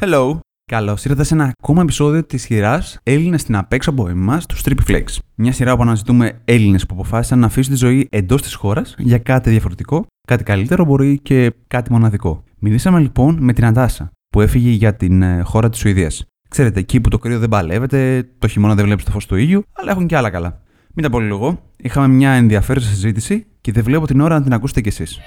Hello! 0.00 0.38
Καλώς 0.64 1.04
ήρθατε 1.04 1.24
σε 1.24 1.34
ένα 1.34 1.52
ακόμα 1.58 1.82
επεισόδιο 1.82 2.24
της 2.24 2.42
σειράς 2.42 2.98
Έλληνες 3.02 3.40
στην 3.40 3.56
απέξω 3.56 3.90
από 3.90 4.08
εμάς, 4.08 4.46
τους 4.46 4.62
Triple 4.64 4.90
Flex. 4.90 5.04
Μια 5.34 5.52
σειρά 5.52 5.76
που 5.76 5.82
αναζητούμε 5.82 6.40
Έλληνες 6.44 6.86
που 6.86 6.94
αποφάσισαν 6.94 7.38
να 7.38 7.46
αφήσουν 7.46 7.72
τη 7.72 7.78
ζωή 7.78 8.08
εντός 8.10 8.42
της 8.42 8.54
χώρας 8.54 8.94
για 8.98 9.18
κάτι 9.18 9.50
διαφορετικό, 9.50 10.06
κάτι 10.28 10.44
καλύτερο 10.44 10.84
μπορεί 10.84 11.18
και 11.18 11.54
κάτι 11.68 11.92
μοναδικό. 11.92 12.44
Μιλήσαμε 12.58 13.00
λοιπόν 13.00 13.36
με 13.40 13.52
την 13.52 13.64
Αντάσα, 13.64 14.10
που 14.28 14.40
έφυγε 14.40 14.70
για 14.70 14.94
την 14.94 15.22
ε, 15.22 15.42
χώρα 15.42 15.68
της 15.68 15.80
Σουηδίας. 15.80 16.24
Ξέρετε, 16.48 16.80
εκεί 16.80 17.00
που 17.00 17.08
το 17.08 17.18
κρύο 17.18 17.38
δεν 17.38 17.48
παλεύεται, 17.48 18.28
το 18.38 18.48
χειμώνα 18.48 18.74
δεν 18.74 18.84
βλέπεις 18.84 19.04
το 19.04 19.10
φως 19.10 19.26
του 19.26 19.36
ήλιου, 19.36 19.62
αλλά 19.72 19.90
έχουν 19.90 20.06
και 20.06 20.16
άλλα 20.16 20.30
καλά. 20.30 20.62
Μην 20.94 21.04
τα 21.04 21.10
πολυλογώ, 21.10 21.62
είχαμε 21.76 22.08
μια 22.08 22.30
ενδιαφέρουσα 22.30 22.88
συζήτηση 22.88 23.46
και 23.60 23.72
δεν 23.72 23.84
βλέπω 23.84 24.06
την 24.06 24.20
ώρα 24.20 24.38
να 24.38 24.42
την 24.42 24.52
ακούσετε 24.52 24.80
κι 24.80 24.88
εσείς. 24.88 25.18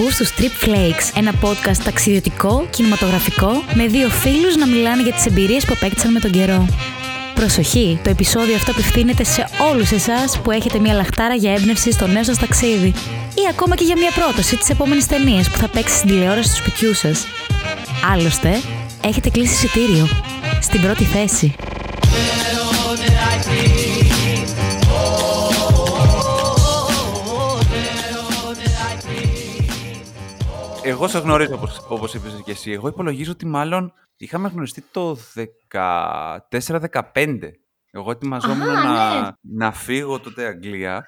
Ακούς 0.00 0.16
τους 0.16 0.32
Trip 0.38 0.66
Flakes, 0.66 1.10
ένα 1.14 1.32
podcast 1.42 1.76
ταξιδιωτικό, 1.84 2.66
κινηματογραφικό, 2.70 3.62
με 3.74 3.86
δύο 3.86 4.08
φίλους 4.08 4.56
να 4.56 4.66
μιλάνε 4.66 5.02
για 5.02 5.12
τις 5.12 5.26
εμπειρίες 5.26 5.64
που 5.64 5.72
απέκτησαν 5.76 6.12
με 6.12 6.20
τον 6.20 6.30
καιρό. 6.30 6.66
Προσοχή, 7.34 7.98
το 8.04 8.10
επεισόδιο 8.10 8.54
αυτό 8.54 8.70
απευθύνεται 8.70 9.24
σε 9.24 9.48
όλους 9.70 9.90
εσάς 9.90 10.40
που 10.40 10.50
έχετε 10.50 10.78
μια 10.78 10.94
λαχτάρα 10.94 11.34
για 11.34 11.52
έμπνευση 11.52 11.92
στο 11.92 12.06
νέο 12.06 12.24
σας 12.24 12.38
ταξίδι 12.38 12.86
ή 13.34 13.42
ακόμα 13.50 13.76
και 13.76 13.84
για 13.84 13.96
μια 13.96 14.10
πρόταση 14.10 14.56
της 14.56 14.70
επόμενης 14.70 15.06
ταινίας 15.06 15.50
που 15.50 15.56
θα 15.56 15.68
παίξει 15.68 15.96
στην 15.96 16.08
τηλεόραση 16.08 16.48
του 16.48 16.56
σπιτιού 16.56 16.94
σας. 16.94 17.26
Άλλωστε, 18.12 18.60
έχετε 19.04 19.30
κλείσει 19.30 19.52
εισιτήριο. 19.52 20.08
Στην 20.60 20.80
πρώτη 20.80 21.04
θέση. 21.04 21.54
Εγώ 30.88 31.08
σε 31.08 31.18
γνωρίζω 31.18 31.54
όπως, 31.54 31.86
όπως 31.88 32.14
είπες 32.14 32.40
και 32.44 32.50
εσύ. 32.50 32.70
Εγώ 32.70 32.88
υπολογίζω 32.88 33.32
ότι 33.32 33.46
μάλλον 33.46 33.92
είχαμε 34.16 34.48
γνωριστεί 34.48 34.84
το 34.90 35.16
14-15. 35.70 37.38
Εγώ 37.90 38.10
ετοιμαζόμουν 38.10 38.68
Αχα, 38.68 38.82
να, 38.82 39.20
ναι. 39.22 39.28
να 39.40 39.72
φύγω 39.72 40.20
τότε 40.20 40.46
Αγγλία 40.46 41.04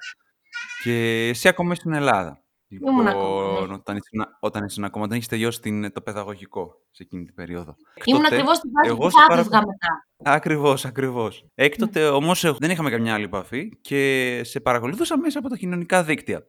και 0.83 1.27
εσύ 1.27 1.47
ακόμα 1.47 1.75
στην 1.75 1.93
Ελλάδα. 1.93 2.43
Ήμουν 2.67 3.07
ακόμα, 3.07 3.43
ναι. 3.43 3.49
Λοιπόν, 3.59 3.71
όταν 3.71 3.95
ήσουν, 3.97 4.25
όταν 4.39 4.63
ήσουν 4.65 4.83
ακόμα, 4.83 5.03
όταν 5.05 5.15
έχεις 5.17 5.27
τελειώσει 5.29 5.61
την, 5.61 5.93
το 5.93 6.01
παιδαγωγικό 6.01 6.73
σε 6.91 7.03
εκείνη 7.03 7.25
την 7.25 7.33
περίοδο. 7.35 7.75
Ήμουν 8.05 8.21
Τότε, 8.23 8.35
ακριβώς 8.35 8.57
στη 8.57 8.67
φάση 8.73 8.89
εγώ 8.89 8.97
που 8.97 9.09
σε 9.09 9.19
θα 9.19 9.25
πάρα 9.27 9.39
έφευγα 9.39 9.59
πολύ- 9.59 9.69
μετά. 9.81 10.07
Ακριβώς, 10.35 10.85
ακριβώς. 10.85 11.45
Έκτοτε 11.55 12.07
όμως 12.07 12.43
εγώ- 12.43 12.57
δεν 12.59 12.69
είχαμε 12.69 12.89
καμιά 12.89 13.13
άλλη 13.13 13.23
επαφή 13.23 13.69
και 13.81 14.41
σε 14.43 14.59
παρακολουθούσα 14.59 15.17
μέσα 15.17 15.39
από 15.39 15.49
τα 15.49 15.55
κοινωνικά 15.57 16.03
δίκτυα. 16.03 16.43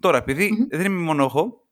Τώρα, 0.00 0.16
επειδή 0.18 0.50
Μμμ. 0.52 0.66
δεν 0.70 0.84
είμαι 0.92 1.02
μόνο 1.02 1.24
εγώ, 1.24 1.67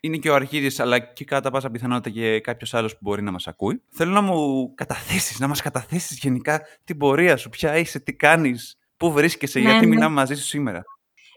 είναι 0.00 0.16
και 0.16 0.30
ο 0.30 0.34
Αρχίδης, 0.34 0.80
αλλά 0.80 0.98
και 0.98 1.24
κατά 1.24 1.50
πάσα 1.50 1.70
πιθανότητα 1.70 2.10
και 2.10 2.40
κάποιος 2.40 2.74
άλλος 2.74 2.92
που 2.92 2.98
μπορεί 3.00 3.22
να 3.22 3.30
μας 3.30 3.46
ακούει, 3.46 3.82
θέλω 3.90 4.12
να 4.12 4.20
μου 4.20 4.74
καταθέσεις, 4.74 5.38
να 5.38 5.48
μας 5.48 5.60
καταθέσεις 5.60 6.18
γενικά 6.18 6.60
την 6.84 6.96
πορεία 6.98 7.36
σου, 7.36 7.48
ποια 7.48 7.76
είσαι, 7.76 7.98
τι 8.00 8.14
κάνεις, 8.14 8.78
πού 8.96 9.12
βρίσκεσαι, 9.12 9.58
Ναι, 9.58 9.70
γιατί 9.70 9.86
ναι. 9.86 9.94
μιλάμε 9.94 10.14
μαζί 10.14 10.34
σου 10.34 10.44
σήμερα. 10.44 10.82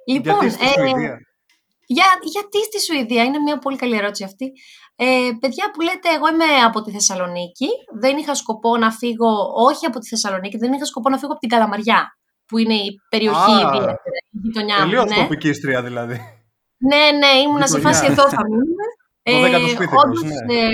Λοιπόν, 0.08 0.40
Γιατί 0.40 0.56
στη 0.56 0.66
ε, 0.66 0.70
Σουηδία; 0.70 1.20
για, 1.86 2.06
γιατί 2.22 2.64
στη 2.64 2.82
Σουηδία, 2.82 3.24
είναι 3.24 3.40
μια 3.40 3.58
πολύ 3.58 3.78
καλή 3.78 3.98
ερώτηση 3.98 4.24
αυτή. 4.24 4.52
Ε, 4.96 5.30
παιδιά 5.40 5.72
που 5.74 5.82
λέτε, 5.82 6.10
εγώ 6.16 6.28
είμαι 6.34 6.64
από 6.66 6.82
τη 6.82 6.92
Θεσσαλονίκη. 6.92 7.68
Δεν 8.00 8.18
είχα 8.18 8.36
σκοπό 8.36 8.78
να 8.78 8.92
φύγω, 8.92 9.30
όχι 9.68 9.86
από 9.86 10.00
τη 10.00 10.08
Θεσσαλονίκη, 10.08 10.58
δεν 10.58 10.74
είχα 10.74 10.86
σκοπό 10.86 11.10
να 11.10 11.18
φύγω 11.18 11.32
από 11.32 11.40
την 11.40 11.50
Καλαμαριά, 11.50 12.18
που 12.46 12.58
είναι 12.58 12.74
η 12.74 13.00
περιοχή 13.10 13.52
Α, 13.52 13.68
ιδιαίτερα, 13.68 13.92
η 14.32 14.38
γειτονιά 14.44 14.76
μου. 14.76 14.84
Τελείως 14.84 15.10
Ναι. 15.10 15.16
τοπικίστρια 15.16 15.84
δηλαδή. 15.84 16.43
Ναι, 16.90 17.18
ναι, 17.18 17.32
ήμουνα 17.46 17.68
σε 17.68 17.78
Γειτονιά. 17.78 17.98
φάση 18.00 18.12
εδώ 18.12 18.30
θα 18.30 18.42
μείνουμε. 18.50 18.86
Το 19.24 19.42
δέκατο 19.42 19.68
σπίτι 19.68 19.96
όντως, 20.06 20.24
μας, 20.24 20.32
ναι. 20.32 20.54
ε, 20.56 20.68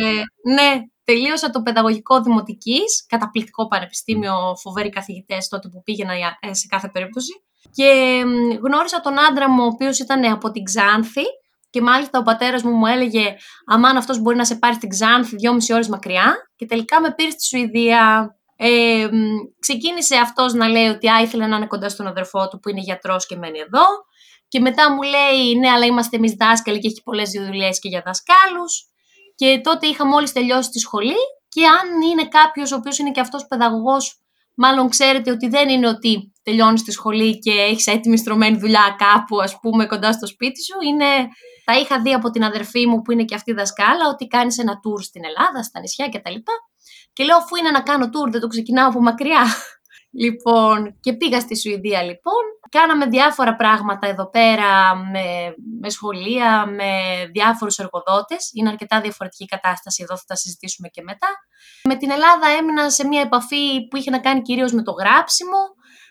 ναι, 0.54 0.82
τελείωσα 1.04 1.50
το 1.50 1.62
παιδαγωγικό 1.62 2.22
δημοτικής, 2.22 3.06
καταπληκτικό 3.08 3.68
πανεπιστήμιο, 3.68 4.34
φοβεροί 4.62 4.90
καθηγητές 4.90 5.48
τότε 5.48 5.68
που 5.70 5.82
πήγαινα 5.84 6.16
για- 6.16 6.38
ε, 6.42 6.54
σε 6.54 6.68
κάθε 6.70 6.90
περίπτωση. 6.90 7.32
Και 7.72 8.22
μ, 8.26 8.66
γνώρισα 8.66 9.00
τον 9.02 9.20
άντρα 9.20 9.50
μου, 9.50 9.64
ο 9.64 9.66
οποίος 9.66 10.00
ήταν 10.00 10.24
από 10.32 10.52
την 10.52 10.64
Ξάνθη 10.64 11.24
και 11.70 11.82
μάλιστα 11.82 12.20
ο 12.20 12.24
πατέρας 12.24 12.64
μου 12.64 12.72
μου 12.72 12.86
έλεγε 12.86 13.36
αμάν 13.66 13.98
αυτός 13.98 14.20
μπορεί 14.22 14.36
να 14.36 14.46
σε 14.46 14.56
πάρει 14.56 14.74
στην 14.76 14.90
Ξάνθη 14.90 15.36
δυόμιση 15.36 15.74
ώρες 15.74 15.88
μακριά 15.88 16.36
και 16.56 16.66
τελικά 16.66 17.02
με 17.02 17.14
πήρε 17.14 17.30
στη 17.30 17.46
Σουηδία. 17.46 18.34
Ε, 18.56 19.08
μ, 19.12 19.36
ξεκίνησε 19.60 20.16
αυτός 20.16 20.54
να 20.54 20.68
λέει 20.68 20.88
ότι 20.88 21.08
α, 21.08 21.22
ήθελε 21.22 21.48
να 21.48 21.56
είναι 21.58 21.68
κοντά 21.68 21.90
στον 21.90 22.08
αδερφό 22.08 22.48
του 22.48 22.60
που 22.60 22.70
είναι 22.70 22.80
γιατρός 22.82 23.26
και 23.26 23.36
μένει 23.36 23.60
εδώ 23.60 23.84
και 24.50 24.60
μετά 24.60 24.94
μου 24.94 25.02
λέει 25.02 25.56
ναι 25.60 25.70
αλλά 25.70 25.86
είμαστε 25.86 26.16
εμείς 26.16 26.34
δάσκαλοι 26.34 26.80
και 26.80 26.88
έχει 26.88 27.02
πολλές 27.04 27.30
δουλειές 27.30 27.80
και 27.80 27.90
για 27.90 28.02
δασκάλους 28.06 28.88
και 29.36 29.60
τότε 29.64 29.88
είχα 29.88 30.06
μόλις 30.06 30.32
τελειώσει 30.32 30.70
τη 30.70 30.80
σχολή 30.80 31.22
και 31.50 31.66
αν 31.66 32.02
είναι 32.12 32.28
κάποιος 32.28 32.72
ο 32.72 32.76
οποίος 32.76 32.98
είναι 32.98 33.12
και 33.12 33.20
αυτός 33.20 33.48
παιδαγωγός 33.48 34.20
μάλλον 34.56 34.90
ξέρετε 34.90 35.32
ότι 35.32 35.48
δεν 35.48 35.70
είναι 35.70 35.88
ότι 35.88 36.34
τελειώνεις 36.44 36.84
τη 36.84 36.92
σχολή 36.92 37.40
και 37.40 37.52
έχεις 37.52 37.88
έτοιμη 37.88 38.18
στρωμένη 38.18 38.58
δουλειά 38.58 38.96
κάπου 38.98 39.42
ας 39.42 39.60
πούμε 39.60 39.86
κοντά 39.86 40.12
στο 40.12 40.28
σπίτι 40.28 40.64
σου 40.64 40.78
είναι 40.88 41.06
τα 41.70 41.80
είχα 41.80 42.02
δει 42.02 42.14
από 42.14 42.30
την 42.30 42.44
αδερφή 42.44 42.88
μου 42.88 43.02
που 43.02 43.12
είναι 43.12 43.24
και 43.24 43.36
αυτή 43.36 43.54
δασκάλα 43.54 44.08
ότι 44.08 44.28
κάνεις 44.28 44.58
ένα 44.58 44.74
tour 44.74 45.04
στην 45.04 45.22
Ελλάδα, 45.26 45.64
στα 45.64 45.80
νησιά 45.80 46.10
κτλ. 46.10 46.36
Και 47.14 47.24
λέω 47.24 47.38
αφού 47.38 47.56
είναι 47.56 47.72
να 47.72 47.82
κάνω 47.82 48.06
tour 48.06 48.32
δεν 48.32 48.42
το 48.42 48.48
ξεκινάω 48.48 48.88
από 48.88 49.02
μακριά. 49.02 49.44
Λοιπόν, 50.12 51.00
και 51.00 51.14
πήγα 51.14 51.40
στη 51.40 51.58
Σουηδία 51.58 52.02
λοιπόν. 52.02 52.44
Κάναμε 52.70 53.06
διάφορα 53.06 53.56
πράγματα 53.56 54.08
εδώ 54.08 54.30
πέρα 54.30 54.96
με, 54.96 55.54
με 55.82 55.90
σχολεία, 55.90 56.66
με 56.66 56.92
διάφορους 57.32 57.78
εργοδότες. 57.78 58.52
Είναι 58.54 58.70
αρκετά 58.70 59.02
διαφορετική 59.02 59.44
η 59.44 59.48
κατάσταση, 59.48 60.04
εδώ 60.04 60.18
θα 60.18 60.24
τα 60.28 60.36
συζητήσουμε 60.36 60.88
και 60.88 61.02
μετά. 61.02 61.28
Με 61.84 61.96
την 61.96 62.12
Ελλάδα 62.12 62.48
έμεινα 62.60 62.90
σε 62.90 63.08
μια 63.08 63.22
επαφή 63.22 63.88
που 63.88 63.98
είχε 63.98 64.10
να 64.10 64.20
κάνει 64.20 64.42
κυρίως 64.42 64.72
με 64.72 64.84
το 64.84 64.92
γράψιμο. 64.92 65.58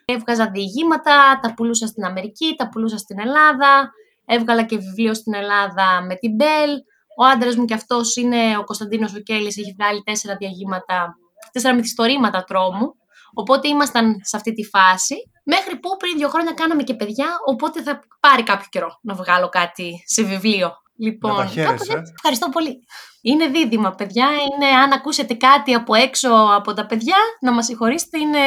Έβγαζα 0.05 0.51
διηγήματα, 0.51 1.39
τα 1.43 1.55
πουλούσα 1.55 1.87
στην 1.87 2.05
Αμερική, 2.05 2.55
τα 2.57 2.69
πουλούσα 2.69 2.99
στην 2.99 3.21
Ελλάδα. 3.21 3.91
Έβγαλα 4.25 4.63
και 4.63 4.77
βιβλίο 4.77 5.15
στην 5.15 5.35
Ελλάδα 5.35 6.03
με 6.07 6.15
την 6.15 6.35
Μπέλ. 6.35 6.71
Ο 7.19 7.25
άντρας 7.25 7.57
μου 7.57 7.65
και 7.65 7.75
αυτός 7.75 8.17
είναι 8.17 8.59
ο 8.59 8.65
Κωνσταντίνος 8.65 9.15
Οκέλης, 9.15 9.59
έχει 9.59 9.75
βγάλει 9.79 10.03
τέσσερα 10.03 10.37
διαγήματα, 10.37 11.17
τέσσερα 11.53 11.75
μυθιστορήματα 11.75 12.45
τρόμου. 12.45 12.95
Οπότε 13.35 13.69
ήμασταν 13.69 14.15
σε 14.23 14.37
αυτή 14.37 14.53
τη 14.53 14.65
φάση. 14.65 15.15
Μέχρι 15.45 15.77
που 15.79 15.97
πριν 15.99 16.17
δύο 16.17 16.29
χρόνια 16.29 16.53
κάναμε 16.53 16.83
και 16.83 16.95
παιδιά, 16.95 17.27
οπότε 17.47 17.83
θα 17.83 18.01
πάρει 18.21 18.43
κάποιο 18.43 18.67
καιρό 18.71 18.99
να 19.03 19.15
βγάλω 19.15 19.49
κάτι 19.49 20.03
σε 20.07 20.23
βιβλίο. 20.23 20.71
Λοιπόν, 21.01 21.31
τα 21.31 21.37
κάπως 21.37 21.53
χαίρεσαι. 21.53 21.93
έτσι. 21.99 22.13
Ευχαριστώ 22.17 22.49
πολύ. 22.49 22.79
Είναι 23.23 23.47
δίδυμα, 23.47 23.91
παιδιά. 23.91 24.27
Είναι, 24.27 24.67
αν 24.83 24.93
ακούσετε 24.93 25.35
κάτι 25.35 25.75
από 25.75 25.95
έξω 25.95 26.29
από 26.55 26.73
τα 26.75 26.87
παιδιά, 26.87 27.17
να 27.41 27.53
μας 27.53 27.65
συγχωρήσετε, 27.65 28.19
είναι, 28.19 28.39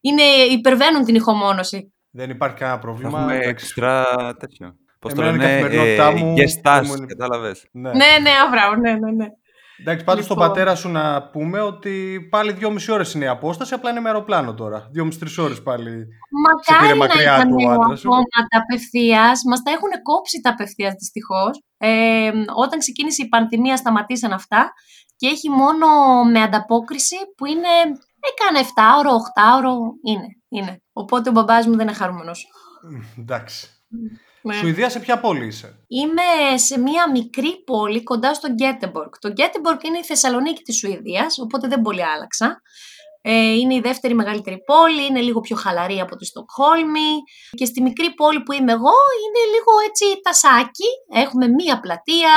είναι, 0.00 0.22
υπερβαίνουν 0.50 1.04
την 1.04 1.14
ηχομόνωση. 1.14 1.92
Δεν 2.10 2.30
υπάρχει 2.30 2.56
κανένα 2.56 2.76
Θα 2.78 2.82
πρόβλημα. 2.82 3.18
έχουμε 3.18 3.32
εντάξει. 3.34 3.48
εξτρά 3.50 4.04
τέτοιο. 4.38 4.74
Πώς 4.98 5.14
το 5.14 5.22
Εμένα 5.22 5.34
είναι 5.36 5.44
η 5.44 5.48
λένε, 5.48 5.60
καθημερινότητά 5.76 6.06
ε, 6.06 6.12
μου, 6.24 6.34
guest 6.34 6.60
δεν 6.62 6.62
stars, 6.64 6.86
μου 6.86 6.94
είναι- 6.94 7.06
κατάλαβες. 7.06 7.66
Ναι. 7.72 7.88
Ναι, 7.90 8.06
ναι, 8.22 8.30
αβράω, 8.46 8.74
ναι, 8.74 8.92
ναι, 8.92 9.26
ναι. 9.76 9.82
Εντάξει, 9.84 10.04
πάντως 10.04 10.24
στον 10.24 10.36
Λοιπόν. 10.36 10.52
πατέρα 10.52 10.74
σου 10.74 10.88
να 10.88 11.22
πούμε 11.22 11.60
ότι 11.60 12.20
πάλι 12.30 12.52
δυόμιση 12.52 12.92
ώρες 12.92 13.14
είναι 13.14 13.24
η 13.24 13.28
απόσταση, 13.28 13.74
απλά 13.74 13.90
είναι 13.90 14.00
με 14.00 14.08
αεροπλάνο 14.08 14.54
τώρα. 14.54 14.88
Δυόμιση-τρεις 14.92 15.38
ώρες 15.38 15.62
πάλι. 15.62 15.90
σε 16.60 16.72
πήρε 16.78 16.94
Μακάρι 16.94 16.98
να 16.98 17.06
μακριά 17.06 17.34
είχαν 17.34 17.48
του 17.48 17.56
ο 17.66 17.70
άντρας 17.70 18.00
σου. 18.00 18.08
αυτόματα 18.08 18.40
απευθείας. 18.62 19.40
Μας 19.48 19.62
τα 19.62 19.70
έχουν 19.70 19.90
κόψει 20.02 20.40
τα 20.40 20.50
απευθείας 20.50 20.94
δυστυχώς. 20.98 21.62
Ε, 21.78 22.30
όταν 22.56 22.78
ξεκίνησε 22.78 23.22
η 23.22 23.28
πανδημία, 23.28 23.76
σταματήσαν 23.76 24.32
αυτά 24.32 24.72
και 25.16 25.26
έχει 25.26 25.50
μόνο 25.50 25.86
με 26.32 26.42
ανταπόκριση 26.42 27.16
που 27.36 27.46
είναι. 27.46 27.68
Έκανα 28.30 28.58
7 28.58 28.98
ώρο, 28.98 29.10
8 29.14 29.56
ώρο. 29.56 29.76
Είναι, 30.04 30.26
είναι. 30.48 30.82
Οπότε 30.92 31.28
ο 31.28 31.32
μπαμπάς 31.32 31.66
μου 31.66 31.76
δεν 31.76 31.86
είναι 31.86 31.96
χαρούμενος. 31.96 32.46
Μ, 32.90 33.20
Εντάξει. 33.20 33.68
Ναι. 34.42 34.54
Σουηδία 34.54 34.90
σε 34.90 35.00
ποια 35.00 35.20
πόλη 35.20 35.46
είσαι; 35.46 35.84
Είμαι 35.88 36.58
σε 36.58 36.78
μια 36.78 37.10
μικρή 37.10 37.62
πόλη 37.64 38.02
κοντά 38.02 38.34
στο 38.34 38.48
Γκέτεμπορκ. 38.48 39.18
Το 39.18 39.28
Γκέτεμπορκ 39.28 39.84
είναι 39.84 39.98
η 39.98 40.04
Θεσσαλονίκη 40.04 40.62
της 40.62 40.76
Σουηδίας, 40.76 41.38
οπότε 41.38 41.68
δεν 41.68 41.82
πολύ 41.82 42.04
άλλαξα. 42.04 42.60
Ε, 43.24 43.52
είναι 43.52 43.74
η 43.74 43.80
δεύτερη 43.80 44.14
μεγαλύτερη 44.14 44.58
πόλη, 44.64 45.06
είναι 45.06 45.20
λίγο 45.20 45.40
πιο 45.40 45.56
χαλαρή 45.56 46.00
από 46.00 46.16
τη 46.16 46.24
Στοκχόλμη 46.24 47.10
και 47.50 47.64
στη 47.64 47.82
μικρή 47.82 48.14
πόλη 48.14 48.42
που 48.42 48.52
είμαι 48.52 48.72
εγώ 48.72 48.96
είναι 49.24 49.42
λίγο 49.54 49.72
έτσι 49.88 50.20
τασάκι. 50.22 50.88
Έχουμε 51.14 51.48
μία 51.48 51.80
πλατεία, 51.80 52.32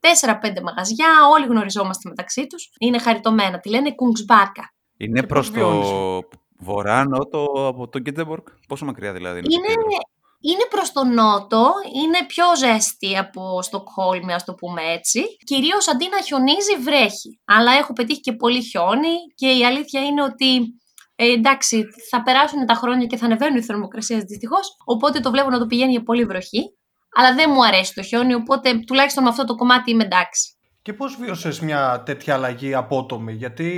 τέσσερα-πέντε 0.00 0.60
μαγαζιά, 0.60 1.12
όλοι 1.32 1.46
γνωριζόμαστε 1.46 2.08
μεταξύ 2.08 2.46
τους. 2.46 2.70
Είναι 2.78 2.98
χαριτωμένα, 2.98 3.58
τη 3.58 3.68
λένε 3.68 3.94
Κουνγκσμπάκα. 3.94 4.74
Είναι 4.96 5.20
Και 5.20 5.26
προς 5.26 5.50
πώς 5.50 5.58
το 5.58 5.66
βιώνεις; 5.66 5.88
βορρά, 6.58 7.04
νότο 7.04 7.44
από 7.66 7.88
το 7.88 7.98
Γκέντεμπορκ. 7.98 8.48
Πόσο 8.68 8.84
μακριά 8.84 9.12
δηλαδή 9.12 9.38
είναι. 9.38 9.48
το 9.48 9.54
Είναι, 9.54 9.66
κέντρο; 9.66 9.86
Είναι 10.40 10.66
προς 10.70 10.92
το 10.92 11.04
νότο, 11.04 11.72
είναι 12.02 12.18
πιο 12.26 12.44
ζέστη 12.56 13.16
από 13.16 13.62
Στοκχόλμη, 13.62 14.32
ας 14.32 14.44
το 14.44 14.54
πούμε 14.54 14.82
έτσι. 14.82 15.24
Κυρίως 15.44 15.88
αντί 15.88 16.08
να 16.08 16.20
χιονίζει 16.22 16.76
βρέχει, 16.82 17.40
αλλά 17.44 17.72
έχω 17.72 17.92
πετύχει 17.92 18.20
και 18.20 18.32
πολύ 18.32 18.62
χιόνι 18.62 19.14
και 19.34 19.48
η 19.48 19.64
αλήθεια 19.64 20.04
είναι 20.04 20.22
ότι 20.22 20.74
Ε, 21.22 21.32
εντάξει, 21.32 21.84
θα 22.10 22.22
περάσουν 22.22 22.66
τα 22.66 22.74
χρόνια 22.74 23.06
και 23.06 23.16
θα 23.16 23.24
ανεβαίνουν 23.24 23.56
οι 23.56 23.62
θερμοκρασίες 23.62 24.22
δυστυχώς. 24.22 24.74
Οπότε 24.84 25.20
το 25.20 25.30
βλέπω 25.30 25.50
να 25.50 25.58
το 25.58 25.66
πηγαίνει 25.66 25.90
για 25.90 26.02
πολύ 26.02 26.24
βροχή. 26.24 26.62
Αλλά 27.16 27.34
δεν 27.34 27.50
μου 27.54 27.64
αρέσει 27.64 27.94
το 27.94 28.02
χιόνι, 28.02 28.34
οπότε 28.34 28.78
τουλάχιστον 28.86 29.22
με 29.22 29.28
αυτό 29.28 29.44
το 29.44 29.54
κομμάτι 29.54 29.90
είμαι 29.90 30.04
εντάξει. 30.04 30.58
Και 30.82 30.92
πώς 30.92 31.16
βίωσες 31.16 31.60
μια 31.60 32.02
τέτοια 32.06 32.34
αλλαγή 32.34 32.74
απότομη, 32.74 33.32
γιατί 33.32 33.70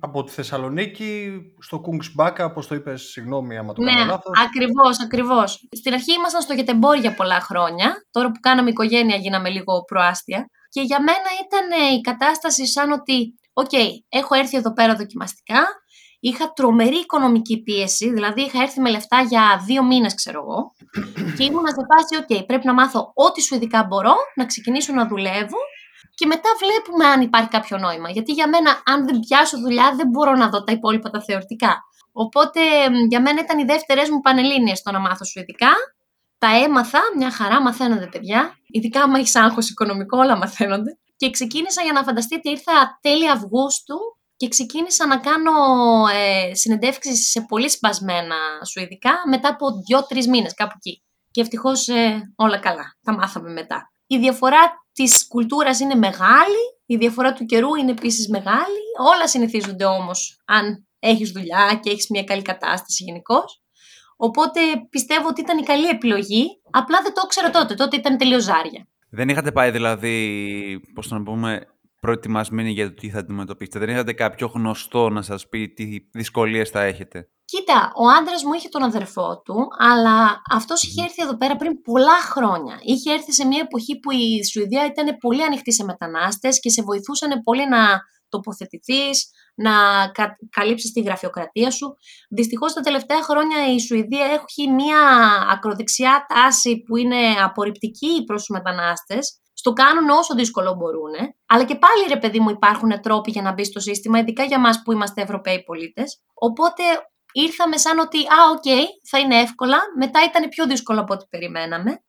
από 0.00 0.24
τη 0.24 0.32
Θεσσαλονίκη 0.32 1.30
στο 1.58 1.80
Κούνγκσμπακα, 1.80 2.44
όπως 2.44 2.66
το 2.66 2.74
είπες, 2.74 3.02
συγγνώμη 3.02 3.58
άμα 3.58 3.72
το 3.72 3.82
ναι, 3.82 3.92
κάνω 3.92 4.04
λάθος. 4.04 4.38
ακριβώς, 4.46 5.00
ακριβώς. 5.00 5.68
Στην 5.76 5.92
αρχή 5.92 6.12
ήμασταν 6.12 6.42
στο 6.42 6.54
Γκέτεμποργκ 6.54 6.96
για 6.96 7.14
πολλά 7.14 7.40
χρόνια, 7.40 8.06
τώρα 8.10 8.30
που 8.30 8.40
κάναμε 8.40 8.70
οικογένεια 8.70 9.16
γίναμε 9.16 9.48
λίγο 9.48 9.84
προάστια. 9.84 10.50
Και 10.68 10.80
για 10.80 10.98
μένα 11.00 11.28
ήταν 11.46 11.92
η 11.92 12.00
κατάσταση 12.00 12.66
σαν 12.66 12.92
ότι, 12.92 13.38
οκ, 13.52 13.72
έχω 14.08 14.34
έρθει 14.34 14.56
εδώ 14.56 14.72
πέρα 14.72 14.94
δοκιμαστικά, 14.94 15.66
είχα 16.20 16.52
τρομερή 16.52 16.96
οικονομική 16.96 17.62
πίεση, 17.62 18.12
δηλαδή 18.12 18.40
είχα 18.42 18.62
έρθει 18.62 18.80
με 18.80 18.90
λεφτά 18.90 19.20
για 19.20 19.62
δύο 19.66 19.84
μήνες, 19.84 20.14
ξέρω 20.14 20.40
εγώ, 20.40 20.72
και 21.36 21.44
ήμουν 21.44 21.66
σε 21.66 21.86
φάση, 21.90 22.16
οκ, 22.22 22.46
πρέπει 22.46 22.66
να 22.66 22.74
μάθω 22.74 23.12
ό,τι 23.14 23.42
σουηδικά 23.42 23.84
μπορώ, 23.84 24.14
να 24.34 24.46
ξεκινήσω 24.46 24.92
να 24.92 25.06
δουλεύω 25.06 25.58
και 26.20 26.26
μετά 26.26 26.50
βλέπουμε 26.62 27.06
αν 27.06 27.20
υπάρχει 27.20 27.48
κάποιο 27.48 27.78
νόημα. 27.78 28.10
Γιατί 28.10 28.32
για 28.32 28.48
μένα, 28.48 28.82
αν 28.84 29.06
δεν 29.06 29.18
πιάσω 29.20 29.58
δουλειά, 29.58 29.92
δεν 29.96 30.08
μπορώ 30.08 30.32
να 30.32 30.48
δω 30.48 30.64
τα 30.64 30.72
υπόλοιπα 30.72 31.10
τα 31.10 31.22
θεωρητικά. 31.22 31.82
Οπότε 32.12 32.60
για 33.08 33.20
μένα 33.20 33.40
ήταν 33.40 33.58
οι 33.58 33.64
δεύτερες 33.64 34.08
μου 34.10 34.20
πανελλήνιες 34.20 34.78
στο 34.78 34.90
να 34.90 34.98
μάθω 34.98 35.24
σουηδικά. 35.24 35.72
Τα 36.38 36.48
έμαθα, 36.64 37.00
μια 37.16 37.30
χαρά 37.30 37.62
μαθαίνονται 37.62 38.06
παιδιά. 38.06 38.54
Ειδικά 38.66 39.02
άμα 39.02 39.18
έχεις 39.18 39.36
άγχος 39.36 39.70
οικονομικό, 39.70 40.18
όλα 40.18 40.36
μαθαίνονται. 40.36 40.98
Και 41.16 41.30
ξεκίνησα 41.30 41.82
για 41.82 41.92
να 41.92 42.02
φανταστείτε, 42.02 42.50
ήρθα 42.50 42.98
τέλη 43.00 43.30
Αυγούστου 43.30 43.96
και 44.36 44.48
ξεκίνησα 44.48 45.06
να 45.06 45.18
κάνω 45.18 45.52
ε, 46.14 46.54
συνεντεύξεις 46.54 47.30
σε 47.30 47.40
πολύ 47.48 47.70
σπασμένα 47.70 48.36
σουηδικά 48.70 49.12
μετά 49.30 49.48
από 49.48 49.66
δύο-τρεις 49.86 50.28
μήνες 50.28 50.54
κάπου 50.54 50.74
εκεί. 50.76 51.02
Και 51.30 51.40
ευτυχώς 51.40 51.88
ε, 51.88 52.32
όλα 52.36 52.58
καλά. 52.58 52.84
Τα 53.02 53.12
μάθαμε 53.14 53.50
μετά. 53.50 53.90
Η 54.06 54.18
διαφορά 54.18 54.58
της 55.02 55.26
κουλτούρας 55.28 55.80
είναι 55.80 55.94
μεγάλη, 55.94 56.64
η 56.86 56.96
διαφορά 56.96 57.32
του 57.32 57.44
καιρού 57.44 57.74
είναι 57.74 57.90
επίσης 57.90 58.28
μεγάλη. 58.28 58.82
Όλα 59.14 59.28
συνηθίζονται 59.28 59.84
όμως 59.84 60.42
αν 60.44 60.86
έχεις 60.98 61.30
δουλειά 61.30 61.80
και 61.82 61.90
έχεις 61.90 62.08
μια 62.10 62.24
καλή 62.24 62.42
κατάσταση 62.42 63.04
γενικώς. 63.04 63.62
Οπότε 64.16 64.60
πιστεύω 64.90 65.28
ότι 65.28 65.40
ήταν 65.40 65.58
η 65.58 65.62
καλή 65.62 65.86
επιλογή, 65.86 66.44
απλά 66.70 67.00
δεν 67.02 67.14
το 67.14 67.20
ήξερα 67.24 67.50
τότε, 67.50 67.74
τότε 67.74 67.96
ήταν 67.96 68.16
τελείως 68.16 68.42
ζάρια. 68.42 68.86
Δεν 69.10 69.28
είχατε 69.28 69.52
πάει 69.52 69.70
δηλαδή, 69.70 70.80
πώς 70.94 71.08
το 71.08 71.14
να 71.14 71.22
πούμε, 71.22 71.66
προετοιμασμένοι 72.00 72.70
για 72.70 72.88
το 72.88 72.94
τι 72.94 73.10
θα 73.10 73.18
αντιμετωπίσετε; 73.18 73.78
Δεν 73.78 73.88
είχατε 73.88 74.12
κάποιο 74.12 74.46
γνωστό 74.54 75.08
να 75.08 75.22
σας 75.22 75.48
πει 75.48 75.68
τι 75.68 75.98
δυσκολίες 76.12 76.70
θα 76.70 76.82
έχετε; 76.82 77.28
Κοίτα, 77.50 77.92
ο 77.94 78.08
άντρας 78.18 78.42
μου 78.44 78.52
είχε 78.52 78.68
τον 78.68 78.82
αδερφό 78.82 79.40
του, 79.44 79.68
αλλά 79.78 80.42
αυτός 80.50 80.82
είχε 80.82 81.02
έρθει 81.02 81.22
εδώ 81.22 81.36
πέρα 81.36 81.56
πριν 81.56 81.80
πολλά 81.82 82.18
χρόνια. 82.32 82.78
Είχε 82.82 83.12
έρθει 83.12 83.32
σε 83.32 83.46
μια 83.46 83.60
εποχή 83.60 83.98
που 83.98 84.10
η 84.10 84.44
Σουηδία 84.44 84.84
ήταν 84.86 85.16
πολύ 85.20 85.42
ανοιχτή 85.42 85.72
σε 85.72 85.84
μετανάστες 85.84 86.60
και 86.60 86.70
σε 86.70 86.82
βοηθούσαν 86.82 87.42
πολύ 87.42 87.68
να 87.68 88.00
τοποθετηθείς, 88.28 89.30
να 89.54 89.72
κα, 90.12 90.36
καλύψεις 90.50 90.92
τη 90.92 91.00
γραφειοκρατία 91.00 91.70
σου. 91.70 91.94
Δυστυχώς 92.30 92.72
τα 92.72 92.80
τελευταία 92.80 93.22
χρόνια 93.22 93.74
η 93.74 93.80
Σουηδία 93.80 94.24
έχει 94.24 94.70
μια 94.70 95.00
ακροδεξιά 95.50 96.26
τάση 96.34 96.82
που 96.82 96.96
είναι 96.96 97.20
απορριπτική 97.42 98.24
προς 98.26 98.44
τους 98.44 98.56
μετανάστες. 98.56 99.40
Στο 99.52 99.72
κάνουν 99.72 100.08
όσο 100.10 100.34
δύσκολο 100.34 100.74
μπορούν. 100.74 101.14
Αλλά 101.46 101.64
και 101.64 101.76
πάλι 101.76 102.04
ρε 102.08 102.18
παιδί 102.18 102.40
μου 102.40 102.50
υπάρχουν 102.50 103.00
τρόποι 103.00 103.30
για 103.30 103.42
να 103.42 103.52
μπει 103.52 103.64
στο 103.64 103.80
σύστημα, 103.80 104.18
ειδικά 104.18 104.44
για 104.44 104.60
μας 104.60 104.82
που 104.82 104.92
είμαστε 104.92 105.22
Ευρωπαίοι 105.22 105.62
πολίτες. 105.62 106.22
Οπότε 106.34 106.82
ήρθαμε 107.32 107.76
σαν 107.76 107.98
ότι, 107.98 108.18
α, 108.18 108.50
OK, 108.50 108.62
okay, 108.64 108.84
θα 109.10 109.18
είναι 109.18 109.40
εύκολα. 109.40 109.78
Μετά 109.98 110.20
ήταν 110.24 110.48
πιο 110.48 110.66
δύσκολο 110.66 111.00
από 111.00 111.14
ό,τι 111.14 111.24
περιμέναμε. 111.28 112.02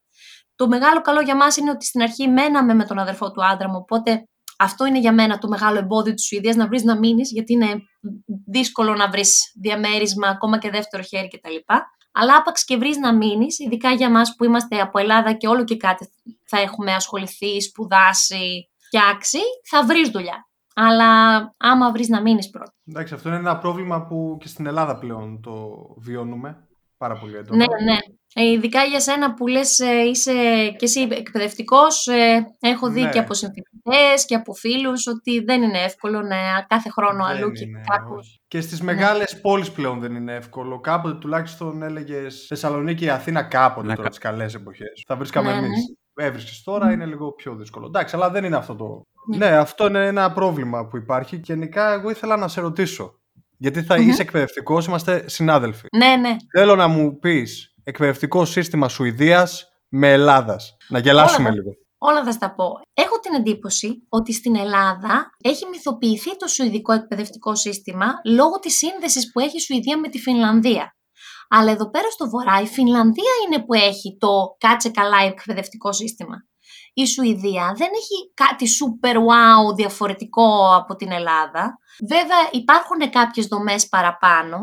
Το 0.55 0.67
μεγάλο 0.67 1.01
καλό 1.01 1.21
για 1.21 1.35
μας 1.35 1.57
είναι 1.57 1.69
ότι 1.69 1.85
στην 1.85 2.01
αρχή 2.01 2.27
μέναμε 2.27 2.73
με 2.73 2.85
τον 2.85 2.99
αδερφό 2.99 3.31
του 3.31 3.45
άντρα 3.45 3.69
μου, 3.69 3.77
οπότε 3.81 4.25
αυτό 4.57 4.85
είναι 4.85 4.99
για 4.99 5.13
μένα 5.13 5.37
το 5.37 5.47
μεγάλο 5.47 5.77
εμπόδιο 5.77 6.13
της 6.13 6.25
Σουηδίας, 6.25 6.55
να 6.55 6.67
βρεις 6.67 6.83
να 6.83 6.97
μείνεις, 6.97 7.31
γιατί 7.31 7.53
είναι 7.53 7.81
δύσκολο 8.47 8.93
να 8.93 9.09
βρεις 9.09 9.51
διαμέρισμα, 9.61 10.27
ακόμα 10.27 10.57
και 10.57 10.69
δεύτερο 10.69 11.03
χέρι 11.03 11.27
κτλ. 11.27 11.55
Αλλά 12.11 12.35
άπαξ 12.35 12.65
και 12.65 12.77
βρεις 12.77 12.97
να 12.97 13.15
μείνεις, 13.15 13.59
ειδικά 13.59 13.91
για 13.91 14.09
μας 14.09 14.35
που 14.35 14.43
είμαστε 14.43 14.79
από 14.79 14.99
Ελλάδα 14.99 15.33
και 15.33 15.47
όλο 15.47 15.63
και 15.63 15.77
κάτι 15.77 16.09
θα 16.47 16.59
έχουμε 16.59 16.93
ασχοληθεί, 16.93 17.61
σπουδάσει, 17.61 18.69
φτιάξει, 18.77 19.39
θα 19.69 19.85
βρεις 19.85 20.09
δουλειά. 20.09 20.50
Αλλά 20.75 21.39
άμα 21.57 21.91
βρεις 21.91 22.07
να 22.07 22.21
μείνεις 22.21 22.49
πρώτα. 22.49 22.73
Εντάξει, 22.85 23.13
αυτό 23.13 23.29
είναι 23.29 23.37
ένα 23.37 23.57
πρόβλημα 23.57 24.05
που 24.05 24.37
και 24.39 24.47
στην 24.47 24.65
Ελλάδα 24.65 24.97
πλέον 24.97 25.41
το 25.41 25.71
βιώνουμε 25.97 26.67
πάρα 26.97 27.17
πολύ 27.17 27.35
έντονα. 27.35 27.57
Ναι, 27.57 27.91
ναι. 27.91 27.97
Ε, 28.33 28.51
ειδικά 28.51 28.83
για 28.83 28.99
σένα 28.99 29.33
που 29.33 29.47
λες 29.47 29.79
ε, 29.79 30.01
είσαι 30.11 30.33
και 30.77 30.85
εσύ 30.85 31.07
εκπαιδευτικός, 31.11 32.07
ε, 32.07 32.45
έχω 32.59 32.89
δει 32.89 33.01
ναι. 33.01 33.09
και 33.09 33.19
από 33.19 33.33
συμφιλητές 33.33 34.25
και 34.25 34.35
από 34.35 34.53
φίλους 34.53 35.07
ότι 35.07 35.43
δεν 35.43 35.61
είναι 35.61 35.79
εύκολο 35.79 36.21
να 36.21 36.37
κάθε 36.67 36.89
χρόνο 36.89 37.25
δεν 37.25 37.35
αλλού 37.35 37.51
και 37.51 37.65
κάπου. 37.65 38.15
Και 38.47 38.61
στις 38.61 38.79
ναι. 38.79 38.93
μεγάλες 38.93 39.39
πόλεις 39.41 39.71
πλέον 39.71 39.99
δεν 39.99 40.15
είναι 40.15 40.33
εύκολο. 40.33 40.79
Κάποτε 40.79 41.17
τουλάχιστον 41.17 41.81
έλεγες 41.81 42.45
Θεσσαλονίκη 42.47 43.05
ή 43.05 43.09
Αθήνα 43.09 43.43
κάποτε 43.43 43.87
ναι. 43.87 43.95
τώρα 43.95 44.09
τις 44.09 44.17
καλές 44.17 44.53
εποχές. 44.53 45.03
Θα 45.07 45.15
βρίσκαμε 45.15 45.51
ναι, 45.51 45.57
εμείς. 45.57 45.95
Ναι. 46.21 46.27
Έβρισκες 46.27 46.63
τώρα, 46.63 46.91
είναι 46.91 47.05
λίγο 47.05 47.31
πιο 47.31 47.55
δύσκολο. 47.55 47.85
Εντάξει, 47.85 48.15
αλλά 48.15 48.29
δεν 48.29 48.43
είναι 48.43 48.55
αυτό 48.55 48.75
το 48.75 49.01
ναι. 49.27 49.37
ναι. 49.37 49.55
αυτό 49.55 49.87
είναι 49.87 50.07
ένα 50.07 50.31
πρόβλημα 50.31 50.87
που 50.87 50.97
υπάρχει. 50.97 51.37
Και 51.37 51.53
γενικά, 51.53 51.93
εγώ 51.93 52.09
ήθελα 52.09 52.37
να 52.37 52.47
σε 52.47 52.61
ρωτήσω. 52.61 53.19
Γιατί 53.57 53.83
θα 53.83 53.95
mm 53.95 54.01
είσαι 54.01 54.21
εκπαιδευτικός, 54.21 54.85
είμαστε 54.85 55.29
συνάδελφοι. 55.29 55.87
Ναι, 55.97 56.15
ναι. 56.15 56.35
Θέλω 56.51 56.75
να 56.75 56.87
μου 56.87 57.19
πεις 57.19 57.73
εκπαιδευτικό 57.83 58.45
σύστημα 58.45 58.87
Σουηδίας 58.87 59.71
με 59.87 60.11
Ελλάδας. 60.11 60.77
Να 60.89 60.99
γελάσουμε 60.99 61.47
όλα, 61.47 61.55
λίγο. 61.55 61.71
Όλα 61.97 62.23
θα 62.23 62.31
στα 62.31 62.53
πω. 62.55 62.65
Έχω 62.93 63.19
την 63.19 63.33
εντύπωση 63.33 64.05
ότι 64.09 64.33
στην 64.33 64.55
Ελλάδα 64.55 65.29
έχει 65.43 65.65
μυθοποιηθεί 65.71 66.37
το 66.37 66.47
σουηδικό 66.47 66.93
εκπαιδευτικό 66.93 67.55
σύστημα 67.55 68.05
λόγω 68.25 68.59
της 68.59 68.77
σύνδεσης 68.77 69.31
που 69.31 69.39
έχει 69.39 69.57
η 69.57 69.59
Σουηδία 69.59 69.99
με 69.99 70.09
τη 70.09 70.19
Φινλανδία. 70.19 70.95
Αλλά 71.53 71.71
εδώ 71.71 71.89
πέρα 71.89 72.09
στο 72.09 72.29
βορρά 72.29 72.61
η 72.61 72.67
Φινλανδία 72.67 73.33
είναι 73.45 73.63
που 73.65 73.73
έχει 73.73 74.17
το 74.19 74.55
κάτσε 74.57 74.89
καλά 74.89 75.17
εκπαιδευτικό 75.25 75.91
σύστημα 75.91 76.35
η 76.93 77.05
Σουηδία 77.05 77.73
δεν 77.77 77.87
έχει 77.95 78.33
κάτι 78.33 78.65
super 78.79 79.15
wow 79.15 79.75
διαφορετικό 79.75 80.75
από 80.75 80.95
την 80.95 81.11
Ελλάδα. 81.11 81.79
Βέβαια 82.07 82.49
υπάρχουν 82.51 83.09
κάποιες 83.09 83.45
δομές 83.45 83.87
παραπάνω, 83.89 84.57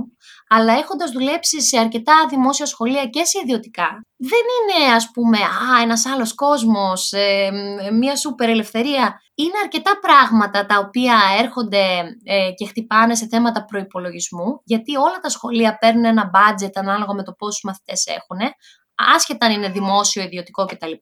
αλλά 0.49 0.73
έχοντας 0.73 1.11
δουλέψει 1.11 1.63
σε 1.63 1.79
αρκετά 1.79 2.27
δημόσια 2.29 2.67
σχολεία 2.67 3.07
και 3.07 3.25
σε 3.25 3.41
ιδιωτικά, 3.43 4.07
δεν 4.17 4.41
είναι 4.59 4.95
ας 4.95 5.11
πούμε 5.11 5.39
α, 5.39 5.83
ένας 5.83 6.07
άλλος 6.07 6.35
κόσμος, 6.35 7.13
ε, 7.13 7.51
μια 7.93 8.17
σούπερ 8.17 8.49
ελευθερία. 8.49 9.21
Είναι 9.41 9.59
αρκετά 9.63 9.99
πράγματα 10.01 10.67
τα 10.67 10.79
οποία 10.79 11.19
έρχονται 11.39 11.85
ε, 12.25 12.51
και 12.55 12.67
χτυπάνε 12.67 13.15
σε 13.15 13.27
θέματα 13.27 13.65
προϋπολογισμού, 13.65 14.61
γιατί 14.65 14.97
όλα 14.97 15.19
τα 15.23 15.29
σχολεία 15.29 15.79
παίρνουν 15.79 16.05
ένα 16.05 16.31
budget 16.35 16.71
ανάλογα 16.75 17.15
με 17.15 17.23
το 17.23 17.33
πόσους 17.33 17.63
μαθητές 17.63 18.07
έχουν, 18.07 18.39
άσχετα 19.15 19.47
αν 19.47 19.53
είναι 19.53 19.69
δημόσιο, 19.69 20.23
ιδιωτικό 20.23 20.65
κτλ. 20.65 20.93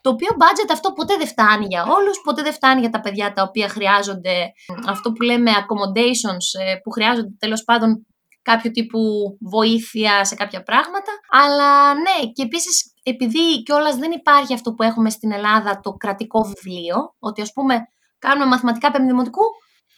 Το 0.00 0.10
οποίο 0.10 0.28
budget 0.28 0.70
αυτό 0.72 0.92
ποτέ 0.92 1.16
δεν 1.16 1.26
φτάνει 1.26 1.66
για 1.68 1.82
όλους, 1.82 2.20
ποτέ 2.24 2.42
δεν 2.42 2.52
φτάνει 2.52 2.80
για 2.80 2.90
τα 2.90 3.00
παιδιά 3.00 3.32
τα 3.32 3.42
οποία 3.42 3.68
χρειάζονται 3.68 4.52
αυτό 4.86 5.12
που 5.12 5.22
λέμε 5.22 5.50
accommodations, 5.50 6.60
ε, 6.60 6.74
που 6.82 6.90
χρειάζονται 6.90 7.34
τέλος 7.38 7.64
πάντων 7.64 8.06
κάποιο 8.50 8.70
τύπου 8.70 9.00
βοήθεια 9.40 10.24
σε 10.24 10.34
κάποια 10.34 10.62
πράγματα. 10.62 11.12
Αλλά 11.30 11.94
ναι, 11.94 12.18
και 12.32 12.42
επίσης 12.42 12.92
επειδή 13.02 13.62
κιόλας 13.62 13.96
δεν 13.96 14.10
υπάρχει 14.10 14.54
αυτό 14.54 14.72
που 14.74 14.82
έχουμε 14.82 15.10
στην 15.10 15.32
Ελλάδα, 15.32 15.80
το 15.80 15.92
κρατικό 15.92 16.40
βιβλίο, 16.52 17.14
ότι 17.18 17.40
ας 17.42 17.52
πούμε 17.52 17.74
κάνουμε 18.18 18.46
μαθηματικά 18.46 18.90
πέμπτη 18.90 19.12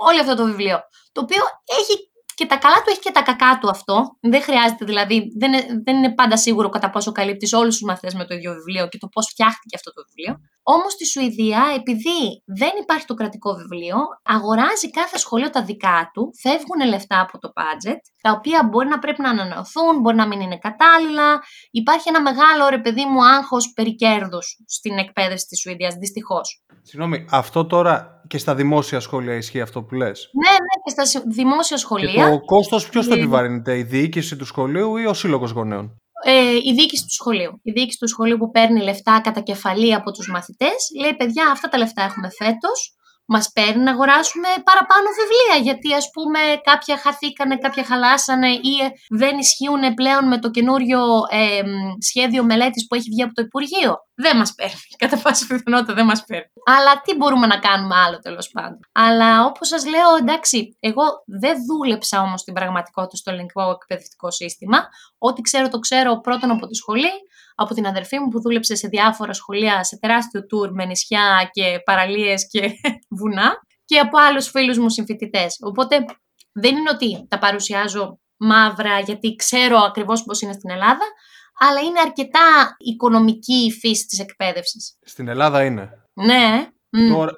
όλο 0.08 0.20
αυτό 0.20 0.34
το 0.34 0.44
βιβλίο. 0.44 0.78
Το 1.12 1.20
οποίο 1.20 1.42
έχει 1.78 2.09
και 2.40 2.46
τα 2.46 2.56
καλά 2.56 2.78
του 2.82 2.90
έχει 2.92 2.98
και 3.06 3.10
τα 3.10 3.22
κακά 3.22 3.58
του 3.60 3.68
αυτό. 3.68 4.16
Δεν 4.20 4.42
χρειάζεται 4.42 4.84
δηλαδή, 4.84 5.16
δεν, 5.40 5.52
δεν 5.84 5.96
είναι 5.96 6.14
πάντα 6.14 6.36
σίγουρο 6.36 6.68
κατά 6.68 6.90
πόσο 6.90 7.12
καλύπτεις 7.12 7.52
όλους 7.52 7.74
τους 7.76 7.86
μαθητές 7.88 8.14
με 8.14 8.24
το 8.24 8.34
ίδιο 8.34 8.52
βιβλίο 8.52 8.88
και 8.88 8.98
το 8.98 9.08
πώς 9.08 9.26
φτιάχτηκε 9.30 9.76
αυτό 9.76 9.92
το 9.92 10.02
βιβλίο. 10.08 10.40
Όμως 10.62 10.92
στη 10.92 11.06
Σουηδία, 11.06 11.62
επειδή 11.80 12.20
δεν 12.60 12.72
υπάρχει 12.82 13.06
το 13.06 13.14
κρατικό 13.14 13.54
βιβλίο, 13.54 13.96
αγοράζει 14.22 14.90
κάθε 14.90 15.18
σχολείο 15.18 15.50
τα 15.50 15.62
δικά 15.62 16.10
του, 16.12 16.30
φεύγουν 16.42 16.80
λεφτά 16.88 17.20
από 17.20 17.38
το 17.38 17.48
budget, 17.58 18.00
τα 18.20 18.30
οποία 18.30 18.68
μπορεί 18.70 18.88
να 18.88 18.98
πρέπει 18.98 19.22
να 19.22 19.30
ανανεωθούν, 19.30 20.00
μπορεί 20.00 20.16
να 20.16 20.26
μην 20.26 20.40
είναι 20.40 20.58
κατάλληλα. 20.58 21.28
Υπάρχει 21.70 22.08
ένα 22.08 22.20
μεγάλο 22.20 22.68
ρε 22.68 22.78
παιδί 22.78 23.04
μου 23.04 23.24
άγχος 23.26 23.72
περί 23.72 23.94
κέρδους 23.94 24.46
στην 24.66 24.98
εκπαίδευση 24.98 25.46
της 25.46 25.60
Σουηδίας, 25.60 25.94
δυστυχώς. 25.94 26.62
Συγγνώμη, 26.82 27.26
αυτό 27.30 27.66
τώρα 27.66 28.19
και 28.30 28.38
στα 28.38 28.54
δημόσια 28.54 29.00
σχολεία 29.00 29.34
ισχύει 29.34 29.60
αυτό 29.60 29.82
που 29.82 29.94
λες; 29.94 30.30
Ναι, 30.32 30.50
ναι, 30.50 30.74
και 30.84 31.06
στα 31.06 31.22
δημόσια 31.26 31.76
σχολεία. 31.76 32.24
Και 32.24 32.30
το 32.30 32.40
κόστος 32.40 32.88
ποιος 32.88 33.06
το 33.08 33.14
επιβαρύνεται, 33.14 33.78
η 33.78 33.82
διοίκηση 33.82 34.36
του 34.36 34.44
σχολείου 34.44 34.96
ή 34.96 35.06
ο 35.06 35.14
σύλλογος 35.14 35.50
γονέων; 35.50 35.96
Ε, 36.24 36.54
η 36.64 36.72
διοίκηση 36.74 37.02
του 37.02 37.14
σχολείου. 37.14 37.60
Η 37.62 37.70
διοίκηση 37.72 37.98
του 37.98 38.08
σχολείου 38.08 38.36
που 38.36 38.50
παίρνει 38.50 38.80
λεφτά 38.82 39.20
κατά 39.20 39.40
κεφαλή 39.40 39.94
από 39.94 40.12
τους 40.12 40.28
μαθητές, 40.28 40.78
λέει: 41.00 41.14
Παιδιά, 41.16 41.50
αυτά 41.50 41.68
τα 41.68 41.78
λεφτά 41.78 42.02
έχουμε 42.02 42.28
φέτος. 42.38 42.94
Μας 43.34 43.52
παίρνει 43.54 43.82
να 43.82 43.90
αγοράσουμε 43.90 44.48
παραπάνω 44.68 45.08
βιβλία 45.20 45.56
γιατί 45.66 45.94
ας 46.00 46.10
πούμε 46.14 46.40
κάποια 46.62 46.96
χαθήκανε, 46.96 47.56
κάποια 47.56 47.84
χαλάσανε 47.84 48.48
ή 48.48 48.74
ε, 48.84 48.88
δεν 49.20 49.38
ισχύουν 49.38 49.94
πλέον 49.94 50.24
με 50.28 50.38
το 50.38 50.50
καινούριο 50.50 51.00
ε, 51.30 51.62
σχέδιο 52.10 52.42
μελέτης 52.44 52.86
που 52.86 52.94
έχει 52.94 53.08
βγει 53.10 53.22
από 53.22 53.34
το 53.34 53.42
Υπουργείο. 53.42 53.92
Δεν 54.14 54.36
μας 54.36 54.54
παίρνει, 54.54 54.86
κατά 55.02 55.16
πάση 55.18 55.46
πιθανότητα 55.46 55.94
δεν 55.94 56.04
μας 56.04 56.24
παίρνει. 56.26 56.52
Αλλά 56.64 57.00
τι 57.04 57.16
μπορούμε 57.16 57.46
να 57.46 57.58
κάνουμε 57.58 57.94
άλλο 58.04 58.18
τέλος 58.18 58.50
πάντων. 58.50 58.78
Αλλά 58.92 59.44
όπως 59.44 59.68
σας 59.68 59.86
λέω, 59.86 60.10
εντάξει, 60.20 60.76
εγώ 60.80 61.04
δεν 61.26 61.56
δούλεψα 61.68 62.20
όμως 62.20 62.40
στην 62.40 62.54
πραγματικότητα 62.54 63.16
στο 63.16 63.30
ελληνικό 63.30 63.62
εκπαιδευτικό 63.70 64.30
σύστημα. 64.30 64.78
Ό,τι 65.18 65.40
ξέρω 65.40 65.68
το 65.68 65.78
ξέρω 65.78 66.20
πρώτον 66.20 66.50
από 66.50 66.66
τη 66.66 66.74
σχολή, 66.74 67.12
από 67.62 67.74
την 67.74 67.86
αδερφή 67.86 68.18
μου 68.18 68.28
που 68.28 68.40
δούλεψε 68.40 68.74
σε 68.74 68.88
διάφορα 68.88 69.32
σχολεία, 69.32 69.84
σε 69.84 69.98
τεράστιο 69.98 70.46
τουρ 70.46 70.72
με 70.72 70.84
νησιά 70.84 71.50
και 71.52 71.80
παραλίες 71.84 72.48
και 72.48 72.72
βουνά 73.18 73.52
και 73.84 73.98
από 73.98 74.18
άλλους 74.18 74.48
φίλους 74.48 74.78
μου 74.78 74.88
συμφοιτητές. 74.88 75.56
Οπότε 75.60 76.04
δεν 76.52 76.76
είναι 76.76 76.90
ότι 76.90 77.26
τα 77.28 77.38
παρουσιάζω 77.38 78.20
μαύρα 78.36 78.98
γιατί 78.98 79.34
ξέρω 79.34 79.76
ακριβώς 79.78 80.22
πώς 80.22 80.40
είναι 80.40 80.52
στην 80.52 80.70
Ελλάδα, 80.70 81.04
αλλά 81.58 81.80
είναι 81.80 82.00
αρκετά 82.00 82.76
οικονομική 82.78 83.54
η 83.54 83.72
φύση 83.72 84.06
της 84.06 84.18
εκπαίδευσης. 84.18 84.98
Στην 85.00 85.28
Ελλάδα 85.28 85.64
είναι. 85.64 85.90
Ναι. 86.12 86.68
Τώρα, 87.14 87.32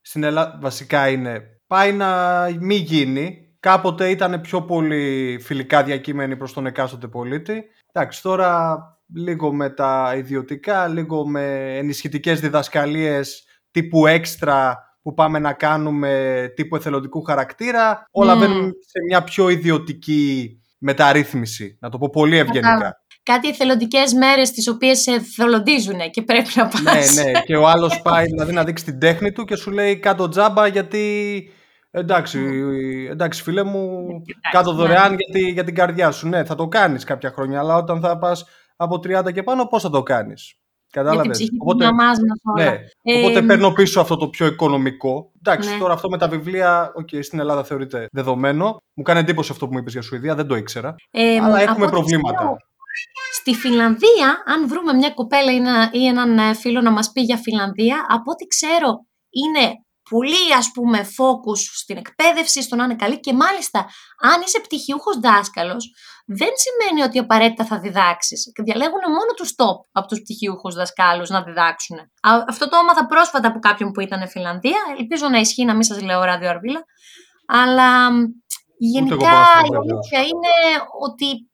Στην 0.00 0.22
Ελλάδα 0.22 0.58
βασικά 0.60 1.08
είναι 1.08 1.60
πάει 1.66 1.92
να 1.92 2.42
μην 2.60 2.82
γίνει. 2.82 3.54
Κάποτε 3.60 4.10
ήταν 4.10 4.40
πιο 4.40 4.62
πολύ 4.62 5.38
φιλικά 5.42 5.82
διακείμενοι 5.82 6.36
προς 6.36 6.52
τον 6.52 6.66
εκάστοτε 6.66 7.08
πολίτη. 7.08 7.64
Εντάξει, 7.92 8.22
τώρα 8.22 8.78
λίγο 9.14 9.52
με 9.52 9.70
τα 9.70 10.14
ιδιωτικά, 10.16 10.88
λίγο 10.88 11.26
με 11.26 11.76
ενισχυτικές 11.76 12.40
διδασκαλίες 12.40 13.44
τύπου 13.70 14.06
έξτρα 14.06 14.78
που 15.02 15.14
πάμε 15.14 15.38
να 15.38 15.52
κάνουμε 15.52 16.52
τύπου 16.56 16.76
εθελοντικού 16.76 17.22
χαρακτήρα. 17.22 18.04
Όλα 18.10 18.36
μπαίνουν 18.36 18.72
σε 18.86 18.98
μια 19.08 19.22
πιο 19.22 19.48
ιδιωτική 19.48 20.54
μεταρρύθμιση, 20.78 21.78
να 21.80 21.88
το 21.88 21.98
πω 21.98 22.10
πολύ 22.10 22.36
ευγενικά. 22.36 23.04
Κάτι 23.22 23.48
εθελοντικές 23.48 24.12
μέρες 24.12 24.50
τις 24.50 24.68
οποίες 24.68 24.98
σε 24.98 25.10
εθελοντίζουν 25.10 26.10
και 26.10 26.22
πρέπει 26.22 26.48
να 26.54 26.68
πας. 26.68 27.14
Ναι, 27.14 27.22
ναι. 27.30 27.40
Και 27.40 27.56
ο 27.56 27.68
άλλος 27.68 28.02
πάει 28.02 28.24
δηλαδή 28.24 28.52
να 28.52 28.64
δείξει 28.64 28.84
την 28.84 28.98
τέχνη 28.98 29.32
του 29.32 29.44
και 29.44 29.56
σου 29.56 29.70
λέει 29.70 29.96
κάτω 29.96 30.28
τζάμπα 30.28 30.66
γιατί. 30.66 31.44
Εντάξει, 31.90 32.38
εντάξει 33.10 33.42
φίλε 33.42 33.62
μου, 33.62 34.06
κάτω 34.52 34.72
ναι. 34.72 34.76
δωρεάν 34.76 35.16
γιατί, 35.16 35.50
για 35.52 35.64
την 35.64 35.74
καρδιά 35.74 36.10
σου. 36.10 36.28
Ναι, 36.28 36.44
θα 36.44 36.54
το 36.54 36.68
κάνεις 36.68 37.04
κάποια 37.04 37.30
χρόνια, 37.30 37.58
αλλά 37.58 37.76
όταν 37.76 38.00
θα 38.00 38.18
πας 38.18 38.44
από 38.80 38.96
30 38.96 39.32
και 39.32 39.42
πάνω, 39.42 39.66
πώς 39.66 39.82
θα 39.82 39.90
το 39.90 40.02
κάνεις; 40.02 40.54
Κατάλαβες; 40.90 41.50
Οπότε, 41.58 41.88
ναι, 42.56 42.78
ε, 43.02 43.18
οπότε 43.18 43.42
παίρνω 43.42 43.72
πίσω 43.72 44.00
αυτό 44.00 44.16
το 44.16 44.28
πιο 44.28 44.46
οικονομικό. 44.46 45.32
Εντάξει, 45.38 45.72
ναι. 45.72 45.78
τώρα 45.78 45.92
αυτό 45.92 46.08
με 46.08 46.18
τα 46.18 46.28
βιβλία, 46.28 46.92
okay, 47.00 47.24
στην 47.24 47.38
Ελλάδα 47.38 47.64
θεωρείται 47.64 48.06
δεδομένο. 48.12 48.76
Μου 48.94 49.02
κάνει 49.02 49.18
εντύπωση 49.18 49.52
αυτό 49.52 49.66
που 49.66 49.72
μου 49.72 49.78
είπες 49.78 49.92
για 49.92 50.02
Σουηδία, 50.02 50.34
δεν 50.34 50.46
το 50.46 50.54
ήξερα. 50.54 50.94
Ε, 51.10 51.36
αλλά 51.36 51.60
έχουμε 51.60 51.88
προβλήματα. 51.88 52.56
στη 53.32 53.54
Φιλανδία, 53.54 54.42
αν 54.46 54.68
βρούμε 54.68 54.92
μια 54.92 55.10
κοπέλα 55.10 55.52
ή, 55.92 56.06
έναν 56.06 56.38
ε, 56.38 56.54
φίλο 56.54 56.80
να 56.80 56.90
μας 56.90 57.12
πει 57.12 57.20
για 57.20 57.36
Φιλανδία, 57.36 58.06
από 58.08 58.30
ό,τι 58.30 58.46
ξέρω 58.46 59.06
είναι 59.30 59.74
πολύ 60.12 60.44
ας 60.58 60.70
πούμε 60.74 60.98
focus 61.16 61.60
στην 61.82 61.96
εκπαίδευση, 61.96 62.62
στο 62.62 62.76
να 62.76 62.84
είναι 62.84 62.96
καλή 62.96 63.20
και 63.20 63.32
μάλιστα 63.32 63.78
αν 64.30 64.42
είσαι 64.44 64.60
πτυχιούχος 64.60 65.18
δάσκαλος 65.20 65.84
δεν 66.26 66.52
σημαίνει 66.64 67.02
ότι 67.08 67.18
απαραίτητα 67.18 67.64
θα 67.64 67.78
διδάξεις. 67.78 68.52
Διαλέγουν 68.64 69.00
μόνο 69.06 69.32
τους 69.36 69.50
top 69.56 69.78
από 69.92 70.06
τους 70.06 70.20
πτυχιούχους 70.20 70.74
δασκάλους 70.74 71.28
να 71.28 71.42
διδάξουν. 71.42 71.96
Αυτό 72.48 72.68
το 72.68 72.76
έμαθα 72.76 73.06
πρόσφατα 73.06 73.48
από 73.48 73.58
κάποιον 73.58 73.90
που 73.92 74.00
ήταν 74.00 74.28
Φιλανδία. 74.28 74.80
Ελπίζω 74.98 75.28
να 75.28 75.38
ισχύει 75.38 75.64
να 75.64 75.72
μην 75.74 75.82
σας 75.82 76.02
λέω 76.02 76.22
ράδιο 76.22 76.48
Αρβίλα. 76.48 76.84
Αλλά 77.46 78.08
γενικά 78.78 79.38
η 79.70 79.74
αλήθεια 79.76 80.20
είναι 80.20 80.52
ότι 81.00 81.50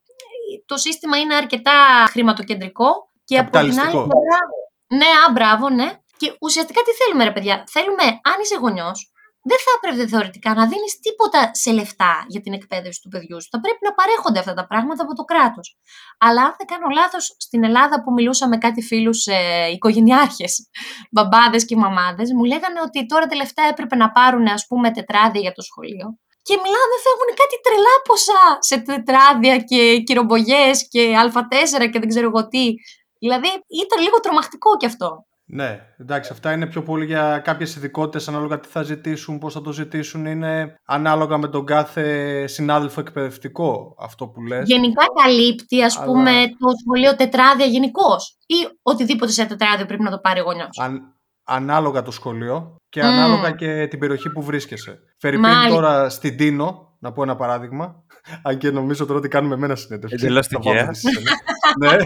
το 0.67 0.77
σύστημα 0.77 1.17
είναι 1.17 1.35
αρκετά 1.35 2.07
χρηματοκεντρικό 2.11 2.89
και 3.25 3.39
από 3.39 3.51
την 3.51 3.61
άλλη 3.61 3.91
πλευρά. 3.91 4.41
Ναι, 4.89 5.07
α, 5.29 5.33
μπράβο, 5.33 5.69
ναι. 5.69 5.91
Και 6.17 6.37
ουσιαστικά 6.41 6.83
τι 6.83 6.93
θέλουμε, 6.93 7.25
ρε 7.25 7.33
παιδιά; 7.33 7.65
Θέλουμε, 7.67 8.03
αν 8.03 8.37
είσαι 8.43 8.57
γονιός, 8.57 9.11
δεν 9.51 9.59
θα 9.65 9.71
έπρεπε 9.77 10.09
θεωρητικά 10.13 10.51
να 10.55 10.65
δίνεις 10.73 10.93
τίποτα 11.05 11.51
σε 11.63 11.71
λεφτά 11.73 12.25
για 12.33 12.41
την 12.41 12.53
εκπαίδευση 12.53 13.01
του 13.03 13.09
παιδιού 13.09 13.43
σου. 13.43 13.49
Θα 13.51 13.61
πρέπει 13.61 13.83
να 13.89 13.93
παρέχονται 13.95 14.39
αυτά 14.39 14.55
τα 14.55 14.67
πράγματα 14.67 15.03
από 15.03 15.15
το 15.15 15.25
κράτος. 15.31 15.77
Αλλά 16.19 16.43
αν 16.43 16.55
δεν 16.59 16.67
κάνω 16.73 16.89
λάθος, 16.99 17.35
στην 17.39 17.65
Ελλάδα 17.65 18.03
που 18.03 18.13
μιλούσα 18.13 18.49
με 18.49 18.57
κάτι 18.59 18.83
φίλους 18.83 19.27
ε, 19.27 19.69
οικογενειάρχες, 19.75 20.53
μπαμπάδες 21.13 21.65
και 21.65 21.77
μαμάδες, 21.77 22.29
μου 22.37 22.45
λέγανε 22.45 22.81
ότι 22.87 23.07
τώρα 23.07 23.27
τελευταία 23.27 23.67
έπρεπε 23.73 23.97
να 23.97 24.11
πάρουν, 24.11 24.47
ας 24.47 24.67
πούμε, 24.69 24.91
τετράδια 24.91 25.41
για 25.41 25.53
το 25.53 25.63
σχολείο. 25.63 26.07
Και 26.43 26.55
μιλάμε, 26.63 26.95
φεύγουν 27.05 27.31
κάτι 27.43 27.57
τρελά 27.65 27.95
ποσά 28.09 28.45
σε 28.69 28.77
τετράδια 28.79 29.57
και 29.71 30.03
κυρομπογιέ 30.07 30.71
και 30.89 31.03
α4 31.23 31.91
και 31.91 31.99
δεν 31.99 32.09
ξέρω 32.09 32.27
εγώ 32.27 32.49
τι. 32.49 32.65
Δηλαδή 33.19 33.49
ήταν 33.85 33.99
λίγο 34.03 34.21
τρομακτικό 34.21 34.77
κι 34.77 34.87
αυτό. 34.87 35.26
Ναι, 35.49 35.81
εντάξει, 35.99 36.33
αυτά 36.33 36.53
είναι 36.53 36.67
πιο 36.67 36.83
πολύ 36.83 37.05
για 37.05 37.39
κάποιες 37.39 37.77
ειδικότητες 37.77 38.29
ανάλογα 38.29 38.61
τι 38.61 38.69
θα 38.69 38.83
ζητήσουν, 38.83 39.39
πώς 39.39 39.53
θα 39.53 39.61
το 39.61 39.73
ζητήσουν, 39.73 40.27
είναι 40.27 40.75
ανάλογα 40.85 41.37
με 41.37 41.49
τον 41.49 41.65
κάθε 41.65 42.47
συνάδελφο 42.47 43.01
εκπαιδευτικό 43.01 43.97
αυτό 43.99 44.29
που 44.29 44.43
λες. 44.43 44.69
Γενικά 44.69 45.05
καλύπτει 45.25 45.83
ας 45.83 46.03
πούμε 46.05 46.31
το 46.59 46.69
σχολείο 46.81 47.17
τετράδια 47.17 47.67
γενικώ 47.67 48.17
ή 48.47 48.79
οτιδήποτε 48.83 49.33
σε 49.33 49.45
τετράδιο 49.45 49.87
πρέπει 49.87 50.03
να 50.03 50.11
το 50.11 50.19
πάρει 50.19 50.41
ο 50.41 50.43
γονιός. 50.43 50.79
Αν, 50.79 51.17
ανάλογα 51.45 52.03
το 52.03 52.11
σχολείο 52.11 52.77
και 52.89 53.01
ανάλογα 53.01 53.51
και 53.51 53.87
την 53.87 53.99
περιοχή 53.99 54.31
που 54.31 54.43
βρίσκεσαι. 54.43 54.99
Φερρυπίν 55.19 55.69
τώρα 55.69 56.09
στην 56.09 56.37
Τίνο, 56.37 56.86
να 56.99 57.13
πω 57.13 57.23
ένα 57.23 57.37
παράδειγμα, 57.37 58.05
αν 58.43 58.59
και 58.59 58.71
νομίζω 58.71 59.07
τώρα 59.07 59.19
ότι 59.19 59.29
κάνουμε 59.29 59.55
εμένα 59.55 59.75
συνέντευξη. 59.75 60.17
Εντελώς 60.21 60.47
τυχαία. 60.47 60.85
ναι. 61.81 61.97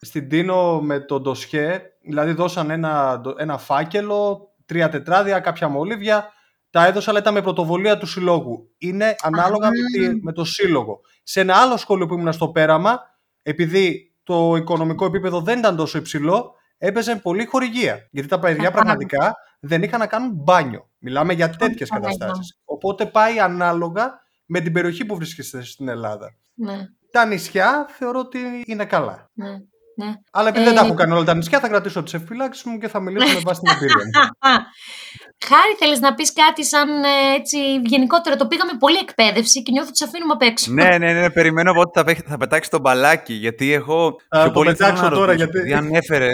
Στην 0.00 0.28
Τίνο 0.28 0.80
με 0.80 1.00
το 1.00 1.20
ντοσχέ, 1.20 1.82
δηλαδή 2.02 2.32
δώσαν 2.32 2.70
ένα, 2.70 3.20
ένα 3.38 3.58
φάκελο, 3.58 4.52
τρία 4.66 4.88
τετράδια, 4.88 5.40
κάποια 5.40 5.68
μολύβια, 5.68 6.32
τα 6.70 6.86
έδωσα, 6.86 7.10
αλλά 7.10 7.18
ήταν 7.18 7.34
με 7.34 7.42
πρωτοβολία 7.42 7.98
του 7.98 8.06
συλλόγου. 8.06 8.70
Είναι 8.78 9.14
ανάλογα 9.22 9.68
με, 9.68 10.18
με 10.22 10.32
το 10.32 10.44
σύλλογο. 10.44 11.00
Σε 11.22 11.40
ένα 11.40 11.54
άλλο 11.56 11.76
σχολείο 11.76 12.06
που 12.06 12.14
ήμουν 12.14 12.32
στο 12.32 12.48
πέραμα, 12.48 13.00
επειδή 13.42 14.14
το 14.22 14.54
οικονομικό 14.56 15.04
επίπεδο 15.04 15.40
δεν 15.40 15.58
ήταν 15.58 15.76
τόσο 15.76 15.98
υψηλό, 15.98 16.54
έπαιζε 16.78 17.16
πολύ 17.16 17.44
χορηγία. 17.44 18.08
Γιατί 18.10 18.28
τα 18.28 18.38
παιδιά 18.38 18.70
πραγματικά 18.70 19.36
δεν 19.60 19.82
είχαν 19.82 19.98
να 19.98 20.06
κάνουν 20.06 20.30
μπάνιο. 20.34 20.88
Μιλάμε 20.98 21.32
για 21.32 21.50
τέτοιες 21.50 21.88
καταστάσεις. 21.88 22.59
Οπότε 22.82 23.06
πάει 23.06 23.38
ανάλογα 23.38 24.20
με 24.46 24.60
την 24.60 24.72
περιοχή 24.72 25.04
που 25.04 25.16
βρίσκεστε 25.16 25.62
στην 25.62 25.88
Ελλάδα. 25.88 26.34
Ναι. 26.54 26.76
Τα 27.10 27.26
νησιά 27.26 27.86
θεωρώ 27.98 28.18
ότι 28.18 28.38
είναι 28.66 28.84
καλά. 28.84 29.30
Ναι. 29.32 29.50
Ναι. 29.96 30.12
Αλλά 30.30 30.48
επειδή 30.48 30.64
δεν 30.64 30.74
τα 30.74 30.80
έχω 30.80 30.94
κάνει 30.94 31.12
όλα 31.12 31.24
τα 31.24 31.34
νησιά, 31.34 31.60
θα 31.60 31.68
κρατήσω 31.68 32.02
τις 32.02 32.14
επιφυλάξεις 32.14 32.64
μου 32.64 32.78
και 32.78 32.88
θα 32.88 33.00
μιλήσω 33.00 33.34
με 33.34 33.40
βάση 33.44 33.60
την 33.60 33.72
εμπειρία 33.72 33.96
μου. 33.96 34.10
Χάρη, 35.48 35.74
θέλεις 35.78 36.00
να 36.00 36.14
πεις 36.14 36.32
κάτι 36.32 36.64
σαν 36.64 36.88
ε, 36.88 37.34
έτσι 37.36 37.58
γενικότερο. 37.84 38.36
Το 38.36 38.46
πήγαμε 38.46 38.72
πολύ 38.78 38.96
εκπαίδευση 38.96 39.62
και 39.62 39.72
νιώθω 39.72 39.88
ότι 39.88 39.96
σε 39.96 40.04
αφήνουμε 40.04 40.32
απ' 40.32 40.42
έξω. 40.42 40.72
ναι, 40.72 40.98
ναι, 40.98 41.12
ναι. 41.12 41.30
Περιμένω 41.30 41.72
ότι 41.76 42.00
θα, 42.00 42.22
θα 42.26 42.36
πετάξει 42.36 42.70
τον 42.70 42.80
μπαλάκι. 42.80 43.32
Γιατί 43.32 43.72
εγώ. 43.72 44.16
Θα 44.28 44.44
το 44.44 44.50
πολύ 44.50 44.70
πετάξω 44.70 45.08
τώρα. 45.08 45.32
Γιατί 45.32 45.74
ανέφερε 45.74 46.28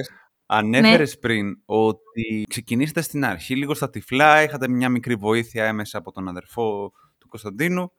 Ανέφερες 0.46 1.14
ναι. 1.14 1.20
πριν 1.20 1.58
ότι 1.64 2.44
ξεκινήσατε 2.48 3.00
στην 3.00 3.24
αρχή 3.24 3.56
λίγο 3.56 3.74
στα 3.74 3.90
τυφλά, 3.90 4.42
είχατε 4.42 4.68
μια 4.68 4.88
μικρή 4.88 5.14
βοήθεια 5.14 5.64
έμεσα 5.64 5.98
από 5.98 6.12
τον 6.12 6.28
αδερφό 6.28 6.92
του 7.18 7.28
Κωνσταντίνου 7.28 7.92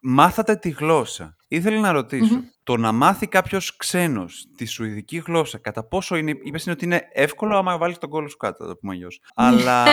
Μάθατε 0.00 0.56
τη 0.56 0.68
γλώσσα. 0.68 1.36
Ήθελα 1.48 1.80
να 1.80 1.92
ρωτησω 1.92 2.42
το 2.62 2.76
να 2.76 2.92
μάθει 2.92 3.26
κάποιος 3.26 3.76
ξένος 3.76 4.46
τη 4.56 4.64
σουηδική 4.64 5.22
γλώσσα, 5.26 5.58
κατά 5.58 5.84
πόσο 5.84 6.16
είναι. 6.16 6.34
Είπες 6.42 6.66
ότι 6.66 6.84
είναι 6.84 7.08
εύκολο 7.12 7.56
άμα 7.56 7.78
βάλεις 7.78 7.98
τον 7.98 8.10
κόλλο 8.10 8.28
σου 8.28 8.36
κάτω, 8.36 8.66
το 8.66 8.76
πούμε 8.76 8.92
αλλιώς. 8.92 9.20
Αλλά 9.34 9.84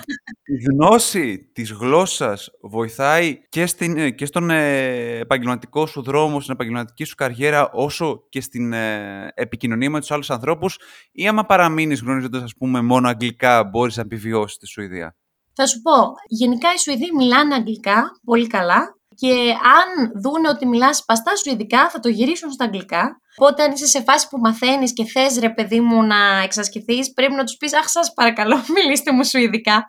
η 0.54 0.56
γνώση 0.70 1.50
της 1.52 1.72
γλώσσας 1.72 2.50
βοηθάει 2.60 3.38
και, 3.48 3.66
στην, 3.66 3.96
ε, 3.96 4.10
και 4.10 4.26
στον 4.26 4.50
ε, 4.50 5.18
επαγγελματικό 5.18 5.86
σου 5.86 6.02
δρόμο, 6.02 6.40
στην 6.40 6.52
επαγγελματική 6.54 7.04
σου 7.04 7.14
καριέρα, 7.14 7.70
όσο 7.72 8.26
και 8.28 8.40
στην 8.40 8.72
ε, 8.72 9.32
επικοινωνία 9.34 9.90
με 9.90 10.00
τους 10.00 10.10
άλλους 10.10 10.30
ανθρώπους, 10.30 10.78
ή 11.12 11.28
άμα 11.28 11.44
παραμείνεις 11.44 12.00
γνωρίζοντας, 12.00 12.42
ας 12.42 12.54
πούμε, 12.58 12.80
μόνο 12.80 13.08
αγγλικά, 13.08 13.64
μπορείς 13.64 13.96
να 13.96 14.02
επιβιώσεις 14.02 14.56
τη 14.56 14.66
Σουηδία; 14.66 15.16
Θα 15.54 15.66
σου 15.66 15.80
πω, 15.80 15.92
γενικά 16.28 16.72
οι 16.72 16.78
Σουηδοί 16.78 17.14
μιλάνε 17.16 17.54
αγγλικά 17.54 18.20
πολύ 18.24 18.46
καλά 18.46 18.99
και 19.20 19.34
αν 19.78 19.88
δούνε 20.22 20.48
ότι 20.48 20.66
μιλάς 20.66 20.96
σπαστά 20.96 21.36
σου 21.36 21.50
ειδικά 21.50 21.90
θα 21.90 22.00
το 22.00 22.08
γυρίσουν 22.08 22.50
στα 22.50 22.64
αγγλικά. 22.64 23.20
Οπότε 23.36 23.62
αν 23.62 23.72
είσαι 23.72 23.86
σε 23.86 24.02
φάση 24.02 24.28
που 24.28 24.38
μαθαίνεις 24.38 24.92
και 24.92 25.04
θες 25.04 25.38
ρε 25.38 25.50
παιδί 25.50 25.80
μου 25.80 26.02
να 26.02 26.42
εξασκηθείς 26.42 27.12
πρέπει 27.12 27.32
να 27.32 27.44
τους 27.44 27.56
πεις 27.56 27.74
αχ 27.74 27.88
σας 27.88 28.12
παρακαλώ 28.12 28.56
μιλήστε 28.76 29.12
μου 29.12 29.24
σου 29.24 29.38
ειδικα 29.38 29.86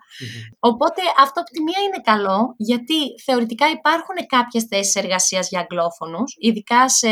Οπότε 0.58 1.02
αυτό 1.18 1.40
από 1.40 1.50
τη 1.50 1.62
μία 1.62 1.80
είναι 1.86 2.00
καλό 2.04 2.54
γιατί 2.56 2.98
θεωρητικά 3.24 3.66
υπάρχουν 3.70 4.16
κάποιες 4.26 4.64
θέσεις 4.70 4.94
εργασίας 4.94 5.48
για 5.48 5.60
αγγλόφωνους 5.60 6.34
ειδικά 6.38 6.88
σε 6.88 7.08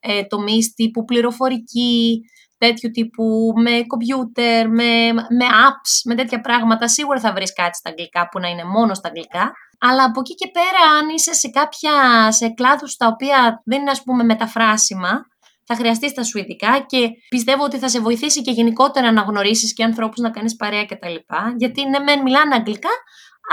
ε, 0.00 0.22
τομείς 0.22 0.74
τύπου 0.74 1.04
πληροφορική, 1.04 2.20
τέτοιου 2.58 2.90
τύπου, 2.90 3.52
με 3.56 3.84
κομπιούτερ, 3.86 4.68
με, 4.68 5.12
με 5.12 5.46
apps, 5.68 5.92
με 6.04 6.14
τέτοια 6.14 6.40
πράγματα, 6.40 6.88
σίγουρα 6.88 7.20
θα 7.20 7.32
βρεις 7.32 7.52
κάτι 7.52 7.76
στα 7.76 7.90
αγγλικά 7.90 8.28
που 8.28 8.38
να 8.38 8.48
είναι 8.48 8.64
μόνο 8.64 8.94
στα 8.94 9.08
αγγλικά. 9.08 9.52
Αλλά 9.80 10.04
από 10.04 10.20
εκεί 10.20 10.34
και 10.34 10.50
πέρα, 10.52 10.96
αν 10.98 11.08
είσαι 11.08 11.34
σε 11.34 11.48
κάποια, 11.48 11.92
σε 12.32 12.48
κλάδους 12.48 12.96
τα 12.96 13.06
οποία 13.06 13.62
δεν 13.64 13.80
είναι 13.80 13.90
ας 13.90 14.02
πούμε 14.02 14.24
μεταφράσιμα, 14.24 15.26
θα 15.66 15.74
χρειαστείς 15.74 16.12
τα 16.12 16.22
σουηδικά 16.22 16.84
και 16.86 17.08
πιστεύω 17.28 17.64
ότι 17.64 17.78
θα 17.78 17.88
σε 17.88 18.00
βοηθήσει 18.00 18.42
και 18.42 18.50
γενικότερα 18.50 19.12
να 19.12 19.22
γνωρίσεις 19.22 19.74
και 19.74 19.84
ανθρώπους 19.84 20.18
να 20.18 20.30
κάνεις 20.30 20.56
παρέα 20.56 20.84
κτλ. 20.86 21.14
Γιατί 21.56 21.88
ναι, 21.88 21.98
μεν 21.98 22.22
μιλάνε 22.22 22.54
αγγλικά, 22.54 22.90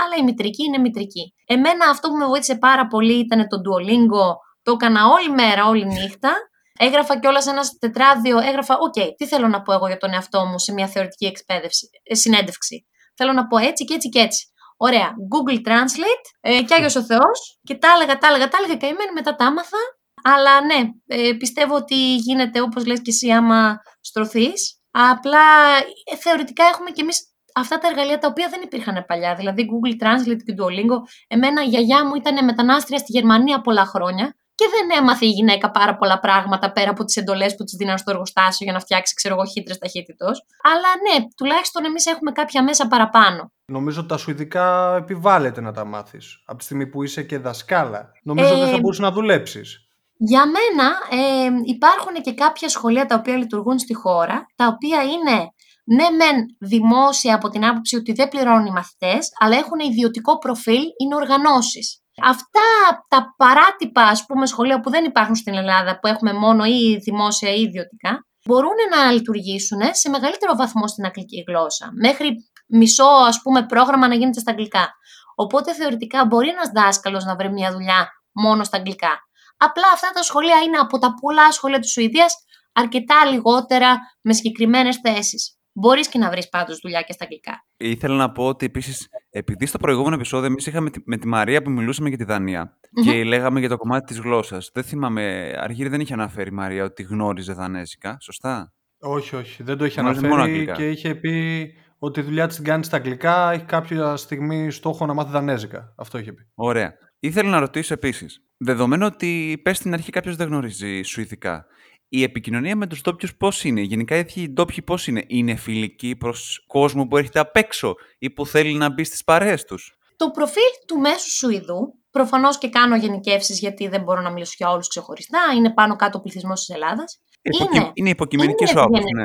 αλλά 0.04 0.16
η 0.20 0.22
μητρική 0.22 0.64
είναι 0.64 0.78
μητρική. 0.78 1.34
Εμένα 1.46 1.88
αυτό 1.90 2.08
που 2.08 2.16
με 2.16 2.26
βοήθησε 2.26 2.56
πάρα 2.56 2.86
πολύ 2.86 3.18
ήταν 3.18 3.48
το 3.48 3.56
Duolingo. 3.56 4.26
Το 4.62 4.72
έκανα 4.72 5.06
όλη 5.06 5.30
μέρα, 5.30 5.66
όλη 5.66 5.84
νύχτα. 5.84 6.32
Έγραφα 6.78 7.18
κιόλας 7.18 7.46
ένα 7.46 7.62
τετράδιο. 7.78 8.38
Έγραφα, 8.38 8.74
OK, 8.74 9.14
τι 9.16 9.26
θέλω 9.26 9.48
να 9.48 9.62
πω 9.62 9.72
εγώ 9.72 9.86
για 9.86 9.96
τον 9.96 10.12
εαυτό 10.12 10.44
μου 10.46 10.58
σε 10.58 10.72
μια 10.72 10.86
θεωρητική 10.86 11.26
εκπαίδευση, 11.26 11.88
ε, 12.02 12.14
συνέντευξη. 12.14 12.86
Θέλω 13.16 13.32
να 13.32 13.46
πω 13.46 13.58
έτσι 13.58 13.84
και 13.84 13.94
έτσι 13.94 14.08
και 14.08 14.18
έτσι. 14.18 14.46
Ωραία. 14.76 15.14
Google 15.32 15.68
Translate 15.68 16.26
ε, 16.40 16.62
και 16.62 16.74
Άγιος 16.74 16.96
ο 16.96 17.02
Θεός 17.02 17.58
και 17.62 17.74
τα 17.74 17.88
έλεγα, 17.94 18.18
τα 18.18 18.26
έλεγα, 18.28 18.48
τα 18.48 18.58
έλεγα 18.58 18.76
καημένη, 18.76 19.12
μετά 19.14 19.34
τα 19.36 19.44
άμαθα. 19.44 19.78
Αλλά 20.22 20.64
ναι, 20.64 20.80
ε, 21.06 21.32
πιστεύω 21.32 21.74
ότι 21.74 22.14
γίνεται 22.16 22.60
όπως 22.60 22.86
λες 22.86 22.98
και 23.02 23.10
εσύ 23.10 23.30
άμα 23.30 23.76
στρωθείς. 24.00 24.78
Απλά 24.90 25.76
ε, 26.12 26.16
θεωρητικά 26.16 26.64
έχουμε 26.64 26.90
κι 26.90 27.00
εμείς 27.00 27.34
αυτά 27.54 27.78
τα 27.78 27.88
εργαλεία 27.88 28.18
τα 28.18 28.28
οποία 28.28 28.48
δεν 28.48 28.60
υπήρχαν 28.62 29.04
παλιά. 29.06 29.34
Δηλαδή 29.34 29.66
Google 29.70 30.02
Translate 30.02 30.42
και 30.44 30.54
Duolingo. 30.58 30.98
Εμένα 31.28 31.62
η 31.62 31.66
γιαγιά 31.66 32.06
μου 32.06 32.14
ήταν 32.14 32.44
μετανάστρια 32.44 32.98
στη 32.98 33.12
Γερμανία 33.12 33.60
πολλά 33.60 33.84
χρόνια 33.84 34.34
και 34.54 34.64
δεν 34.74 34.98
έμαθε 34.98 35.26
η 35.26 35.28
γυναίκα 35.28 35.70
πάρα 35.70 35.96
πολλά 35.96 36.18
πράγματα 36.18 36.72
πέρα 36.72 36.90
από 36.90 37.04
τις 37.04 37.16
εντολές 37.16 37.54
που 37.54 37.64
της 37.64 37.74
δίναν 37.74 37.98
στο 37.98 38.10
εργοστάσιο 38.10 38.64
για 38.64 38.72
να 38.72 38.80
φτιάξει, 38.80 39.14
ξέρω 39.14 39.34
εγώ, 39.34 39.44
χύτρες 39.44 39.78
ταχύτητος. 39.78 40.46
Αλλά 40.62 40.90
ναι, 41.04 41.26
τουλάχιστον 41.36 41.84
εμείς 41.84 42.06
έχουμε 42.06 42.32
κάποια 42.32 42.62
μέσα 42.62 42.88
παραπάνω. 42.88 43.52
Νομίζω 43.72 44.00
ότι 44.00 44.08
τα 44.08 44.16
σουηδικά 44.16 44.96
επιβάλλεται 44.96 45.60
να 45.60 45.72
τα 45.72 45.84
μάθεις. 45.84 46.42
Από 46.44 46.58
τη 46.58 46.64
στιγμή 46.64 46.86
που 46.86 47.02
είσαι 47.02 47.22
και 47.22 47.38
δασκάλα. 47.38 48.12
Νομίζω 48.22 48.48
ότι 48.48 48.58
δεν 48.58 48.68
θα 48.68 48.76
ε, 48.76 48.80
μπορούσες 48.80 49.02
να 49.02 49.10
δουλέψεις. 49.10 49.78
Για 50.16 50.44
μένα 50.46 50.88
ε, 51.10 51.48
υπάρχουν 51.64 52.22
και 52.22 52.34
κάποια 52.34 52.68
σχολεία 52.68 53.06
τα 53.06 53.14
οποία 53.14 53.36
λειτουργούν 53.36 53.78
στη 53.78 53.94
χώρα, 53.94 54.46
τα 54.56 54.66
οποία 54.66 55.02
είναι 55.02 55.48
ναι 55.84 56.10
μεν 56.10 56.56
δημόσια 56.58 57.34
από 57.34 57.48
την 57.48 57.64
άποψη 57.64 57.96
ότι 57.96 58.12
δεν 58.12 58.28
πληρώνουν 58.28 58.66
οι 58.66 58.70
μαθητές, 58.70 59.28
αλλά 59.38 59.56
έχουν 59.56 59.78
ιδιωτικό 59.78 60.38
προφίλ, 60.38 60.82
είναι 61.02 61.14
οργανώσεις. 61.14 62.03
Αυτά 62.22 62.60
τα 63.08 63.34
παράτυπα 63.36 64.02
ας 64.02 64.26
πούμε 64.26 64.46
σχολεία 64.46 64.80
που 64.80 64.90
δεν 64.90 65.04
υπάρχουν 65.04 65.34
στην 65.34 65.54
Ελλάδα, 65.54 65.98
που 65.98 66.06
έχουμε 66.06 66.32
μόνο 66.32 66.64
ή 66.64 66.98
δημόσια 67.04 67.50
ή 67.50 67.60
ιδιωτικά, 67.60 68.26
μπορούν 68.44 68.76
να 68.90 69.10
λειτουργήσουν 69.10 69.80
σε 69.92 70.08
μεγαλύτερο 70.08 70.54
βαθμό 70.54 70.88
στην 70.88 71.04
αγγλική 71.04 71.44
γλώσσα. 71.48 71.90
Μέχρι 71.92 72.36
μισό 72.66 73.04
ας 73.04 73.42
πούμε 73.42 73.66
πρόγραμμα 73.66 74.08
να 74.08 74.14
γίνεται 74.14 74.40
στα 74.40 74.50
αγγλικά. 74.50 74.90
Οπότε 75.34 75.74
θεωρητικά 75.74 76.24
μπορεί 76.24 76.48
ένας 76.48 76.68
δάσκαλος 76.68 77.24
να 77.24 77.36
βρει 77.36 77.52
μια 77.52 77.72
δουλειά 77.72 78.08
μόνο 78.32 78.64
στα 78.64 78.76
αγγλικά. 78.76 79.18
Απλά 79.56 79.84
αυτά 79.92 80.10
τα 80.14 80.22
σχολεία 80.22 80.58
είναι 80.58 80.76
από 80.76 80.98
τα 80.98 81.14
πολλά 81.20 81.52
σχολεία 81.52 81.78
της 81.78 81.90
Σουηδίας 81.90 82.34
αρκετά 82.72 83.24
λιγότερα 83.30 83.96
με 84.20 84.32
συγκεκριμένες 84.32 84.96
θέσεις. 85.02 85.58
Μπορείς 85.72 86.08
και 86.08 86.18
να 86.18 86.30
βρεις 86.30 86.48
πάντως 86.48 86.78
δουλειά 86.82 87.00
και 87.00 87.12
στα 87.12 87.24
αγγλικά. 87.24 87.66
Ήθελα 87.76 88.14
να 88.14 88.32
πω 88.32 88.46
ότι 88.46 88.66
επίσης, 88.66 89.08
επειδή 89.36 89.66
στο 89.66 89.78
προηγούμενο 89.78 90.14
επεισόδιο 90.14 90.46
εμείς 90.46 90.66
είχαμε 90.66 90.90
με 91.04 91.16
τη 91.16 91.26
Μαρία 91.26 91.62
που 91.62 91.70
μιλούσαμε 91.70 92.08
για 92.08 92.18
τη 92.18 92.24
δανεια 92.24 92.78
και 93.04 93.24
λέγαμε 93.24 93.60
για 93.60 93.68
το 93.68 93.76
κομμάτι 93.76 94.06
της 94.06 94.18
γλώσσας. 94.18 94.70
Δεν 94.74 94.82
θυμάμαι, 94.82 95.52
Αργύρι 95.58 95.88
δεν 95.88 96.00
είχε 96.00 96.12
αναφέρει 96.12 96.48
η 96.48 96.52
Μαρία 96.52 96.84
ότι 96.84 97.02
γνώριζε 97.02 97.52
δανέζικα, 97.52 98.16
σωστά; 98.20 98.72
Όχι, 98.98 99.36
όχι. 99.36 99.62
Δεν 99.62 99.76
το 99.76 99.84
είχε 99.84 100.00
αναφέρει 100.00 100.72
και 100.74 100.90
είχε 100.90 101.14
πει 101.14 101.68
ότι 101.98 102.20
η 102.20 102.22
δουλειά 102.22 102.46
της 102.46 102.56
την 102.56 102.64
κάνει 102.64 102.84
στα 102.84 102.96
αγγλικά, 102.96 103.52
έχει 103.52 103.64
κάποια 103.64 104.16
στιγμή 104.16 104.70
στόχο 104.70 105.06
να 105.06 105.14
μάθει 105.14 105.30
δανέζικα. 105.30 105.94
Αυτό 105.96 106.18
είχε 106.18 106.32
πει. 106.32 106.42
Ωραία. 106.54 106.92
Ήθελα 107.18 107.50
να 107.50 107.60
ρωτήσω 107.60 107.94
επίσης. 107.94 108.40
Δεδομένου 108.56 109.06
ότι 109.06 109.60
πες 109.62 109.76
στην 109.76 109.92
αρχή 109.92 110.10
κάποιος 110.10 110.36
δεν 110.36 110.46
γνωρίζει 110.46 111.02
σουηδικά, 111.02 111.66
η 112.16 112.22
επικοινωνία 112.22 112.76
με 112.76 112.86
τους 112.86 113.00
ντόπιους 113.00 113.36
πώς 113.36 113.64
είναι, 113.64 113.80
γενικά 113.80 114.16
οι 114.34 114.48
ντόπιοι 114.48 114.82
πώς 114.82 115.06
είναι, 115.06 115.24
είναι 115.26 115.54
φιλικοί 115.54 116.16
προς 116.16 116.64
κόσμο 116.66 117.06
που 117.06 117.16
έρχεται 117.16 117.38
απ' 117.38 117.56
έξω 117.56 117.94
ή 118.18 118.30
που 118.30 118.46
θέλει 118.46 118.74
να 118.74 118.92
μπει 118.92 119.04
στις 119.04 119.24
παρέες 119.24 119.64
τους; 119.64 119.96
Το 120.16 120.30
προφίλ 120.30 120.62
του 120.86 120.98
μέσου 120.98 121.30
Σουηδού, 121.30 121.98
προφανώς 122.10 122.58
και 122.58 122.68
κάνω 122.68 122.96
γενικεύσεις 122.96 123.58
γιατί 123.58 123.88
δεν 123.88 124.02
μπορώ 124.02 124.20
να 124.20 124.30
μιλήσω 124.30 124.54
για 124.56 124.70
όλους 124.70 124.88
ξεχωριστά, 124.88 125.40
είναι 125.56 125.72
πάνω 125.72 125.96
κάτω 125.96 126.18
ο 126.18 126.20
πληθυσμός 126.20 126.64
της 126.64 126.74
Ελλάδας. 126.74 127.20
Είναι, 127.42 127.90
είναι 127.94 128.10
υποκειμενική 128.10 128.66
σου 128.66 128.80
άποψη, 128.80 129.14
ναι. 129.16 129.22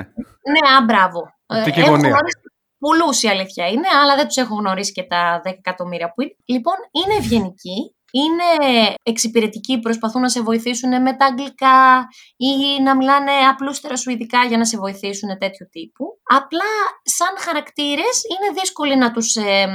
Ναι, 0.52 0.76
α, 0.78 0.84
μπράβο. 0.86 1.20
Ε, 1.46 1.82
έχω 1.82 1.92
γνωρίσει 1.92 2.40
πολλούς 2.78 3.24
η 3.24 3.28
αλήθεια 3.28 3.68
είναι, 3.68 3.88
αλλά 4.02 4.16
δεν 4.16 4.28
τους 4.28 4.36
έχω 4.36 4.56
γνωρίσει 4.56 4.92
και 4.92 5.04
τα 5.04 5.42
10 5.46 5.50
εκατομμύρια 5.58 6.12
που 6.14 6.22
είναι. 6.22 6.36
Λοιπόν, 6.46 6.76
είναι 6.92 7.16
ευγενικοί, 7.20 7.96
είναι 8.12 8.94
εξυπηρετικοί, 9.04 9.80
προσπαθούν 9.80 10.22
να 10.22 10.30
σε 10.30 10.42
βοηθήσουν 10.42 11.02
με 11.02 11.16
τα 11.16 11.26
αγγλικά 11.26 12.08
ή 12.38 12.82
να 12.82 12.96
μιλάνε 12.96 13.32
απλούστερα 13.32 13.96
σου 13.96 14.10
ειδικά 14.10 14.44
για 14.46 14.58
να 14.58 14.66
σε 14.66 14.78
βοηθήσουν 14.78 15.38
τέτοιου 15.38 15.68
τύπου. 15.72 16.06
Απλά 16.24 16.72
σαν 17.04 17.36
χαρακτήρες 17.38 18.22
είναι 18.32 18.60
δύσκολο 18.60 18.96
να 18.96 19.12
τους, 19.12 19.36
ε, 19.36 19.68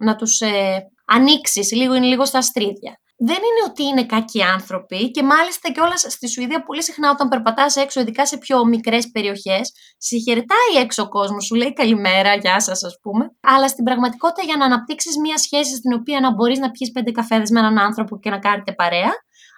να 0.00 0.16
τους 0.16 0.40
ε, 0.40 0.90
ανοίξεις, 1.08 1.72
λίγο, 1.72 1.94
είναι 1.94 2.06
λίγο 2.06 2.24
στα 2.24 2.40
στρίδια 2.40 3.00
δεν 3.20 3.36
είναι 3.36 3.62
ότι 3.68 3.82
είναι 3.84 4.06
κακοί 4.06 4.42
άνθρωποι 4.42 5.10
και 5.10 5.22
μάλιστα 5.22 5.70
και 5.70 5.80
όλα 5.80 5.96
στη 5.96 6.28
Σουηδία 6.28 6.62
πολύ 6.62 6.82
συχνά 6.82 7.10
όταν 7.10 7.28
περπατάς 7.28 7.76
έξω, 7.76 8.00
ειδικά 8.00 8.26
σε 8.26 8.36
πιο 8.38 8.64
μικρές 8.64 9.10
περιοχές, 9.10 9.72
συγχαιρετάει 9.98 10.72
έξω 10.82 11.02
ο 11.02 11.08
κόσμος, 11.08 11.44
σου 11.44 11.54
λέει 11.54 11.72
καλημέρα, 11.72 12.34
γεια 12.34 12.60
σας 12.60 12.84
ας 12.84 12.98
πούμε. 13.02 13.24
Αλλά 13.40 13.68
στην 13.68 13.84
πραγματικότητα 13.84 14.42
για 14.42 14.56
να 14.56 14.64
αναπτύξεις 14.64 15.16
μια 15.16 15.38
σχέση 15.38 15.74
στην 15.76 15.92
οποία 15.92 16.20
να 16.20 16.34
μπορείς 16.34 16.58
να 16.58 16.70
πιεις 16.70 16.90
πέντε 16.90 17.10
καφέδες 17.10 17.50
με 17.50 17.58
έναν 17.58 17.78
άνθρωπο 17.78 18.18
και 18.18 18.30
να 18.30 18.38
κάνετε 18.38 18.72
παρέα, 18.72 19.12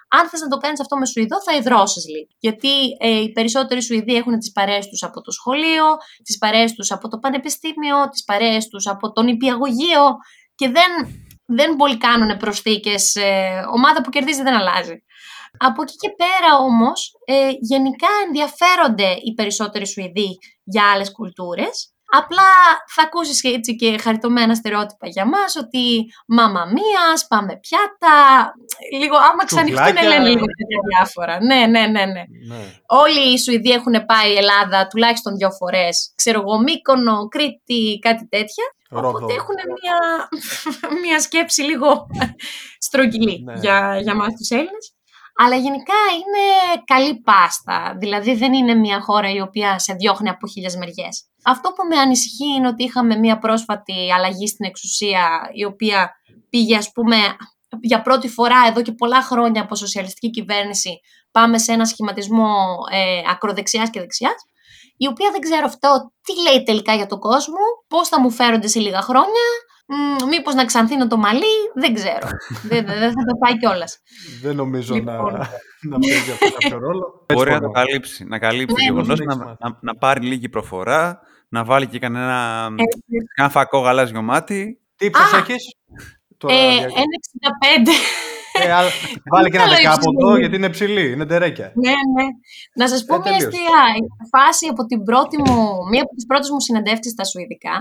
αν 0.09 0.29
θες 0.29 0.41
να 0.41 0.47
το 0.47 0.57
κάνεις 0.57 0.79
αυτό 0.79 0.97
με 0.97 1.05
Σουηδό, 1.05 1.41
θα 1.41 1.55
υδρώσεις 1.55 2.05
λίγο. 2.07 2.27
Γιατί 2.39 2.73
ε, 2.99 3.21
οι 3.21 3.31
περισσότεροι 3.31 3.81
Σουηδοί 3.81 4.15
έχουν 4.15 4.39
τις 4.39 4.51
παρέες 4.51 4.87
τους 4.87 5.03
από 5.03 5.21
το 5.21 5.31
σχολείο, 5.31 5.85
τις 6.23 6.37
παρέες 6.37 6.73
τους 6.73 6.91
από 6.91 7.07
το 7.07 7.17
πανεπιστήμιο, 7.17 8.09
τις 8.09 8.23
παρέες 8.23 8.67
τους 8.67 8.87
από 8.87 9.11
τον 9.11 9.27
υπηαγωγείο 9.27 10.03
και 10.55 10.69
δεν 10.69 10.91
δεν 11.55 11.75
πολύ 11.75 11.97
κάνουν 11.97 12.37
προσθήκες. 12.37 13.15
Ε, 13.15 13.63
ομάδα 13.73 14.01
που 14.01 14.09
κερδίζει 14.09 14.41
δεν 14.41 14.55
αλλάζει. 14.55 15.03
Από 15.57 15.81
εκεί 15.81 15.95
και 15.95 16.09
πέρα 16.17 16.57
όμως, 16.57 17.13
ε, 17.25 17.49
γενικά 17.59 18.07
ενδιαφέρονται 18.25 19.11
οι 19.23 19.33
περισσότεροι 19.33 19.87
Σουηδοί 19.87 20.37
για 20.63 20.83
άλλες 20.93 21.11
κουλτούρες. 21.11 21.93
Απλά 22.13 22.51
θα 22.95 23.03
ακούσεις 23.03 23.43
έτσι 23.43 23.75
και 23.75 23.97
χαριτωμένα 23.97 24.55
στερεότυπα 24.55 25.07
για 25.07 25.25
μας 25.25 25.55
ότι 25.55 26.05
μάμα 26.27 26.65
μίας, 26.65 27.27
πάμε 27.27 27.59
πιάτα, 27.59 28.15
λίγο 28.99 29.15
άμα 29.15 29.45
ξανοιχτούν 29.45 29.93
λένε 29.93 30.27
λίγο 30.29 30.45
τέτοια 30.45 30.79
διάφορα. 30.89 31.43
Ναι, 31.43 31.65
ναι, 31.65 31.87
ναι, 31.87 32.05
ναι, 32.05 32.23
ναι. 32.47 32.81
Όλοι 32.87 33.33
οι 33.33 33.37
Σουηδοί 33.37 33.69
έχουν 33.69 34.05
πάει 34.05 34.35
Ελλάδα 34.35 34.87
τουλάχιστον 34.87 35.35
δύο 35.35 35.51
φορές, 35.51 36.13
ξέρω 36.15 36.39
εγώ 36.39 36.59
Μύκονο, 36.59 37.27
Κρήτη, 37.27 37.99
κάτι 38.01 38.27
τέτοια. 38.27 38.65
Οπότε 38.91 39.33
έχουν 39.33 39.55
μια, 39.81 40.29
μια 41.03 41.19
σκέψη 41.19 41.61
λίγο 41.61 42.07
στρογγυλή 42.79 43.43
ναι. 43.43 43.53
για, 43.53 43.99
για 44.01 44.15
μας 44.15 44.33
τους 44.33 44.49
Έλληνες. 44.49 44.93
Αλλά 45.35 45.55
γενικά 45.55 45.93
είναι 46.13 46.81
καλή 46.85 47.21
πάστα. 47.21 47.95
Δηλαδή 47.99 48.35
δεν 48.35 48.53
είναι 48.53 48.73
μια 48.73 49.01
χώρα 49.01 49.31
η 49.31 49.41
οποία 49.41 49.79
σε 49.79 49.93
διώχνει 49.93 50.29
από 50.29 50.47
χίλιες 50.47 50.75
μεριές. 50.75 51.23
Αυτό 51.43 51.69
που 51.69 51.87
με 51.87 51.97
ανησυχεί 51.97 52.45
είναι 52.45 52.67
ότι 52.67 52.83
είχαμε 52.83 53.15
μια 53.15 53.39
πρόσφατη 53.39 54.11
αλλαγή 54.13 54.47
στην 54.47 54.65
εξουσία 54.65 55.49
η 55.53 55.65
οποία 55.65 56.11
πήγε 56.49 56.77
ας 56.77 56.91
πούμε 56.91 57.17
για 57.81 58.01
πρώτη 58.01 58.27
φορά 58.27 58.57
εδώ 58.67 58.81
και 58.81 58.91
πολλά 58.91 59.21
χρόνια 59.21 59.61
από 59.61 59.75
σοσιαλιστική 59.75 60.29
κυβέρνηση 60.29 60.99
πάμε 61.31 61.57
σε 61.57 61.71
ένα 61.71 61.85
σχηματισμό 61.85 62.55
ε, 62.91 63.21
ακροδεξιάς 63.31 63.89
και 63.89 63.99
δεξιάς 63.99 64.45
η 65.03 65.07
οποία 65.07 65.29
δεν 65.31 65.41
ξέρω 65.41 65.65
αυτό 65.65 66.11
τι 66.21 66.33
λέει 66.41 66.63
τελικά 66.63 66.93
για 66.93 67.05
τον 67.05 67.19
κόσμο, 67.19 67.63
πώς 67.87 68.07
θα 68.07 68.21
μου 68.21 68.31
φέρονται 68.31 68.67
σε 68.67 68.79
λίγα 68.79 69.01
χρόνια, 69.01 69.45
μήπως 70.29 70.53
να 70.53 70.65
ξανθύνω 70.65 71.07
το 71.07 71.17
μαλλί, 71.17 71.55
δεν 71.73 71.93
ξέρω. 71.93 72.27
δεν, 72.69 72.85
δεν 72.85 73.11
θα 73.11 73.23
το 73.29 73.37
πάει 73.39 73.57
κιόλας. 73.57 73.99
Δεν 74.41 74.55
νομίζω 74.55 74.93
λοιπόν. 74.95 75.33
να, 75.33 75.49
να 75.81 75.99
παίζει 75.99 76.31
αυτό 76.31 76.51
κάποιο 76.59 76.79
ρόλο. 76.87 77.25
Μπορεί 77.33 77.51
να 77.51 77.59
το 77.59 77.69
καλύψει. 77.69 78.23
Να 78.23 78.39
καλύψει 78.39 78.91
ναι, 78.91 79.01
να, 79.01 79.35
να, 79.35 79.77
να, 79.81 79.95
πάρει 79.95 80.25
λίγη 80.25 80.49
προφορά, 80.49 81.19
να 81.49 81.63
βάλει 81.63 81.87
και 81.87 81.99
κανένα, 81.99 82.67
κανένα 83.35 83.53
φακό 83.53 83.79
γαλάζιο 83.79 84.21
μάτι. 84.21 84.79
Τι 84.95 85.09
προσέχεις; 85.09 85.75
Ε, 86.47 86.77
1,65. 86.77 88.30
Ε, 88.61 88.89
βάλε 89.31 89.49
και 89.49 89.57
ένα 89.57 89.67
δεκάποντο 89.67 90.37
γιατί 90.37 90.55
είναι 90.55 90.69
ψηλή, 90.69 91.11
είναι 91.11 91.25
τερέκια. 91.25 91.71
Ναι, 91.75 91.89
ναι. 92.15 92.27
Να 92.75 92.87
σας 92.87 93.05
πω 93.05 93.15
ε, 93.15 93.19
μια 93.23 93.35
αστεία 93.35 93.79
φάση 94.33 94.67
από 94.69 94.85
την 94.85 95.03
πρώτη 95.03 95.37
μου, 95.37 95.55
μία 95.91 96.01
από 96.01 96.13
τις 96.15 96.25
πρώτες 96.25 96.49
μου 96.49 96.59
συνεντεύξεις 96.59 97.11
στα 97.11 97.23
Σουηδικά. 97.23 97.75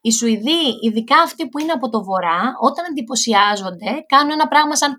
Οι 0.00 0.12
Σουηδοί, 0.12 0.62
ειδικά 0.84 1.18
αυτοί 1.24 1.48
που 1.48 1.58
είναι 1.58 1.72
από 1.72 1.88
το 1.88 2.04
βορρά, 2.04 2.40
όταν 2.68 2.84
εντυπωσιάζονται, 2.90 3.90
κάνουν 4.12 4.30
ένα 4.30 4.48
πράγμα 4.48 4.74
σαν 4.76 4.90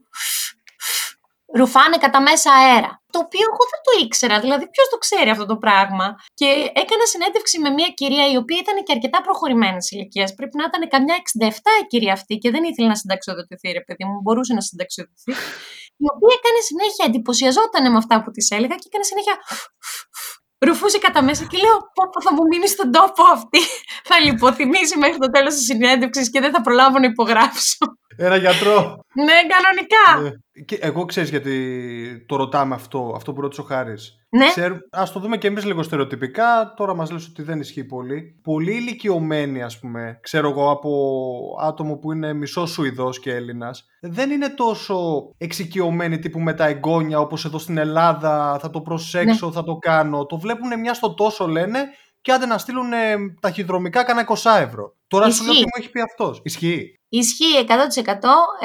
ρουφάνε 1.58 1.98
κατά 2.06 2.20
μέσα 2.22 2.50
αέρα. 2.60 2.92
Το 3.14 3.20
οποίο 3.26 3.46
εγώ 3.52 3.64
δεν 3.74 3.82
το 3.88 3.92
ήξερα, 4.06 4.36
δηλαδή 4.44 4.66
ποιος 4.74 4.88
το 4.94 4.98
ξέρει 5.06 5.30
αυτό 5.36 5.46
το 5.52 5.58
πράγμα; 5.64 6.06
Και 6.40 6.50
έκανα 6.82 7.06
συνέντευξη 7.14 7.56
με 7.60 7.70
μια 7.78 7.90
κυρία 8.00 8.26
η 8.34 8.36
οποία 8.42 8.60
ήταν 8.66 8.76
και 8.86 8.94
αρκετά 8.96 9.18
προχωρημένης 9.28 9.86
ηλικίας. 9.92 10.30
Πρέπει 10.38 10.56
να 10.62 10.66
ήταν 10.70 10.82
καμιά 10.94 11.16
67 11.16 11.72
η 11.84 11.86
κυρία 11.92 12.14
αυτή 12.20 12.34
και 12.42 12.50
δεν 12.54 12.64
ήθελε 12.70 12.88
να 12.94 12.98
συνταξιοδοτηθεί, 13.02 13.68
ρε 13.80 13.84
παιδί 13.88 14.04
μου, 14.10 14.18
μπορούσε 14.24 14.54
να 14.54 14.64
συνταξιοδοτηθεί. 14.68 15.32
Η 16.06 16.08
οποία 16.14 16.34
έκανε 16.40 16.60
συνέχεια, 16.70 17.04
εντυπωσιαζόταν 17.10 17.84
με 17.94 17.98
αυτά 18.04 18.16
που 18.22 18.30
της 18.36 18.48
έλεγα 18.58 18.76
και 18.82 18.88
έκανε 18.92 19.06
συνέχεια 19.12 19.36
ρουφούσε 20.66 20.98
κατά 20.98 21.22
μέσα 21.24 21.44
και 21.46 21.58
λέω 21.58 21.78
πω, 21.96 22.22
θα 22.22 22.34
μου 22.34 22.44
μείνει 22.50 22.68
στον 22.68 22.92
τόπο 22.92 23.24
αυτή. 23.34 23.60
θα 24.10 24.20
λιποθυμήσει 24.20 24.98
μέχρι 24.98 25.18
το 25.18 25.30
τέλος 25.30 25.54
της 25.54 25.64
συνέντευξης 25.64 26.30
και 26.30 26.40
δεν 26.40 26.52
θα 26.52 26.62
προλάβω 26.62 27.00
να 27.00 27.06
υπογράψω. 27.06 27.78
Ένα 28.22 28.36
γιατρό. 28.36 29.00
ναι, 29.14 29.34
κανονικά. 29.54 30.22
Ναι. 30.30 30.64
Και 30.66 30.76
εγώ 30.82 31.06
ξέρεις 31.06 31.30
γιατί 31.30 32.26
το 32.28 32.36
ρωτάμε 32.36 32.76
αυτό, 32.76 33.14
αυτό 33.16 33.34
που 33.34 33.42
ρώτησε 33.42 33.62
ο 33.62 33.64
Χάρης. 33.64 34.14
Ναι. 34.30 34.46
Ξέρ, 34.48 34.72
ας 34.92 35.12
το 35.12 35.20
δούμε 35.20 35.38
και 35.38 35.48
εμείς 35.48 35.66
λίγο 35.66 35.84
στερεοτυπικά, 35.84 36.74
τώρα 36.76 36.96
μας 36.96 37.12
λες 37.12 37.28
ότι 37.28 37.42
δεν 37.44 37.60
ισχύει 37.60 37.84
πολύ. 37.86 38.40
Πολύ 38.44 38.72
ηλικιωμένοι 38.72 39.64
ας 39.64 39.80
πούμε, 39.80 40.20
ξέρω 40.22 40.50
εγώ 40.50 40.72
από 40.72 40.92
άτομο 41.62 41.98
που 41.98 42.12
είναι 42.12 42.34
μισός 42.34 42.72
Σουηδός 42.72 43.20
και 43.20 43.34
Έλληνας, 43.36 43.86
δεν 44.02 44.32
είναι 44.32 44.50
τόσο 44.50 44.96
εξοικειωμένοι 45.38 46.20
τύπου 46.20 46.40
με 46.40 46.54
τα 46.54 46.66
εγγόνια 46.66 47.20
όπως 47.20 47.46
εδώ 47.46 47.58
στην 47.58 47.78
Ελλάδα, 47.78 48.58
θα 48.62 48.70
το 48.70 48.82
προσέξω, 48.82 49.46
Ναι. 49.46 49.52
θα 49.52 49.64
το 49.64 49.76
κάνω. 49.76 50.26
Το 50.26 50.40
βλέπουν 50.40 50.80
μια 50.80 50.94
στο 50.94 51.14
τόσο 51.14 51.48
λένε 51.48 51.80
και 52.22 52.32
άντε 52.32 52.46
να 52.46 52.58
στείλουν 52.58 52.90
ταχυδρομικά 53.40 54.04
κάνα 54.04 54.26
20 54.28 54.34
ευρώ. 54.60 54.94
Τώρα 55.08 55.32
σου 55.32 55.44
λέω 55.44 55.52
Ισχύει. 55.52 55.64
τι 55.64 55.70
μου 55.74 55.84
έχει 55.84 55.90
πει 55.92 56.02
αυτός. 56.02 56.42
Ισχύει. 56.44 56.94
Ισχύει 57.12 57.54
100% 57.68 57.70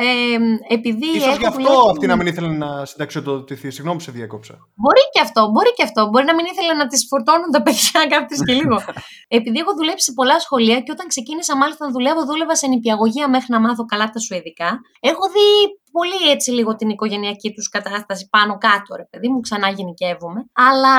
ε, 0.04 0.74
επειδή 0.74 1.06
Ίσως 1.06 1.26
έχω 1.26 1.36
γι' 1.36 1.46
αυτό 1.46 1.60
δουλέψει- 1.62 1.90
αυτή 1.90 2.06
να 2.06 2.16
μην 2.16 2.26
ήθελε 2.26 2.48
να 2.64 2.84
συνταξιοδοτηθεί. 2.84 3.70
Συγγνώμη 3.70 3.96
που 3.98 4.02
σε 4.04 4.10
διέκοψα. 4.10 4.54
Μπορεί 4.74 5.00
και 5.12 5.20
αυτό, 5.20 5.40
μπορεί 5.50 5.72
και 5.76 5.82
αυτό. 5.82 6.08
Μπορεί 6.10 6.24
να 6.24 6.34
μην 6.34 6.44
ήθελε 6.52 6.72
να 6.74 6.86
τις 6.86 7.06
φορτώνουν 7.08 7.50
τα 7.50 7.62
παιδιά 7.62 8.00
κάποιες 8.14 8.40
και 8.46 8.52
λίγο. 8.52 8.76
Επειδή 9.38 9.58
έχω 9.58 9.72
δουλέψει 9.74 10.04
σε 10.04 10.12
πολλά 10.12 10.40
σχολεία 10.40 10.80
και 10.80 10.92
όταν 10.96 11.06
ξεκίνησα 11.06 11.56
μάλιστα 11.56 11.84
να 11.86 11.90
δουλεύω, 11.92 12.24
δούλευα 12.24 12.54
σε 12.56 12.66
νηπιαγωγεία 12.66 13.28
μέχρι 13.28 13.46
να 13.50 13.60
μάθω 13.60 13.84
καλά 13.84 14.10
τα 14.10 14.18
σουηδικά. 14.18 14.70
Έχω 15.00 15.24
δει 15.34 15.48
πολύ 15.96 16.30
έτσι 16.30 16.50
λίγο 16.50 16.74
την 16.76 16.88
οικογενειακή 16.88 17.52
τους 17.52 17.68
κατάσταση 17.68 18.28
πάνω 18.30 18.58
κάτω, 18.58 18.90
ρε 18.96 19.06
παιδί 19.10 19.28
μου, 19.28 19.40
ξανά 19.40 19.68
γενικεύομαι. 19.68 20.40
Αλλά 20.52 20.94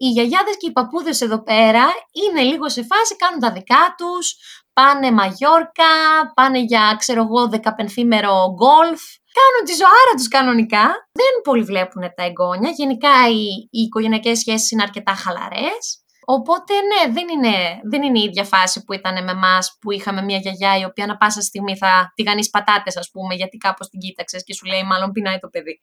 οι 0.00 0.08
γιαγιάδες 0.08 0.56
και 0.56 0.66
οι 0.66 0.72
παππούδες 0.72 1.20
εδώ 1.20 1.42
πέρα 1.42 1.84
είναι 2.22 2.42
λίγο 2.42 2.68
σε 2.68 2.82
φάση, 2.90 3.16
κάνουν 3.16 3.40
τα 3.40 3.52
δικά 3.52 3.94
τους, 3.96 4.26
πάνε 4.72 5.10
Μαγιόρκα, 5.10 5.92
πάνε 6.34 6.60
για, 6.60 6.96
ξέρω 6.98 7.22
εγώ, 7.22 7.48
δεκαπενθήμερο 7.48 8.34
γκολφ, 8.58 9.02
κάνουν 9.38 9.62
τη 9.64 9.72
ζωάρα 9.80 10.12
τους 10.16 10.28
κανονικά. 10.28 10.84
Δεν 11.20 11.32
πολύ 11.42 11.62
βλέπουν 11.62 12.02
τα 12.16 12.22
εγγόνια. 12.24 12.70
Γενικά 12.70 13.28
οι, 13.28 13.44
οι 13.70 13.80
οικογενειακές 13.80 14.38
σχέσεις 14.38 14.70
είναι 14.70 14.82
αρκετά 14.82 15.12
χαλαρές. 15.14 16.02
Οπότε 16.30 16.74
ναι, 16.90 17.12
δεν 17.12 17.26
είναι, 17.28 17.54
δεν 17.90 18.02
είναι 18.02 18.18
η 18.18 18.22
ίδια 18.22 18.44
φάση 18.44 18.84
που 18.84 18.92
ήταν 18.92 19.24
με 19.24 19.30
εμάς 19.30 19.76
που 19.80 19.90
είχαμε 19.92 20.22
μια 20.22 20.36
γιαγιά 20.36 20.78
η 20.78 20.84
οποία 20.84 21.06
να 21.06 21.16
πάσα 21.16 21.40
στιγμή 21.40 21.76
θα 21.76 22.12
τηγανείς 22.14 22.50
πατάτες, 22.50 22.96
ας 22.96 23.10
πούμε, 23.10 23.34
γιατί 23.34 23.56
κάπως 23.56 23.88
την 23.88 24.00
κοίταξες 24.00 24.44
και 24.44 24.54
σου 24.54 24.66
λέει 24.66 24.82
μάλλον 24.82 25.12
πεινάει 25.12 25.38
το 25.38 25.48
παιδί. 25.48 25.80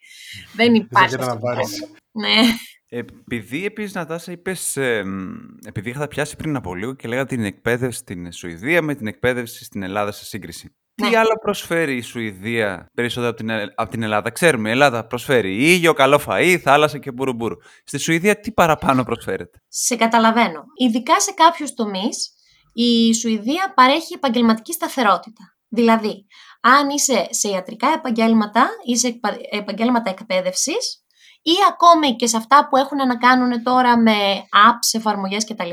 δεν 0.53 0.73
υπάρχει. 0.73 1.09
Ζακέτα 1.09 1.31
αυτό 1.31 1.35
να 1.35 1.39
το 1.41 1.45
πάρεις. 1.45 1.77
πράγμα. 1.77 1.97
Ναι. 2.11 2.41
Επειδή 2.97 3.65
επίσης, 3.65 3.93
Νατάσα, 3.93 4.31
είπες. 4.31 4.77
επειδή 5.63 5.89
είχα 5.89 5.99
τα 5.99 6.07
πιάσει 6.07 6.35
πριν 6.35 6.55
από 6.55 6.75
λίγο 6.75 6.93
και 6.93 7.07
λέγα 7.07 7.25
την 7.25 7.43
εκπαίδευση 7.43 7.99
στην 7.99 8.31
Σουηδία 8.31 8.81
με 8.81 8.95
την 8.95 9.07
εκπαίδευση 9.07 9.63
στην 9.63 9.83
Ελλάδα 9.83 10.11
σε 10.11 10.25
σύγκριση. 10.25 10.75
Τι 10.95 11.09
Ναι. 11.09 11.17
άλλο 11.17 11.39
προσφέρει 11.41 11.95
η 11.95 12.01
Σουηδία 12.01 12.89
περισσότερο 12.93 13.29
από 13.29 13.37
την, 13.37 13.49
Ε- 13.49 13.73
από 13.75 13.89
την 13.91 14.03
Ελλάδα; 14.03 14.29
Ξέρουμε, 14.31 14.69
η 14.69 14.71
Ελλάδα 14.71 15.07
προσφέρει 15.07 15.73
ήλιο, 15.73 15.93
καλό 15.93 16.21
φαΐ, 16.27 16.57
θάλασσα 16.61 16.97
και 16.97 17.11
μπουρουμπουρου. 17.11 17.55
Στη 17.83 17.97
Σουηδία 17.97 18.39
τι 18.39 18.51
παραπάνω 18.51 19.03
προσφέρεται; 19.03 19.61
Σε 19.67 19.95
καταλαβαίνω. 19.95 20.63
Ειδικά 20.79 21.19
σε 21.19 21.31
κάποιους 21.31 21.73
τομείς, 21.73 22.31
η 22.73 23.13
Σουηδία 23.13 23.73
παρέχει 23.75 24.13
επαγγελματική 24.13 24.73
σταθερότητα. 24.73 25.43
Δηλαδή, 25.67 26.25
αν 26.61 26.89
είσαι 26.89 27.27
σε 27.29 27.49
ιατρικά 27.49 27.87
επαγγέλματα 27.95 28.69
ή 28.85 28.97
σε 28.97 29.07
εκπα- 29.07 29.37
επαγγέλματα 29.51 30.09
εκπαίδευσης 30.09 31.04
ή 31.47 31.55
ακόμη 31.69 32.15
και 32.15 32.27
σε 32.27 32.37
αυτά 32.37 32.67
που 32.69 32.77
έχουν 32.77 32.97
να 32.97 33.17
κάνουν 33.17 33.63
τώρα 33.63 33.97
με 33.97 34.15
apps, 34.67 34.89
εφαρμογές 34.91 35.45
κτλ. 35.45 35.71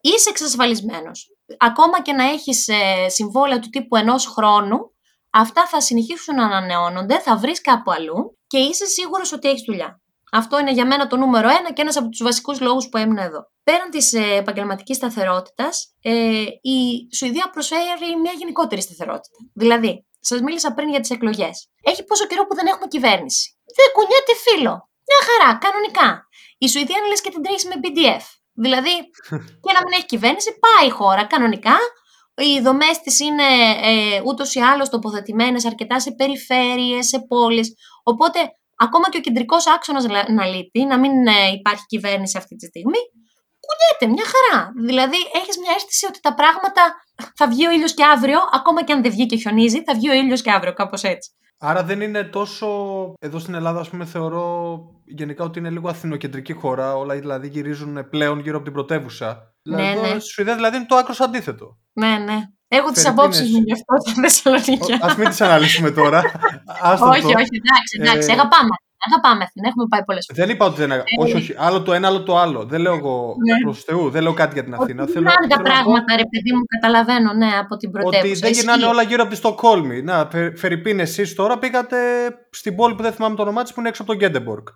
Είσαι 0.00 0.28
εξασφαλισμένος. 0.28 1.28
Ακόμα 1.58 2.02
και 2.02 2.12
να 2.12 2.24
έχεις 2.24 2.68
ε, 2.68 3.08
συμβόλαια 3.08 3.58
του 3.58 3.68
τύπου 3.68 3.96
ενός 3.96 4.26
χρόνου, 4.26 4.78
αυτά 5.30 5.66
θα 5.66 5.80
συνεχίσουν 5.80 6.34
να 6.34 6.44
ανανεώνονται, 6.44 7.18
θα 7.18 7.36
βρεις 7.36 7.60
κάπου 7.60 7.90
αλλού 7.90 8.38
και 8.46 8.58
είσαι 8.58 8.86
σίγουρος 8.86 9.32
ότι 9.32 9.48
έχεις 9.48 9.62
δουλειά. 9.66 10.00
Αυτό 10.32 10.58
είναι 10.58 10.72
για 10.72 10.86
μένα 10.86 11.06
το 11.06 11.16
νούμερο 11.16 11.48
ένα 11.48 11.72
και 11.72 11.82
ένας 11.82 11.96
από 11.96 12.08
τους 12.08 12.22
βασικούς 12.22 12.60
λόγους 12.60 12.88
που 12.88 12.96
έμεινα 12.96 13.22
εδώ. 13.22 13.50
Πέραν 13.64 13.90
της 13.90 14.12
ε, 14.12 14.34
επαγγελματικής 14.34 14.96
σταθερότητας, 14.96 15.94
ε, 16.02 16.44
η 16.60 17.08
Σουηδία 17.16 17.50
προσφέρει 17.52 18.16
μια 18.22 18.32
γενικότερη 18.38 18.80
σταθερότητα. 18.80 19.36
Δηλαδή, 19.54 20.06
σας 20.20 20.40
μίλησα 20.40 20.74
πριν 20.74 20.88
για 20.90 21.00
τις 21.00 21.10
εκλογές. 21.10 21.68
Έχει 21.82 22.04
πόσο 22.04 22.26
καιρό 22.26 22.46
που 22.46 22.54
δεν 22.54 22.66
έχουμε 22.66 22.86
κυβέρνηση. 22.86 23.58
Δεν 23.76 23.86
κουνιέται 23.94 24.34
φίλο. 24.46 24.88
Μια 25.08 25.20
χαρά, 25.28 25.58
κανονικά. 25.58 26.08
Η 26.58 26.68
Σουηδία 26.68 26.96
είναι 26.98 27.08
λες 27.08 27.20
και 27.20 27.30
την 27.30 27.42
τρέχεις 27.42 27.64
με 27.64 27.76
PDF. 27.82 28.24
Δηλαδή, 28.64 28.94
και 29.64 29.72
να 29.76 29.80
μην 29.84 29.92
έχει 29.96 30.06
κυβέρνηση, 30.06 30.50
πάει 30.64 30.88
η 30.88 30.90
χώρα 30.90 31.24
κανονικά. 31.26 31.76
Οι 32.36 32.60
δομές 32.60 33.00
της 33.00 33.20
είναι 33.20 33.48
ε, 33.82 34.20
ούτως 34.24 34.54
ή 34.54 34.60
άλλως 34.60 34.88
τοποθετημένες 34.88 35.64
αρκετά 35.64 36.00
σε 36.00 36.10
περιφέρειες, 36.12 37.06
σε 37.06 37.18
πόλεις. 37.28 37.74
Οπότε, 38.02 38.38
ακόμα 38.76 39.08
και 39.10 39.16
ο 39.16 39.20
κεντρικός 39.20 39.66
άξονας 39.66 40.04
να 40.28 40.44
λείπει, 40.46 40.84
να 40.84 40.98
μην 40.98 41.26
ε, 41.26 41.50
υπάρχει 41.58 41.84
κυβέρνηση 41.86 42.38
αυτή 42.38 42.56
τη 42.56 42.66
στιγμή, 42.66 42.98
κουνιέται 43.64 44.06
μια 44.14 44.26
χαρά. 44.32 44.72
Δηλαδή, 44.86 45.16
έχεις 45.34 45.58
μια 45.58 45.72
αίσθηση 45.76 46.06
ότι 46.06 46.20
τα 46.20 46.34
πράγματα 46.34 46.82
θα 47.34 47.48
βγει 47.48 47.66
ο 47.66 47.70
ήλιος 47.70 47.94
και 47.94 48.04
αύριο, 48.04 48.40
ακόμα 48.52 48.84
και 48.84 48.92
αν 48.92 49.02
δεν 49.02 49.10
βγει 49.10 49.26
και 49.26 49.36
χιονίζει, 49.36 49.82
θα 49.82 49.94
βγει 49.94 50.08
ο 50.08 50.12
ήλιος 50.12 50.42
και 50.42 50.50
αύριο, 50.50 50.72
κάπως 50.72 51.02
έτσι. 51.02 51.30
Άρα 51.66 51.84
δεν 51.84 52.00
είναι 52.00 52.22
τόσο. 52.24 52.66
Εδώ 53.20 53.38
στην 53.38 53.54
Ελλάδα, 53.54 53.80
ας 53.80 53.88
πούμε, 53.88 54.04
θεωρώ 54.04 54.78
γενικά 55.04 55.44
ότι 55.44 55.58
είναι 55.58 55.70
λίγο 55.70 55.88
αθηνοκεντρική 55.88 56.52
χώρα. 56.52 56.96
Όλα 56.96 57.14
δηλαδή 57.14 57.48
γυρίζουν 57.48 58.08
πλέον 58.10 58.38
γύρω 58.38 58.54
από 58.56 58.64
την 58.64 58.72
πρωτεύουσα. 58.74 59.54
Ναι, 59.62 59.76
Δηλαδή, 59.76 60.00
ναι. 60.00 60.08
εδώ 60.08 60.20
στη 60.20 60.28
Σουηδία 60.28 60.54
δηλαδή 60.54 60.76
είναι 60.76 60.86
το 60.86 60.96
άκρος 60.96 61.20
αντίθετο. 61.20 61.78
Ναι, 61.92 62.18
ναι. 62.18 62.38
Έχω 62.68 62.90
τις 62.90 63.02
Φερρυπίνες. 63.02 63.06
απόψεις 63.06 63.50
μου 63.50 63.62
γι' 63.66 63.72
αυτό 63.72 63.94
τα 64.04 64.12
Θεσσαλονίκια. 64.22 65.06
Α 65.06 65.14
μην 65.18 65.28
τις 65.28 65.40
αναλύσουμε 65.40 65.90
τώρα. 65.90 66.22
Άστο 66.82 67.06
όχι, 67.08 67.20
το. 67.20 67.26
όχι, 67.26 67.56
εντάξει, 67.62 67.98
εντάξει. 68.00 68.30
Ε, 68.30 68.32
Αγαπάμε. 68.32 68.74
Αγαπάμε 69.08 69.42
Αθήνα. 69.46 69.68
Έχουμε 69.70 69.86
πάει 69.88 70.02
πολλές 70.04 70.24
φορές. 70.26 70.44
Δεν 70.44 70.54
είπα 70.54 70.64
ότι 70.66 70.76
δεν 70.80 70.90
είναι. 70.90 71.02
όχι, 71.22 71.34
όχι. 71.36 71.54
Άλλο 71.58 71.82
το 71.82 71.92
ένα, 71.92 72.06
άλλο 72.08 72.22
το 72.22 72.38
άλλο. 72.38 72.64
Δεν 72.64 72.80
λέω 72.80 72.94
εγώ 72.94 73.34
Ναι. 73.48 73.58
προς 73.64 73.82
Θεού. 73.84 74.10
Δεν 74.10 74.22
λέω 74.22 74.34
κάτι 74.34 74.52
για 74.54 74.64
την 74.64 74.74
Αθήνα. 74.74 75.02
Ότι 75.02 75.12
Θέλω, 75.12 75.24
γυρνάνε 75.28 75.46
τα 75.48 75.56
θέλω 75.56 75.68
να 75.68 75.74
πω 75.74 75.82
πράγματα, 75.82 76.16
ρε 76.16 76.26
παιδί 76.30 76.52
μου, 76.56 76.62
καταλαβαίνω, 76.74 77.32
ναι, 77.32 77.50
από 77.62 77.76
την 77.76 77.90
πρωτεύουσα. 77.90 78.18
Ότι 78.20 78.38
δεν 78.40 78.50
Ισχύει. 78.50 78.60
γυρνάνε 78.64 78.86
όλα 78.92 79.02
γύρω 79.02 79.22
από 79.22 79.30
τη 79.30 79.36
Στοκόλμη. 79.36 80.02
Να, 80.02 80.28
Φε- 80.30 80.56
Φερρυπίν, 80.58 81.00
εσείς 81.00 81.34
τώρα 81.34 81.58
πήγατε 81.58 81.96
στην 82.50 82.76
πόλη 82.76 82.94
που 82.94 83.02
δεν 83.02 83.12
θυμάμαι 83.12 83.36
το 83.36 83.42
όνομά 83.42 83.62
της 83.62 83.72
που 83.72 83.80
είναι 83.80 83.88
έξω 83.88 84.02
από 84.02 84.10
τον 84.10 84.20
Γκέντεμπορκ. 84.20 84.68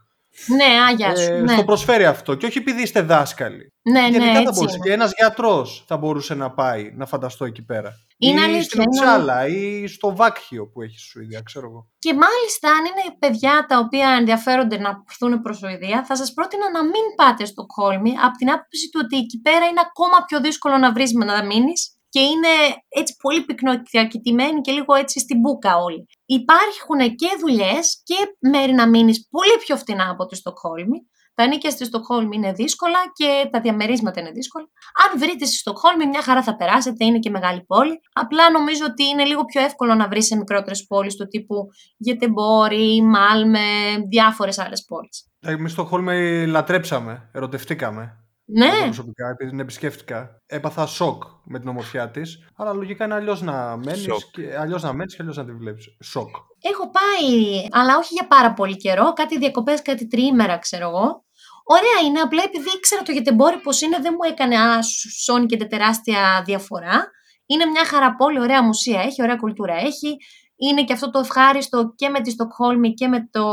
Ναι, 0.56 0.64
άγιας 0.88 1.20
σου. 1.20 1.32
Ε, 1.32 1.40
ναι. 1.40 1.52
Στο 1.52 1.64
προσφέρει 1.64 2.04
αυτό. 2.04 2.34
Και 2.34 2.46
όχι 2.46 2.58
επειδή 2.58 2.82
είστε 2.82 3.00
δάσκαλοι. 3.00 3.72
ναι, 3.82 4.00
ναι, 4.00 4.08
Γενικά 4.08 4.32
θα 4.32 4.38
έτσι 4.38 4.52
μπορούσε. 4.54 4.76
είναι. 4.76 4.84
Και 4.86 4.92
ένας 4.92 5.12
γιατρός 5.18 5.84
θα 5.86 5.96
μπορούσε 5.96 6.34
να 6.34 6.50
πάει 6.50 6.92
να 6.96 7.06
φανταστώ 7.06 7.44
εκεί 7.44 7.64
πέρα. 7.64 7.92
Είναι 8.18 8.40
ή 8.40 8.44
αλήθεια, 8.44 8.62
στην 8.62 8.80
είναι 8.80 8.88
Ουψάλα 8.88 9.46
ή 9.46 9.86
στο 9.86 10.16
Βάκχιο 10.16 10.68
που 10.68 10.82
έχει 10.82 10.98
στη 10.98 11.08
Σουηδία, 11.08 11.40
ξέρω 11.44 11.66
εγώ. 11.66 11.88
Και 11.98 12.14
μάλιστα, 12.14 12.68
αν 12.68 12.84
είναι 12.84 13.16
παιδιά 13.18 13.66
τα 13.68 13.78
οποία 13.78 14.08
ενδιαφέρονται 14.10 14.78
να 14.78 15.04
έρθουν 15.08 15.42
προς 15.42 15.56
Σουηδία, 15.56 16.04
θα 16.04 16.16
σας 16.16 16.32
πρότεινα 16.32 16.70
να 16.70 16.82
μην 16.82 17.04
πάτε 17.16 17.44
στο 17.44 17.66
Κόλμη 17.66 18.10
από 18.24 18.36
την 18.36 18.50
άποψη 18.50 18.88
του 18.90 19.00
ότι 19.04 19.16
εκεί 19.16 19.40
πέρα 19.40 19.64
είναι 19.66 19.82
ακόμα 19.88 20.24
πιο 20.26 20.40
δύσκολο 20.40 20.76
να 20.78 20.92
βρεις 20.92 21.12
να 21.12 21.44
μείνεις 21.44 21.92
και 22.08 22.20
είναι 22.20 22.52
έτσι 22.88 23.16
πολύ 23.22 23.40
πυκνοδιακητημένοι 23.44 24.60
και 24.60 24.72
λίγο 24.72 24.94
έτσι 24.94 25.18
στην 25.20 25.40
μπουκα 25.40 25.76
όλοι. 25.76 26.06
Υπάρχουν 26.26 26.98
και 27.14 27.28
δουλειές 27.40 28.02
και 28.04 28.48
μέρη 28.50 28.72
να 28.72 28.88
μείνεις 28.88 29.28
πολύ 29.30 29.56
πιο 29.64 29.76
φτηνά 29.76 30.10
από 30.10 30.26
τη 30.26 30.36
Στοκχόλμη. 30.36 30.98
Τα 31.38 31.46
νίκια 31.46 31.70
στη 31.70 31.84
Στοκχόλμη 31.84 32.36
είναι 32.36 32.52
δύσκολα 32.52 32.98
και 33.12 33.48
τα 33.50 33.60
διαμερίσματα 33.60 34.20
είναι 34.20 34.30
δύσκολα. 34.30 34.64
Αν 35.04 35.18
βρείτε 35.18 35.44
στη 35.44 35.56
Στοκχόλμη, 35.56 36.06
μια 36.06 36.22
χαρά 36.22 36.42
θα 36.42 36.56
περάσετε, 36.56 37.04
είναι 37.04 37.18
και 37.18 37.30
μεγάλη 37.30 37.64
πόλη. 37.64 38.00
Απλά 38.12 38.50
νομίζω 38.50 38.84
ότι 38.88 39.04
είναι 39.04 39.24
λίγο 39.24 39.44
πιο 39.44 39.60
εύκολο 39.60 39.94
να 39.94 40.08
βρεις 40.08 40.26
σε 40.26 40.36
μικρότερες 40.36 40.86
πόλεις 40.86 41.16
του 41.16 41.26
τύπου 41.26 41.68
Γετεμπόρι, 41.96 43.02
Μάλμε, 43.02 43.58
διάφορες 44.08 44.58
άλλες 44.58 44.84
πόλεις. 44.84 45.26
Εμείς 45.40 45.72
στο 45.72 45.84
Χόλμη 45.84 46.46
λατρέψαμε, 46.46 47.30
ερωτευτήκαμε. 47.32 48.22
Ναι, 48.50 48.66
Εγώ 48.66 48.84
προσωπικά, 48.84 49.28
επειδή 49.28 49.50
την 49.50 49.60
επισκέφτηκα, 49.60 50.42
έπαθα 50.46 50.86
σοκ 50.86 51.22
με 51.44 51.58
την 51.58 51.68
ομορφιά 51.68 52.10
της. 52.10 52.44
Αλλά 52.56 52.72
λογικά 52.72 53.04
είναι 53.04 53.14
αλλιώς 53.14 53.42
να 53.42 53.76
μένεις 53.76 54.02
Σοκ. 54.02 54.30
και, 54.32 54.56
αλλιώς 54.58 54.82
να 54.82 54.92
μένεις 54.92 55.14
και 55.14 55.22
αλλιώς 55.22 55.36
να 55.36 55.44
τη 55.44 55.52
βλέπεις. 55.52 55.96
Σοκ. 56.02 56.28
έχω 56.60 56.90
πάει, 56.90 57.66
αλλά 57.70 57.96
όχι 57.96 58.14
για 58.14 58.26
πάρα 58.26 58.52
πολύ 58.52 58.76
καιρό. 58.76 59.12
Κάτι 59.12 59.38
διακοπές, 59.38 59.82
κάτι 59.82 60.06
τριήμερα, 60.06 60.58
ξέρω 60.58 60.88
εγώ. 60.88 61.26
Ωραία 61.70 62.06
είναι, 62.06 62.20
απλά 62.20 62.42
επειδή 62.42 62.68
ήξερα 62.76 63.02
το 63.02 63.12
Γετεμπόρι 63.12 63.58
πώ 63.58 63.70
είναι, 63.84 63.98
δεν 64.00 64.12
μου 64.16 64.30
έκανε 64.30 64.56
α, 64.56 64.82
σόνι 65.24 65.46
και 65.46 65.66
τεράστια 65.66 66.42
διαφορά. 66.46 67.10
Είναι 67.46 67.64
μια 67.64 67.84
χαρά 67.84 68.16
πόλη, 68.16 68.40
ωραία 68.40 68.62
μουσεία 68.62 69.00
έχει, 69.00 69.22
ωραία 69.22 69.36
κουλτούρα 69.36 69.74
έχει. 69.74 70.16
είναι 70.56 70.84
και 70.84 70.92
αυτό 70.92 71.10
το 71.10 71.18
ευχάριστο 71.18 71.92
και 71.96 72.08
με 72.08 72.20
τη 72.20 72.30
Στοκχόλμη 72.30 72.94
και 72.94 73.08
με 73.08 73.28
το, 73.30 73.44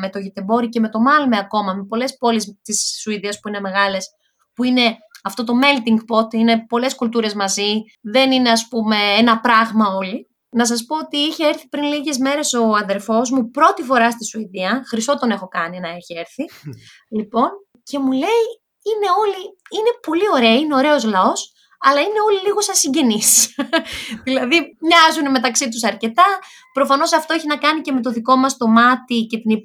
με 0.00 0.10
το 0.10 0.18
Γετεμπόρι 0.18 0.68
και 0.68 0.80
με 0.80 0.88
το 0.88 1.00
Μάλμε 1.00 1.38
ακόμα, 1.38 1.74
με 1.74 1.84
πολλές 1.84 2.16
πόλεις 2.16 2.58
της 2.62 2.98
Σουηδίας 3.00 3.40
που 3.40 3.48
είναι 3.48 3.60
μεγάλες, 3.60 4.08
που 4.54 4.64
είναι 4.64 4.96
αυτό 5.22 5.44
το 5.44 5.52
melting 5.62 6.16
pot, 6.16 6.34
είναι 6.34 6.66
πολλές 6.68 6.94
κουλτούρες 6.94 7.34
μαζί, 7.34 7.82
δεν 8.00 8.32
είναι 8.32 8.50
ας 8.50 8.68
πούμε 8.68 8.96
ένα 9.18 9.40
πράγμα 9.40 9.86
όλοι. 9.86 10.31
Να 10.54 10.66
σας 10.66 10.84
πω 10.84 10.96
ότι 10.96 11.16
είχε 11.16 11.46
έρθει 11.46 11.68
πριν 11.68 11.82
λίγες 11.82 12.18
μέρες 12.18 12.52
ο 12.52 12.74
αδερφός 12.74 13.30
μου 13.30 13.50
πρώτη 13.50 13.82
φορά 13.82 14.10
στη 14.10 14.24
Σουηδία, 14.24 14.82
χρυσό 14.88 15.18
τον 15.18 15.30
έχω 15.30 15.48
κάνει 15.48 15.80
να 15.80 15.88
έχει 15.88 16.14
έρθει, 16.18 16.44
λοιπόν, 17.18 17.48
και 17.82 17.98
μου 17.98 18.12
λέει 18.12 18.42
είναι 18.90 19.08
όλοι, 19.18 19.42
είναι 19.76 19.92
πολύ 20.06 20.28
ωραίοι, 20.34 20.60
είναι 20.60 20.74
ωραίος 20.74 21.04
λαός, 21.04 21.52
αλλά 21.84 22.00
είναι 22.00 22.20
όλοι 22.26 22.40
λίγο 22.46 22.60
σαν 22.60 22.74
συγγενείς. 22.74 23.54
δηλαδή 24.26 24.76
μοιάζουν 24.80 25.30
μεταξύ 25.30 25.68
τους 25.68 25.84
αρκετά. 25.84 26.24
Προφανώς 26.72 27.12
αυτό 27.12 27.34
έχει 27.34 27.46
να 27.46 27.56
κάνει 27.56 27.80
και 27.80 27.92
με 27.92 28.00
το 28.00 28.10
δικό 28.10 28.36
μας 28.36 28.56
το 28.56 28.66
μάτι 28.66 29.26
και 29.30 29.38
την 29.38 29.60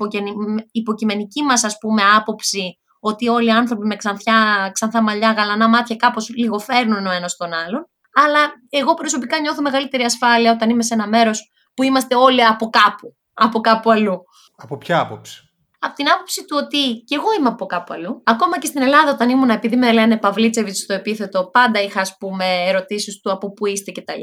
υποκειμενική 0.71 1.43
μας 1.43 1.63
ας 1.63 1.77
πούμε 1.77 2.01
άποψη 2.15 2.79
ότι 2.99 3.27
όλοι 3.27 3.47
οι 3.47 3.51
άνθρωποι 3.51 3.87
με 3.87 3.95
ξανθιά, 3.95 4.69
ξανθά 4.73 5.01
μαλλιά, 5.01 5.31
γαλανά 5.31 5.67
μάτια 5.67 5.95
κάπως 5.95 6.29
λίγο 6.29 6.59
φέρνουν 6.59 7.05
ο 7.05 7.11
ένας 7.11 7.35
τον 7.35 7.53
άλλον. 7.53 7.89
Αλλά 8.25 8.39
εγώ 8.69 8.93
προσωπικά 8.93 9.39
νιώθω 9.39 9.61
μεγαλύτερη 9.61 10.03
ασφάλεια 10.03 10.51
όταν 10.51 10.69
είμαι 10.69 10.83
σε 10.83 10.93
ένα 10.93 11.07
μέρος 11.07 11.51
που 11.73 11.83
είμαστε 11.83 12.15
όλοι 12.15 12.45
από 12.45 12.69
κάπου, 12.69 13.15
από 13.33 13.59
κάπου 13.59 13.91
αλλού. 13.91 14.17
Από 14.55 14.77
ποια 14.77 14.99
άποψη; 14.99 15.41
από 15.79 15.95
την 15.95 16.09
άποψη 16.09 16.45
του 16.45 16.57
ότι 16.63 17.03
και 17.07 17.15
εγώ 17.15 17.33
είμαι 17.39 17.47
από 17.47 17.65
κάπου 17.65 17.93
αλλού. 17.93 18.21
Ακόμα 18.25 18.59
και 18.59 18.67
στην 18.67 18.81
Ελλάδα, 18.81 19.11
όταν 19.11 19.29
ήμουν, 19.29 19.49
επειδή 19.49 19.75
με 19.75 19.91
λένε 19.91 20.17
Παυλίτσεβιτς 20.17 20.79
στο 20.79 20.93
επίθετο, 20.93 21.49
πάντα 21.49 21.81
είχα 21.81 22.01
ας 22.01 22.17
πούμε 22.17 22.45
ερωτήσεις 22.45 23.19
του 23.21 23.31
από 23.31 23.53
πού 23.53 23.65
είστε 23.65 23.91
κτλ. 23.91 24.21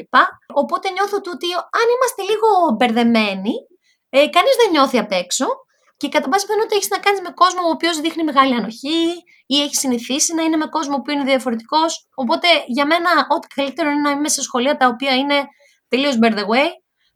Οπότε 0.55 0.91
νιώθω 0.91 1.17
ότι 1.17 1.47
αν 1.53 1.87
είμαστε 1.95 2.23
λίγο 2.31 2.49
μπερδεμένοι, 2.77 3.53
ε, 4.09 4.19
κανείς 4.19 4.57
δεν 4.63 4.71
νιώθει 4.71 4.99
απ' 4.99 5.13
έξω. 5.13 5.47
Και 5.97 6.09
κατά 6.09 6.29
πάση 6.29 6.47
πιθανότητα 6.47 6.77
έχεις 6.77 6.89
να 6.89 6.99
κάνεις 6.99 7.21
με 7.21 7.31
κόσμο 7.31 7.61
ο 7.67 7.71
οποίος 7.71 8.01
δείχνει 8.01 8.25
μεγάλη 8.25 8.55
ανοχή 8.55 9.03
ή 9.47 9.61
έχει 9.63 9.75
συνηθίσει 9.75 10.35
να 10.35 10.43
είναι 10.43 10.57
με 10.57 10.67
κόσμο 10.67 11.01
που 11.01 11.11
είναι 11.11 11.25
διαφορετικός. 11.25 12.09
Οπότε 12.15 12.49
για 12.67 12.87
μένα, 12.87 13.27
ό,τι 13.29 13.47
καλύτερο 13.47 13.91
είναι 13.91 14.01
να 14.01 14.11
είμαι 14.11 14.29
σε 14.29 14.43
σχολεία 14.43 14.77
τα 14.77 14.87
οποία 14.87 15.15
είναι 15.15 15.45
τελείως 15.89 16.19
by 16.23 16.31
the 16.33 16.47
way 16.53 16.69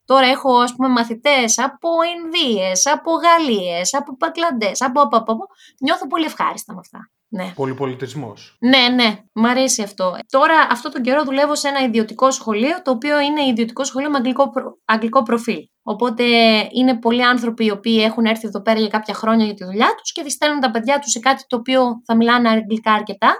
Τώρα 0.08 0.26
έχω 0.26 0.58
ας 0.58 0.74
πούμε 0.74 0.88
μαθητές 0.88 1.58
από 1.58 1.88
Ινδίες, 2.02 2.86
από 2.86 3.12
Γαλλίες, 3.12 3.94
από 3.94 4.16
Παγκλαντές, 4.16 4.80
από, 4.80 5.00
από, 5.00 5.16
από, 5.16 5.36
Νιώθω 5.80 6.06
πολύ 6.06 6.24
ευχάριστα 6.24 6.72
με 6.74 6.80
αυτά. 6.80 7.10
Ναι. 7.30 7.52
Πολυπολιτισμός. 7.54 8.56
Ναι, 8.60 8.88
ναι, 8.94 9.24
μ' 9.32 9.46
αρέσει 9.46 9.82
αυτό. 9.82 10.16
Τώρα 10.30 10.66
αυτό 10.70 10.90
τον 10.90 11.02
καιρό 11.02 11.24
δουλεύω 11.24 11.54
σε 11.54 11.68
ένα 11.68 11.80
ιδιωτικό 11.80 12.30
σχολείο, 12.30 12.82
το 12.82 12.90
οποίο 12.90 13.20
είναι 13.20 13.46
ιδιωτικό 13.46 13.84
σχολείο 13.84 14.10
με 14.10 14.16
αγγλικό, 14.16 14.52
αγγλικό 14.84 15.22
προφίλ. 15.22 15.68
Οπότε 15.82 16.24
είναι 16.72 16.98
πολλοί 16.98 17.24
άνθρωποι 17.24 17.64
οι 17.64 17.70
οποίοι 17.70 18.02
έχουν 18.04 18.24
έρθει 18.24 18.46
εδώ 18.46 18.62
πέρα 18.62 18.78
για 18.78 18.88
κάποια 18.88 19.14
χρόνια 19.14 19.44
για 19.44 19.54
τη 19.54 19.64
δουλειά 19.64 19.94
τους 19.96 20.12
και 20.12 20.22
διστέλνουν 20.22 20.60
τα 20.60 20.70
παιδιά 20.70 20.98
τους 20.98 21.10
σε 21.10 21.18
κάτι 21.18 21.44
το 21.46 21.56
οποίο 21.56 21.82
θα 22.04 22.16
μιλάνε 22.16 22.48
αγγλικά 22.48 22.92
αρκετά. 22.92 23.36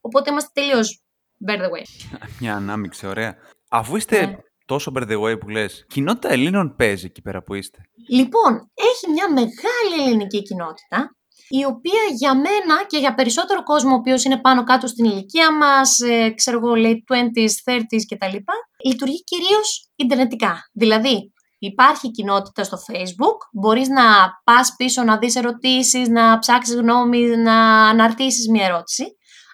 Οπότε 0.00 0.30
είμαστε 0.30 0.50
τελείως 0.52 1.02
bear 1.48 1.58
the 1.58 1.64
way. 1.64 1.84
Μια 2.40 2.54
ανάμειξη, 2.54 3.06
ωραία. 3.06 3.36
Αφού 3.68 3.96
είστε 3.96 4.26
ναι 4.26 4.36
τόσο 4.66 4.92
by 4.94 5.02
the 5.02 5.20
way 5.20 5.40
που 5.40 5.48
λες, 5.48 5.84
κοινότητα 5.88 6.28
Ελλήνων 6.28 6.76
παίζει 6.76 7.06
εκεί 7.06 7.22
πέρα 7.22 7.42
που 7.42 7.54
είστε; 7.54 7.78
Λοιπόν, 8.08 8.70
έχει 8.74 9.10
μια 9.12 9.32
μεγάλη 9.32 10.06
ελληνική 10.06 10.42
κοινότητα, 10.42 11.16
η 11.48 11.64
οποία 11.64 12.00
για 12.14 12.34
μένα 12.34 12.84
και 12.86 12.98
για 12.98 13.14
περισσότερο 13.14 13.62
κόσμο 13.62 13.90
ο 13.90 13.94
οποίος 13.94 14.24
είναι 14.24 14.40
πάνω 14.40 14.64
κάτω 14.64 14.86
στην 14.86 15.04
ηλικία 15.04 15.56
μας, 15.56 16.00
ε, 16.00 16.30
ξέρω 16.30 16.58
εγώ, 16.58 16.72
late 16.76 17.14
20s, 17.14 17.54
30s 17.64 18.04
κτλ, 18.08 18.36
λειτουργεί 18.84 19.24
κυρίως 19.24 19.90
ιντερνετικά. 19.96 20.56
Δηλαδή, 20.72 21.32
υπάρχει 21.58 22.10
κοινότητα 22.10 22.64
στο 22.64 22.76
facebook, 22.76 23.36
μπορείς 23.52 23.88
να 23.88 24.02
πας 24.44 24.74
πίσω 24.76 25.02
να 25.02 25.18
δεις 25.18 25.36
ερωτήσεις, 25.36 26.08
να 26.08 26.38
ψάξεις 26.38 26.74
γνώμη, 26.74 27.26
να 27.26 27.88
αναρτήσεις 27.88 28.48
μια 28.48 28.64
ερώτηση, 28.64 29.04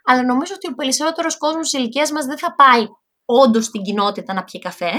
αλλά 0.05 0.25
νομίζω 0.25 0.53
ότι 0.55 0.69
ο 0.69 0.75
περισσότερος 0.75 1.37
κόσμος 1.39 1.71
της 1.71 1.81
ηλικίας 1.81 2.11
μας 2.13 2.25
δεν 2.25 2.39
θα 2.39 2.55
πάει 2.55 2.87
όντως 3.25 3.65
στην 3.65 3.83
κοινότητα 3.83 4.35
να 4.35 4.45
πιει 4.45 4.61
καφέ. 4.61 4.93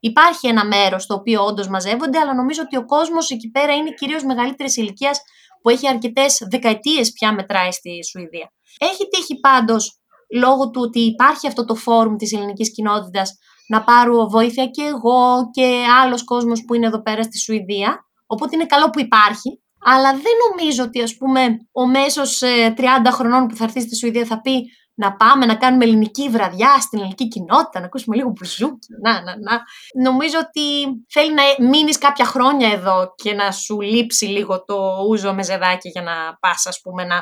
Υπάρχει 0.00 0.46
ένα 0.48 0.64
μέρος 0.64 1.02
στο 1.02 1.14
οποίο 1.14 1.44
όντως 1.44 1.68
μαζεύονται, 1.68 2.18
αλλά 2.18 2.34
νομίζω 2.34 2.62
ότι 2.62 2.76
ο 2.76 2.84
κόσμος 2.84 3.30
εκεί 3.30 3.50
πέρα 3.50 3.74
είναι 3.74 3.90
κυρίως 3.90 4.24
μεγαλύτερης 4.24 4.76
ηλικίας 4.76 5.20
που 5.62 5.68
έχει 5.68 5.88
αρκετές 5.88 6.46
δεκαετίες 6.50 7.12
πια 7.12 7.32
μετράει 7.32 7.72
στη 7.72 8.04
Σουηδία. 8.04 8.52
Έχει 8.78 9.08
τύχει 9.08 9.40
πάντως 9.40 10.00
λόγω 10.34 10.70
του 10.70 10.80
ότι 10.80 11.00
υπάρχει 11.00 11.46
αυτό 11.46 11.64
το 11.64 11.74
φόρουμ 11.74 12.16
της 12.16 12.32
ελληνικής 12.32 12.72
κοινότητας 12.72 13.38
να 13.68 13.84
πάρω 13.84 14.28
βοήθεια 14.28 14.66
και 14.66 14.82
εγώ 14.82 15.50
και 15.50 15.84
άλλος 16.02 16.24
κόσμος 16.24 16.64
που 16.64 16.74
είναι 16.74 16.86
εδώ 16.86 17.02
πέρα 17.02 17.22
στη 17.22 17.38
Σουηδία. 17.38 18.06
Οπότε 18.26 18.56
είναι 18.56 18.66
καλό 18.66 18.90
που 18.90 19.00
υπάρχει. 19.00 19.62
Αλλά 19.80 20.12
δεν 20.12 20.32
νομίζω 20.48 20.84
ότι 20.84 21.02
ας 21.02 21.16
πούμε 21.16 21.56
ο 21.72 21.86
μέσος 21.86 22.42
30 22.42 22.44
ε, 23.04 23.10
χρονών 23.10 23.46
που 23.46 23.56
θα 23.56 23.64
έρθει 23.64 23.80
στη 23.80 23.96
Σουηδία 23.96 24.24
θα 24.24 24.40
πει 24.40 24.64
να 24.98 25.16
πάμε 25.16 25.46
να 25.46 25.56
κάνουμε 25.56 25.84
ελληνική 25.84 26.28
βραδιά 26.28 26.80
στην 26.80 26.98
ελληνική 26.98 27.28
κοινότητα, 27.28 27.80
να 27.80 27.86
ακούσουμε 27.86 28.16
λίγο 28.16 28.32
μπουζούκι, 28.34 28.88
να, 29.02 29.12
να, 29.12 29.36
να. 29.38 29.60
Νομίζω 30.02 30.38
ότι 30.38 30.86
θέλει 31.08 31.34
να 31.34 31.68
μείνεις 31.68 31.98
κάποια 31.98 32.24
χρόνια 32.24 32.68
εδώ 32.72 33.14
και 33.16 33.32
να 33.32 33.52
σου 33.52 33.80
λείψει 33.80 34.24
λίγο 34.26 34.64
το 34.64 34.76
ούζο 35.08 35.34
με 35.34 35.42
ζεδάκι 35.42 35.88
για 35.88 36.02
να 36.02 36.12
πας, 36.40 36.66
ας 36.66 36.80
πούμε, 36.80 37.04
να, 37.04 37.16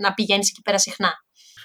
να 0.00 0.14
πηγαίνεις 0.14 0.48
εκεί 0.48 0.62
πέρα 0.62 0.78
συχνά. 0.78 1.12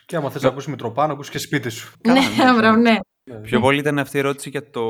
Και 0.05 0.15
άμα 0.15 0.29
θες 0.29 0.41
να 0.41 0.49
ακούσει 0.49 0.69
Μητροπάνο, 0.69 1.13
ακούσεις 1.13 1.31
και 1.31 1.37
σπίτι 1.37 1.69
σου. 1.69 1.93
Ναι, 2.07 2.21
μπράβο, 2.57 2.77
ναι. 2.77 2.95
Πιο 3.41 3.59
πολύ 3.59 3.79
ήταν 3.79 3.99
αυτή 3.99 4.17
η 4.17 4.19
ερώτηση 4.19 4.49
για 4.49 4.69
το 4.69 4.83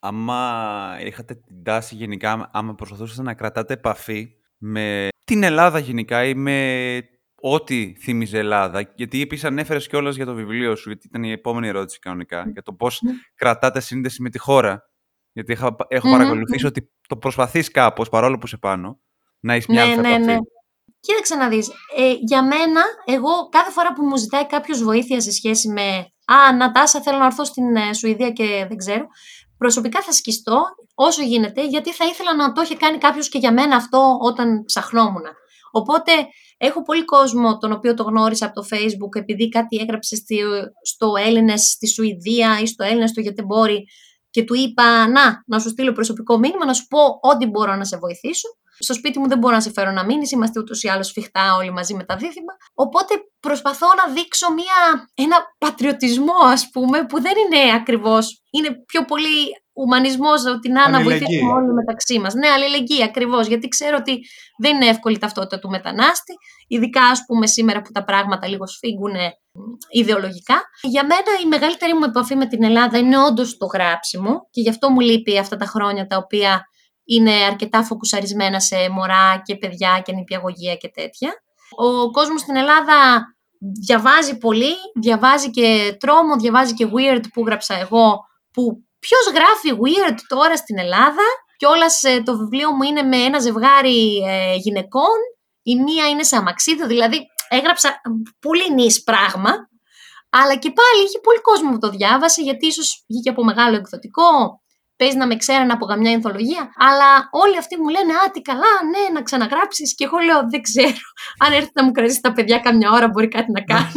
άμα 0.00 0.98
είχατε 1.04 1.34
την 1.34 1.62
τάση 1.62 1.94
γενικά, 1.94 2.50
άμα 2.52 2.74
προσπαθούσατε 2.74 3.22
να 3.22 3.34
κρατάτε 3.34 3.72
επαφή 3.72 4.28
με 4.58 5.08
την 5.24 5.42
Ελλάδα 5.42 5.78
γενικά 5.78 6.24
ή 6.24 6.34
με 6.34 6.98
ό,τι 7.40 7.94
θύμιζε 8.00 8.38
Ελλάδα. 8.38 8.92
Γιατί 8.94 9.22
επίσης 9.22 9.44
ανέφερες 9.44 9.88
κιόλας 9.88 10.16
για 10.16 10.26
το 10.26 10.34
βιβλίο 10.34 10.76
σου, 10.76 10.88
γιατί 10.88 11.06
ήταν 11.06 11.22
η 11.22 11.30
επόμενη 11.30 11.68
ερώτηση 11.68 11.98
κανονικά, 11.98 12.50
για 12.52 12.62
το 12.62 12.72
πώς 12.72 13.00
ναι. 13.02 13.12
κρατάτε 13.34 13.80
σύνδεση 13.80 14.22
με 14.22 14.30
τη 14.30 14.38
χώρα. 14.38 14.82
Γιατί 15.32 15.52
έχω, 15.52 15.76
έχω 15.88 16.10
παρακολουθήσει 16.10 16.66
ότι 16.66 16.90
το 17.08 17.16
προσπαθείς 17.16 17.70
κάπως, 17.70 18.08
παρόλο 18.08 18.38
που 18.38 18.46
είσαι 18.46 18.56
πάνω, 18.56 19.00
να 19.40 19.54
έχεις 19.54 19.66
μια 19.66 19.86
ναι, 19.86 19.94
ναι, 19.94 20.18
ναι. 20.18 20.36
Κοίταξε 21.00 21.34
να 21.34 21.48
δεις, 21.48 21.68
ε, 21.96 22.12
για 22.20 22.42
μένα, 22.42 22.82
εγώ 23.04 23.48
κάθε 23.50 23.70
φορά 23.70 23.92
που 23.92 24.04
μου 24.04 24.16
ζητάει 24.16 24.46
κάποιος 24.46 24.82
βοήθεια 24.82 25.20
σε 25.20 25.32
σχέση 25.32 25.68
με 25.68 26.06
«Α, 26.24 26.56
Νατάσα, 26.56 27.00
θέλω 27.00 27.18
να 27.18 27.26
έρθω 27.26 27.44
στην 27.44 27.76
ε, 27.76 27.92
Σουηδία 27.92 28.30
και 28.30 28.64
δεν 28.68 28.76
ξέρω», 28.76 29.06
προσωπικά 29.58 30.02
θα 30.02 30.12
σκιστώ 30.12 30.62
όσο 30.94 31.22
γίνεται, 31.22 31.66
γιατί 31.66 31.92
θα 31.92 32.04
ήθελα 32.04 32.34
να 32.34 32.52
το 32.52 32.60
έχει 32.60 32.76
κάνει 32.76 32.98
κάποιος 32.98 33.28
και 33.28 33.38
για 33.38 33.52
μένα 33.52 33.76
αυτό 33.76 34.18
όταν 34.20 34.64
ψαχνόμουν. 34.64 35.22
Οπότε 35.70 36.12
έχω 36.58 36.82
πολύ 36.82 37.04
κόσμο 37.04 37.58
τον 37.58 37.72
οποίο 37.72 37.94
το 37.94 38.02
γνώρισα 38.02 38.46
από 38.46 38.54
το 38.54 38.66
facebook 38.70 39.20
επειδή 39.20 39.48
κάτι 39.48 39.76
έγραψε 39.76 40.16
στο 40.82 41.12
Έλληνες 41.26 41.62
στη 41.62 41.88
Σουηδία 41.88 42.60
ή 42.62 42.66
στο 42.66 42.84
Έλληνες 42.84 43.10
στο 43.10 43.20
Γετεμπόρι 43.20 43.84
και 44.30 44.44
του 44.44 44.54
είπα 44.54 45.08
να, 45.08 45.42
να 45.46 45.58
σου 45.58 45.68
στείλω 45.68 45.92
προσωπικό 45.92 46.38
μήνυμα, 46.38 46.64
να 46.64 46.72
σου 46.72 46.86
πω 46.86 46.98
ό,τι 47.20 47.46
μπορώ 47.46 47.76
να 47.76 47.84
σε 47.84 47.96
βοηθήσω. 47.96 48.48
Στο 48.78 48.94
σπίτι 48.94 49.18
μου 49.18 49.28
δεν 49.28 49.38
μπορώ 49.38 49.54
να 49.54 49.60
σε 49.60 49.70
φέρω 49.70 49.90
να 49.90 50.04
μείνεις, 50.04 50.30
είμαστε 50.30 50.60
ούτως 50.60 50.82
ή 50.82 50.88
άλλως 50.88 51.06
σφιχτά 51.06 51.54
όλοι 51.54 51.72
μαζί 51.72 51.94
με 51.94 52.04
τα 52.04 52.16
δίδυμα. 52.16 52.52
Οπότε 52.74 53.14
προσπαθώ 53.40 53.86
να 53.86 54.12
δείξω 54.12 54.52
μια, 54.52 55.08
ένα 55.14 55.36
πατριωτισμό, 55.58 56.38
ας 56.44 56.70
πούμε, 56.70 57.06
που 57.06 57.20
δεν 57.20 57.32
είναι 57.36 57.74
ακριβώς. 57.74 58.42
Είναι 58.50 58.68
πιο 58.86 59.04
πολύ 59.04 59.36
ουμανισμός, 59.72 60.44
ότι 60.44 60.68
να, 60.70 60.88
να 60.88 61.02
βοηθήσουμε 61.02 61.52
όλοι 61.52 61.72
μεταξύ 61.72 62.18
μας. 62.18 62.34
Ναι, 62.34 62.48
αλληλεγγύη 62.48 63.02
ακριβώς. 63.02 63.46
Γιατί 63.46 63.68
ξέρω 63.68 63.96
ότι 64.00 64.18
δεν 64.58 64.74
είναι 64.74 64.86
εύκολη 64.86 65.14
η 65.14 65.18
ταυτότητα 65.18 65.58
του 65.58 65.68
μετανάστη, 65.68 66.34
ειδικά 66.68 67.02
ας 67.02 67.24
πούμε 67.26 67.46
σήμερα 67.46 67.82
που 67.82 67.92
τα 67.92 68.04
πράγματα 68.04 68.46
λίγο 68.48 68.66
σφίγγουν 68.66 69.14
ιδεολογικά. 69.88 70.62
Για 70.82 71.02
μένα 71.02 71.40
η 71.44 71.46
μεγαλύτερη 71.46 71.94
μου 71.94 72.04
επαφή 72.04 72.34
με 72.36 72.46
την 72.46 72.64
Ελλάδα 72.64 72.98
είναι 72.98 73.18
όντως 73.18 73.56
το 73.56 73.66
γράψιμο 73.66 74.48
και 74.50 74.60
γι' 74.60 74.68
αυτό 74.68 74.90
μου 74.90 75.00
λείπει 75.00 75.38
αυτά 75.38 75.56
τα 75.56 75.64
χρόνια 75.64 76.06
τα 76.06 76.16
οποία 76.16 76.64
είναι 77.08 77.32
αρκετά 77.32 77.82
φοκουσαρισμένα 77.82 78.60
σε 78.60 78.76
μωρά 78.90 79.42
και 79.44 79.56
παιδιά 79.56 80.02
και 80.04 80.12
νηπιαγωγία 80.12 80.74
και 80.74 80.88
τέτοια. 80.88 81.32
Ο 81.76 82.10
κόσμος 82.10 82.40
στην 82.40 82.56
Ελλάδα 82.56 82.96
διαβάζει 83.86 84.38
πολύ, 84.38 84.74
διαβάζει 85.00 85.50
και 85.50 85.96
τρόμο, 86.00 86.36
διαβάζει 86.36 86.74
και 86.74 86.86
weird 86.94 87.22
που 87.32 87.44
γράψα 87.46 87.74
εγώ, 87.74 88.18
που 88.52 88.84
ποιος 88.98 89.26
γράφει 89.34 89.80
weird 89.82 90.18
τώρα 90.28 90.56
στην 90.56 90.78
Ελλάδα 90.78 91.22
και 91.56 91.66
όλα 91.66 91.86
το 92.24 92.36
βιβλίο 92.36 92.72
μου 92.72 92.82
είναι 92.82 93.02
με 93.02 93.16
ένα 93.16 93.38
ζευγάρι 93.38 94.16
ε, 94.26 94.54
γυναικών, 94.54 95.18
η 95.62 95.76
μία 95.76 96.08
είναι 96.08 96.22
σε 96.22 96.36
αμαξίδα, 96.36 96.86
δηλαδή 96.86 97.26
έγραψα 97.48 98.00
πολύ 98.40 98.74
νης 98.74 99.02
πράγμα, 99.02 99.50
αλλά 100.30 100.56
και 100.56 100.72
πάλι 100.72 101.04
είχε 101.06 101.18
πολύ 101.22 101.40
κόσμο 101.40 101.70
που 101.70 101.78
το 101.78 101.88
διάβασε, 101.88 102.42
γιατί 102.42 102.66
ίσως 102.66 103.04
βγήκε 103.08 103.30
από 103.30 103.44
μεγάλο 103.44 103.76
εκδοτικό, 103.76 104.62
παίζει 104.98 105.16
να 105.16 105.26
με 105.26 105.36
ξέρουν 105.36 105.70
από 105.70 105.86
καμιά 105.86 106.12
ενθολογία, 106.12 106.72
αλλά 106.76 107.28
όλοι 107.30 107.56
αυτοί 107.58 107.80
μου 107.80 107.88
λένε 107.88 108.12
Α, 108.12 108.30
τι 108.30 108.40
καλά, 108.40 108.72
ναι, 108.92 109.14
να 109.14 109.22
ξαναγράψεις. 109.22 109.94
Και 109.94 110.04
εγώ 110.04 110.18
λέω: 110.18 110.40
Δεν 110.50 110.62
ξέρω. 110.62 111.04
Αν 111.38 111.52
έρθει 111.52 111.70
να 111.74 111.84
μου 111.84 111.92
κρατήσει 111.92 112.20
τα 112.20 112.32
παιδιά 112.32 112.58
καμιά 112.58 112.90
ώρα, 112.90 113.08
μπορεί 113.08 113.28
κάτι 113.28 113.50
να 113.52 113.60
κάνω. 113.60 113.90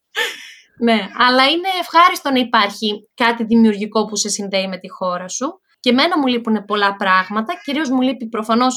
ναι, 0.86 1.08
αλλά 1.16 1.44
είναι 1.44 1.68
ευχάριστο 1.80 2.30
να 2.30 2.38
υπάρχει 2.38 3.08
κάτι 3.14 3.44
δημιουργικό 3.44 4.04
που 4.04 4.16
σε 4.16 4.28
συνδέει 4.28 4.68
με 4.68 4.78
τη 4.78 4.88
χώρα 4.90 5.28
σου. 5.28 5.60
Και 5.80 5.90
εμένα 5.90 6.18
μου 6.18 6.26
λείπουν 6.26 6.64
πολλά 6.64 6.96
πράγματα. 6.96 7.54
Κυρίως 7.64 7.90
μου 7.90 8.00
λείπει 8.00 8.28
προφανώς 8.28 8.74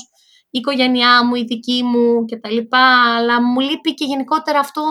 η 0.49 0.57
οικογένειά 0.59 1.25
μου, 1.25 1.35
η 1.35 1.43
δική 1.43 1.83
μου 1.83 2.25
κτλ. 2.25 2.57
Αλλά 3.17 3.41
μου 3.41 3.59
λείπει 3.59 3.93
και 3.93 4.05
γενικότερα 4.05 4.59
αυτό, 4.59 4.81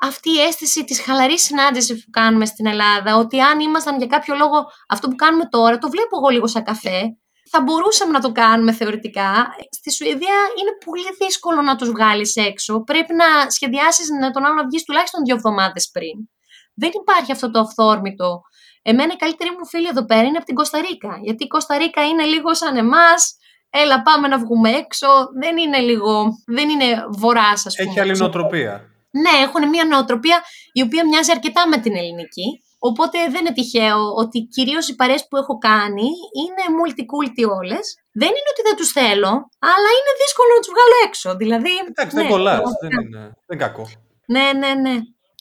αυτή 0.00 0.30
η 0.30 0.40
αίσθηση 0.40 0.84
της 0.84 1.00
χαλαρής 1.00 1.42
συνάντησης 1.42 2.04
που 2.04 2.10
κάνουμε 2.10 2.46
στην 2.46 2.66
Ελλάδα, 2.66 3.16
ότι 3.16 3.40
αν 3.40 3.60
ήμασταν 3.60 3.98
για 3.98 4.06
κάποιο 4.06 4.34
λόγο 4.34 4.64
αυτό 4.88 5.08
που 5.08 5.14
κάνουμε 5.14 5.48
τώρα, 5.48 5.78
το 5.78 5.88
βλέπω 5.88 6.16
εγώ 6.16 6.28
λίγο 6.28 6.46
σαν 6.46 6.64
καφέ, 6.64 7.16
θα 7.50 7.62
μπορούσαμε 7.62 8.12
να 8.12 8.20
το 8.20 8.32
κάνουμε 8.32 8.72
θεωρητικά. 8.72 9.46
Στη 9.70 9.92
Σουηδία 9.92 10.38
είναι 10.58 10.72
πολύ 10.84 11.10
δύσκολο 11.20 11.62
να 11.62 11.76
τους 11.76 11.90
βγάλεις 11.90 12.36
έξω. 12.36 12.82
Πρέπει 12.84 13.14
να 13.14 13.50
σχεδιάσεις 13.50 14.08
να 14.20 14.30
τον 14.30 14.44
άλλο 14.44 14.54
να 14.54 14.64
βγεις 14.64 14.82
τουλάχιστον 14.84 15.24
δύο 15.24 15.34
εβδομάδες 15.34 15.90
πριν. 15.92 16.28
Δεν 16.74 16.90
υπάρχει 17.00 17.32
αυτό 17.32 17.50
το 17.50 17.58
αυθόρμητο. 17.60 18.40
Εμένα 18.82 19.12
η 19.12 19.16
καλύτερη 19.16 19.50
μου 19.50 19.66
φίλη 19.66 19.88
εδώ 19.88 20.04
πέρα 20.04 20.22
είναι 20.22 20.36
από 20.36 20.46
την 20.46 20.54
Κωνσταντίνα. 20.54 21.18
Γιατί 21.22 21.44
η 21.44 21.46
Κωνσταντίνα 21.46 22.06
είναι 22.10 22.24
λίγο 22.24 22.54
σαν 22.54 22.76
εμάς, 22.76 23.36
έλα 23.70 24.02
πάμε 24.02 24.28
να 24.28 24.38
βγούμε 24.38 24.70
έξω, 24.70 25.08
δεν 25.40 25.56
είναι 25.56 25.78
λίγο, 25.78 26.24
δεν 26.46 26.68
είναι 26.68 27.04
βορράς 27.18 27.66
ας 27.66 27.74
πούμε. 27.76 27.90
Έχει 27.90 28.00
άλλη 28.00 28.16
νοοτροπία. 28.16 28.93
Ναι, 29.22 29.34
έχουν 29.46 29.62
μια 29.68 29.84
νοοτροπία 29.90 30.38
η 30.78 30.80
οποία 30.86 31.02
μοιάζει 31.08 31.30
αρκετά 31.36 31.62
με 31.68 31.78
την 31.84 31.94
ελληνική. 32.00 32.48
Οπότε 32.88 33.18
δεν 33.32 33.40
είναι 33.42 33.56
τυχαίο 33.58 34.00
ότι 34.22 34.38
κυρίως 34.54 34.84
οι 34.88 34.94
παρέ 35.00 35.16
που 35.28 35.36
έχω 35.42 35.54
κάνει 35.68 36.08
είναι 36.42 36.64
multiculti 36.78 37.42
όλες. 37.58 37.84
Δεν 38.20 38.28
είναι 38.36 38.50
ότι 38.54 38.62
δεν 38.68 38.76
τους 38.76 38.90
θέλω, 38.98 39.32
αλλά 39.70 39.88
είναι 39.96 40.12
δύσκολο 40.22 40.50
να 40.56 40.60
τους 40.62 40.72
βγάλω 40.74 40.96
έξω. 41.06 41.28
Δηλαδή. 41.42 41.72
Εντάξει, 41.88 42.14
δεν 42.16 42.24
ναι, 42.24 42.30
κολλάς. 42.30 42.60
Δεν 42.80 42.92
είναι, 43.00 43.22
δεν 43.46 43.58
κακό. 43.58 43.84
Ναι, 44.26 44.46
ναι, 44.60 44.70
ναι. 44.84 44.96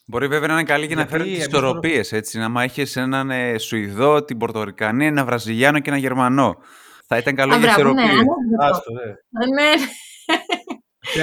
Μπορεί 0.05 0.27
βέβαια 0.27 0.47
να 0.47 0.53
είναι 0.53 0.63
καλή 0.63 0.85
για 0.85 0.95
να 0.95 1.07
φέρει 1.07 1.23
τις 1.23 1.45
ισορροπίες. 1.45 2.11
Έτσι, 2.11 2.37
να 2.37 2.63
έχει 2.63 2.99
έναν 2.99 3.29
ε, 3.29 3.57
Σουηδό, 3.57 4.23
την 4.23 4.37
Πορτορικανή, 4.37 5.05
ένα 5.05 5.25
Βραζιλιάνο 5.25 5.79
και 5.79 5.89
ένα 5.89 5.99
Γερμανό. 5.99 6.55
Θα 7.07 7.17
ήταν 7.17 7.35
καλό 7.35 7.55
για 7.55 7.69
ισορροπίες. 7.69 8.07
Ναι, 8.07 8.65
Άστο, 8.65 8.91
ναι. 8.91 9.71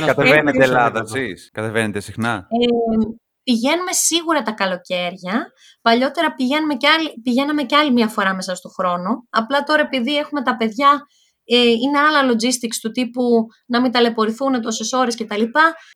Ναι. 0.00 0.06
Κατεβαίνετε 0.06 0.62
Ελλάδα, 0.62 1.00
εσείς. 1.00 1.50
Κατεβαίνετε 1.52 2.00
συχνά. 2.00 2.34
Ε, 2.34 3.06
πηγαίνουμε 3.42 3.92
σίγουρα 3.92 4.42
τα 4.42 4.52
καλοκαίρια. 4.52 5.52
Παλιότερα 5.82 6.34
πηγαίνουμε 6.34 6.74
και 6.74 6.88
άλλη, 6.88 7.12
πηγαίναμε 7.22 7.62
και 7.62 7.76
άλλη 7.76 7.92
μία 7.92 8.08
φορά 8.08 8.34
μέσα 8.34 8.54
στο 8.54 8.68
χρόνο. 8.68 9.26
Απλά 9.30 9.62
τώρα 9.62 9.80
επειδή 9.80 10.16
έχουμε 10.16 10.42
τα 10.42 10.56
παιδιά 10.56 11.06
ε, 11.44 11.70
είναι 11.70 11.98
άλλα 11.98 12.32
logistics 12.32 12.78
του 12.80 12.90
τύπου 12.90 13.46
να 13.66 13.80
μην 13.80 13.92
ταλαιπωρηθούν 13.92 14.62
τόσες 14.62 14.92
ώρες 14.92 15.16
κτλ. 15.16 15.42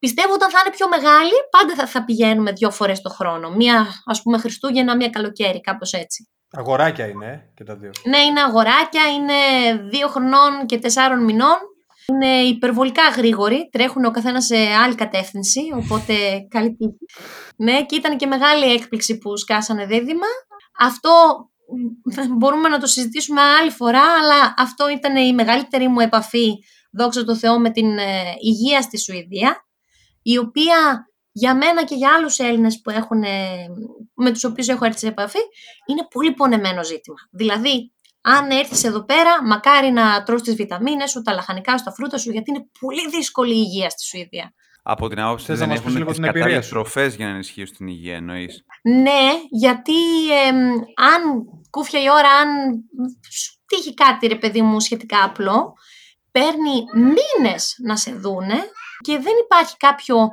Πιστεύω 0.01 0.33
όταν 0.33 0.51
θα 0.51 0.59
είναι 0.64 0.75
πιο 0.75 0.88
μεγάλοι, 0.88 1.33
πάντα 1.51 1.75
θα, 1.75 1.87
θα 1.87 2.05
πηγαίνουμε 2.05 2.53
δύο 2.53 2.70
φορές 2.70 3.01
το 3.01 3.11
χρόνο. 3.11 3.51
Μία, 3.51 3.87
ας 4.05 4.23
πούμε, 4.23 4.38
Χριστούγεννα, 4.38 4.97
μία 4.97 5.09
καλοκαίρι, 5.09 5.61
κάπως 5.61 5.92
έτσι. 5.92 6.29
Αγοράκια 6.51 7.07
είναι 7.07 7.27
ε, 7.27 7.53
και 7.55 7.64
τα 7.64 7.77
δύο. 7.77 7.90
Ναι, 8.05 8.18
είναι 8.18 8.40
αγοράκια, 8.40 9.03
είναι 9.14 9.35
δύο 9.90 10.09
χρονών 10.09 10.66
και 10.66 10.79
τεσσάρων 10.79 11.25
μηνών. 11.25 11.57
Είναι 12.09 12.40
υπερβολικά 12.40 13.09
γρήγοροι, 13.09 13.69
τρέχουν 13.73 14.05
ο 14.05 14.11
καθένας 14.11 14.45
σε 14.45 14.57
άλλη 14.57 14.95
κατεύθυνση, 14.95 15.61
οπότε 15.75 16.14
καλή 16.49 16.77
τύχη. 16.77 16.97
Ναι, 17.57 17.85
και 17.85 17.97
ήταν 17.97 18.17
και 18.17 18.27
μεγάλη 18.27 18.73
έκπληξη 18.73 19.19
που 19.19 19.37
σκάσανε 19.37 19.87
δίδυμα. 19.87 20.27
Αυτό 20.79 21.11
μπορούμε 22.37 22.69
να 22.69 22.79
το 22.79 22.87
συζητήσουμε 22.87 23.40
άλλη 23.40 23.71
φορά, 23.71 24.03
αλλά 24.03 24.55
αυτό 24.57 24.88
ήταν 24.88 25.17
η 25.17 25.35
μεγαλύτερη 25.35 25.88
μου 25.88 26.01
επαφή, 26.01 26.53
δόξα 26.93 27.25
τω 27.25 27.37
Θεώ, 27.37 27.59
με 27.59 27.71
την 27.71 27.99
ε, 27.99 28.35
υγεία 28.40 28.83
στη 28.83 28.99
Σουηδία, 28.99 29.67
η 30.23 30.38
οποία 30.38 31.09
για 31.33 31.55
μένα 31.57 31.85
και 31.85 31.95
για 31.95 32.14
άλλους 32.17 32.38
Έλληνες 32.38 32.81
που 32.81 32.90
έχουν, 32.90 33.19
με 34.14 34.31
τους 34.33 34.45
οποίους 34.45 34.69
έχω 34.69 34.85
έρθει 34.85 34.99
σε 34.99 35.07
επαφή, 35.07 35.38
είναι 35.87 36.07
πολύ 36.11 36.33
πονεμένο 36.33 36.85
ζήτημα. 36.85 37.17
Δηλαδή, 37.33 37.94
αν 38.27 38.51
έρθεις 38.51 38.85
εδώ 38.85 39.05
πέρα, 39.05 39.45
μακάρι 39.45 39.91
να 39.91 40.23
τρως 40.23 40.43
τις 40.43 40.55
βιταμίνες 40.55 41.11
σου, 41.11 41.23
τα 41.23 41.33
λαχανικά 41.33 41.79
σου, 41.79 41.85
τα 41.85 41.93
φρούτα 41.93 42.19
σου, 42.19 42.31
γιατί 42.31 42.51
είναι 42.51 42.67
πολύ 42.81 43.09
δύσκολη 43.11 43.55
η 43.55 43.63
υγεία 43.67 43.91
στη 43.91 44.05
Σουηδία. 44.05 44.55
Από 44.83 45.09
την 45.09 45.21
άποψη 45.21 45.51
ότι 45.51 45.61
δεν 45.61 45.71
έχουν 45.71 46.07
τις 46.07 46.21
κατάλληλες 46.21 46.69
τροφές 46.69 47.15
για 47.15 47.27
να 47.27 47.33
ενισχύσουν 47.33 47.77
την 47.77 47.87
υγεία, 47.87 48.15
εννοείς; 48.17 48.65
Ναι, 48.83 49.33
γιατί 49.51 49.93
αν 50.95 51.23
κούφια 51.71 52.03
η 52.03 52.11
ώρα, 52.11 52.29
αν 52.29 52.49
σου 53.31 53.53
τύχει 53.67 53.95
κάτι 53.95 54.27
ρε 54.27 54.37
παιδί 54.37 54.63
μου 54.63 54.81
σχετικά 54.81 55.25
απλό, 55.25 55.73
παίρνει 56.31 56.85
μήνες 56.95 57.77
να 57.83 57.97
σε 57.97 58.13
δούνε 58.13 58.59
και 59.01 59.13
δεν 59.13 59.33
υπάρχει 59.45 59.77
κάποιο 59.77 60.29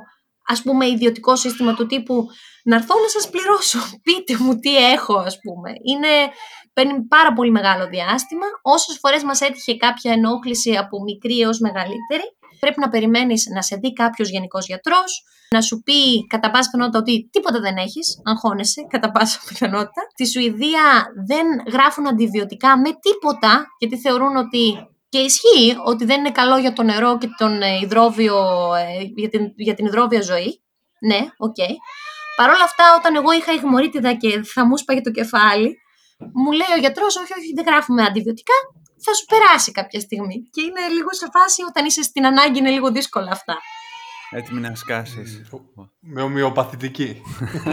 ας 0.46 0.62
πούμε 0.62 0.86
ιδιωτικό 0.86 1.36
σύστημα 1.36 1.74
του 1.74 1.86
τύπου 1.86 2.26
να 2.64 2.76
έρθω 2.76 2.94
να 3.00 3.08
σας 3.08 3.30
πληρώσω, 3.30 3.78
πείτε 4.02 4.44
μου 4.44 4.58
τι 4.58 4.76
έχω 4.76 5.14
ας 5.14 5.38
πούμε. 5.40 5.70
Είναι, 5.84 6.08
παίρνει 6.72 7.02
πάρα 7.02 7.32
πολύ 7.32 7.50
μεγάλο 7.50 7.86
διάστημα. 7.86 8.46
Όσες 8.62 8.98
φορές 9.00 9.22
μας 9.22 9.40
έτυχε 9.40 9.76
κάποια 9.76 10.12
ενόχληση 10.12 10.76
από 10.76 11.02
μικρή 11.02 11.40
έως 11.40 11.58
μεγαλύτερη, 11.58 12.26
πρέπει 12.60 12.80
να 12.80 12.88
περιμένεις 12.88 13.46
να 13.54 13.62
σε 13.62 13.76
δει 13.76 13.92
κάποιος 13.92 14.28
γενικός 14.30 14.66
γιατρός, 14.66 15.24
να 15.50 15.60
σου 15.60 15.82
πει 15.82 16.26
κατά 16.26 16.50
πάσα 16.50 16.70
πιθανότητα 16.70 16.98
ότι 16.98 17.28
τίποτα 17.32 17.60
δεν 17.60 17.76
έχεις, 17.76 18.20
αγχώνεσαι 18.24 18.86
κατά 18.88 19.10
πάσα 19.10 19.40
πιθανότητα. 19.48 20.02
Στη 20.12 20.26
Σουηδία 20.26 21.04
δεν 21.26 21.46
γράφουν 21.72 22.06
αντιβιωτικά 22.06 22.78
με 22.78 22.90
τίποτα, 23.00 23.66
γιατί 23.78 23.98
θεωρούν 23.98 24.36
ότι 24.36 24.86
και 25.08 25.18
ισχύει 25.18 25.76
ότι 25.84 26.04
δεν 26.04 26.18
είναι 26.18 26.30
καλό 26.30 26.56
για 26.56 26.72
το 26.72 26.82
νερό 26.82 27.18
και 27.18 27.28
τον 27.36 27.62
ε, 27.62 27.78
υδρόβιο, 27.82 28.36
ε, 28.74 29.02
για, 29.16 29.28
την, 29.28 29.52
για 29.56 29.74
την 29.74 29.86
υδρόβια 29.86 30.22
ζωή. 30.22 30.62
Ναι, 31.00 31.18
OK. 31.36 31.54
Okay. 31.58 31.72
Παρ' 32.36 32.50
όλα 32.50 32.64
αυτά, 32.64 32.84
όταν 32.98 33.14
εγώ 33.14 33.32
είχα 33.32 33.52
ιγμορίτιδα 33.52 34.14
και 34.14 34.42
θα 34.42 34.66
μου 34.66 34.76
σπάγε 34.76 35.00
το 35.00 35.10
κεφάλι, 35.10 35.76
μου 36.40 36.50
λέει 36.60 36.72
ο 36.76 36.80
γιατρός: 36.84 37.16
Όχι, 37.16 37.32
όχι, 37.38 37.50
δεν 37.54 37.64
γράφουμε 37.68 38.02
αντιβιωτικά. 38.02 38.56
Θα 39.04 39.12
σου 39.14 39.24
περάσει 39.32 39.72
κάποια 39.72 40.00
στιγμή. 40.00 40.36
Και 40.54 40.62
είναι 40.66 40.82
λίγο 40.96 41.12
σε 41.20 41.26
φάση 41.34 41.60
όταν 41.68 41.84
είσαι 41.84 42.02
στην 42.02 42.26
ανάγκη, 42.26 42.58
είναι 42.58 42.70
λίγο 42.70 42.90
δύσκολα 42.90 43.30
αυτά. 43.30 43.56
Έτοιμη 44.30 44.60
να 44.60 44.74
σκάσεις. 44.74 45.42
Με 46.00 46.22
ομοιοπαθητική. 46.22 47.22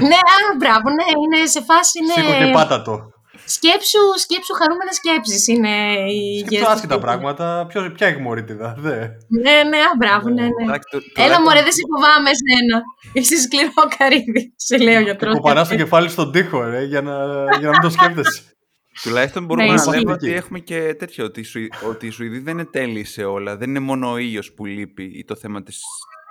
ναι, 0.09 0.19
α, 0.33 0.38
μπράβο, 0.57 0.88
ναι, 0.97 1.05
είναι 1.23 1.45
σε 1.45 1.62
φάση. 1.63 1.99
Ναι... 1.99 2.13
Σήκω 2.13 2.45
και 2.45 2.51
πάτα 2.51 2.81
το. 2.81 2.99
Σκέψου, 3.45 4.02
σκέψου 4.17 4.54
χαρούμενες 4.54 4.95
σκέψεις 4.95 5.47
είναι 5.47 5.73
η 6.12 6.43
Σκέψου 6.45 6.71
άσχετα 6.71 6.99
πράγματα. 6.99 7.65
Ποιος, 7.67 7.91
ποια 7.91 8.08
εκμορίτιδα, 8.08 8.75
δε. 8.78 8.97
Ναι, 9.43 9.58
ναι, 9.69 9.80
μπράβο, 9.97 10.30
ναι, 10.30 10.41
ναι. 10.41 10.78
Έλα 11.25 11.41
μωρέ, 11.41 11.62
δεν 11.62 11.71
σε 11.71 11.84
φοβάμαι 11.91 12.30
εσένα. 12.36 12.82
Είσαι 13.13 13.38
σκληρό 13.41 13.84
καρύδι, 13.97 14.54
σε 14.56 14.78
λέω 14.78 14.99
για 14.99 15.15
τρόπο. 15.15 15.38
Κοπανά 15.38 15.67
το 15.67 15.75
κεφάλι 15.75 16.10
στον 16.10 16.32
τοίχο, 16.32 16.63
ρε, 16.63 16.84
για 16.84 17.02
να, 17.02 17.15
για 17.43 17.67
να 17.67 17.69
μην 17.69 17.82
το 17.82 17.89
σκέφτεσαι. 17.89 18.43
Τουλάχιστον 19.04 19.45
μπορούμε 19.45 19.67
ναι, 19.67 19.73
να 19.73 19.95
λέμε 19.95 20.12
ότι 20.12 20.34
έχουμε 20.34 20.60
και 20.60 20.95
τέτοιο, 20.99 21.25
ότι, 21.25 21.45
ότι 21.88 22.08
η 22.08 22.10
Σουηδοί 22.10 22.39
δεν 22.39 22.54
είναι 22.54 22.65
τέλειοι 22.65 23.04
σε 23.04 23.23
όλα. 23.23 23.58
Δεν 23.58 23.69
είναι 23.69 23.80
μόνο 23.80 24.12
ο 24.12 24.17
ήλιος 24.17 24.54
που 24.54 24.65
λείπει 24.65 25.04
ή 25.04 25.23
το 25.23 25.36
θέμα 25.36 25.63
της 25.63 25.82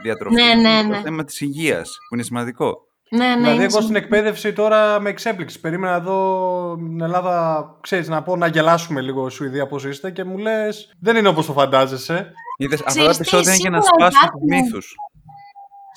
διατροφής. 0.03 0.45
Ναι, 0.45 0.55
ναι, 0.55 0.83
ναι. 0.83 0.97
Το 0.97 1.03
θέμα 1.03 1.25
της 1.25 1.41
υγείας, 1.41 1.97
που 2.09 2.15
είναι 2.15 2.25
σημαντικό. 2.25 2.88
Ναι, 3.11 3.27
ναι, 3.27 3.37
δηλαδή, 3.37 3.63
εγώ 3.63 3.81
στην 3.81 3.97
εκπαίδευση 3.97 4.53
τώρα 4.53 5.01
με 5.01 5.11
εξέπληξη. 5.11 5.61
Περίμενα 5.61 5.95
εδώ 5.95 6.75
στην 6.77 7.01
Ελλάδα, 7.01 7.65
ξέρεις, 7.81 8.09
να 8.09 8.23
πω 8.23 8.37
να 8.37 8.47
γελάσουμε 8.47 9.01
λίγο 9.01 9.29
Σουηδία 9.29 9.67
πώς 9.67 9.85
είστε 9.85 10.11
και 10.11 10.25
μου 10.25 10.39
λες, 10.39 10.95
δεν 11.01 11.17
είναι 11.17 11.29
όπως 11.29 11.47
το 11.47 11.53
φαντάζεσαι. 11.53 12.33
Είδες, 12.59 12.83
αυτά 12.87 13.05
τα 13.05 13.11
επεισόδια 13.11 13.53
είναι 13.53 13.61
για 13.61 13.71
να 13.71 13.81
σπάσουν 13.81 14.29
του 14.31 14.41
μύθους. 14.49 14.95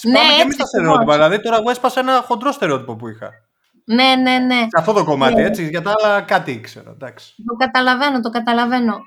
Ναι, 0.04 0.17
Σπάμε 0.17 0.34
και 0.36 0.41
εμείς 0.41 0.56
τα 0.56 0.65
στερεότυπα. 0.65 1.13
Δηλαδή, 1.13 1.41
τώρα 1.41 1.58
εγώ 1.58 1.69
έσπασα 1.69 2.00
ένα 2.00 2.24
χοντρό 2.28 2.52
στερεότυπο 2.52 2.95
που 2.95 3.08
είχα. 3.08 3.30
Ναι, 3.86 4.15
ναι, 4.15 4.38
ναι. 4.38 4.60
Σε 4.60 4.78
αυτό 4.78 4.93
το 4.93 5.04
κομμάτι, 5.04 5.34
ναι. 5.34 5.43
έτσι. 5.43 5.67
Για 5.67 5.82
τα 5.82 5.93
άλλα 5.95 6.21
κάτι 6.21 6.52
ήξερα. 6.52 6.89
Εντάξει. 6.91 7.34
Το 7.47 7.56
καταλαβαίνω, 7.56 8.19
το 8.19 8.30
καταλαβαίνω. 8.30 8.97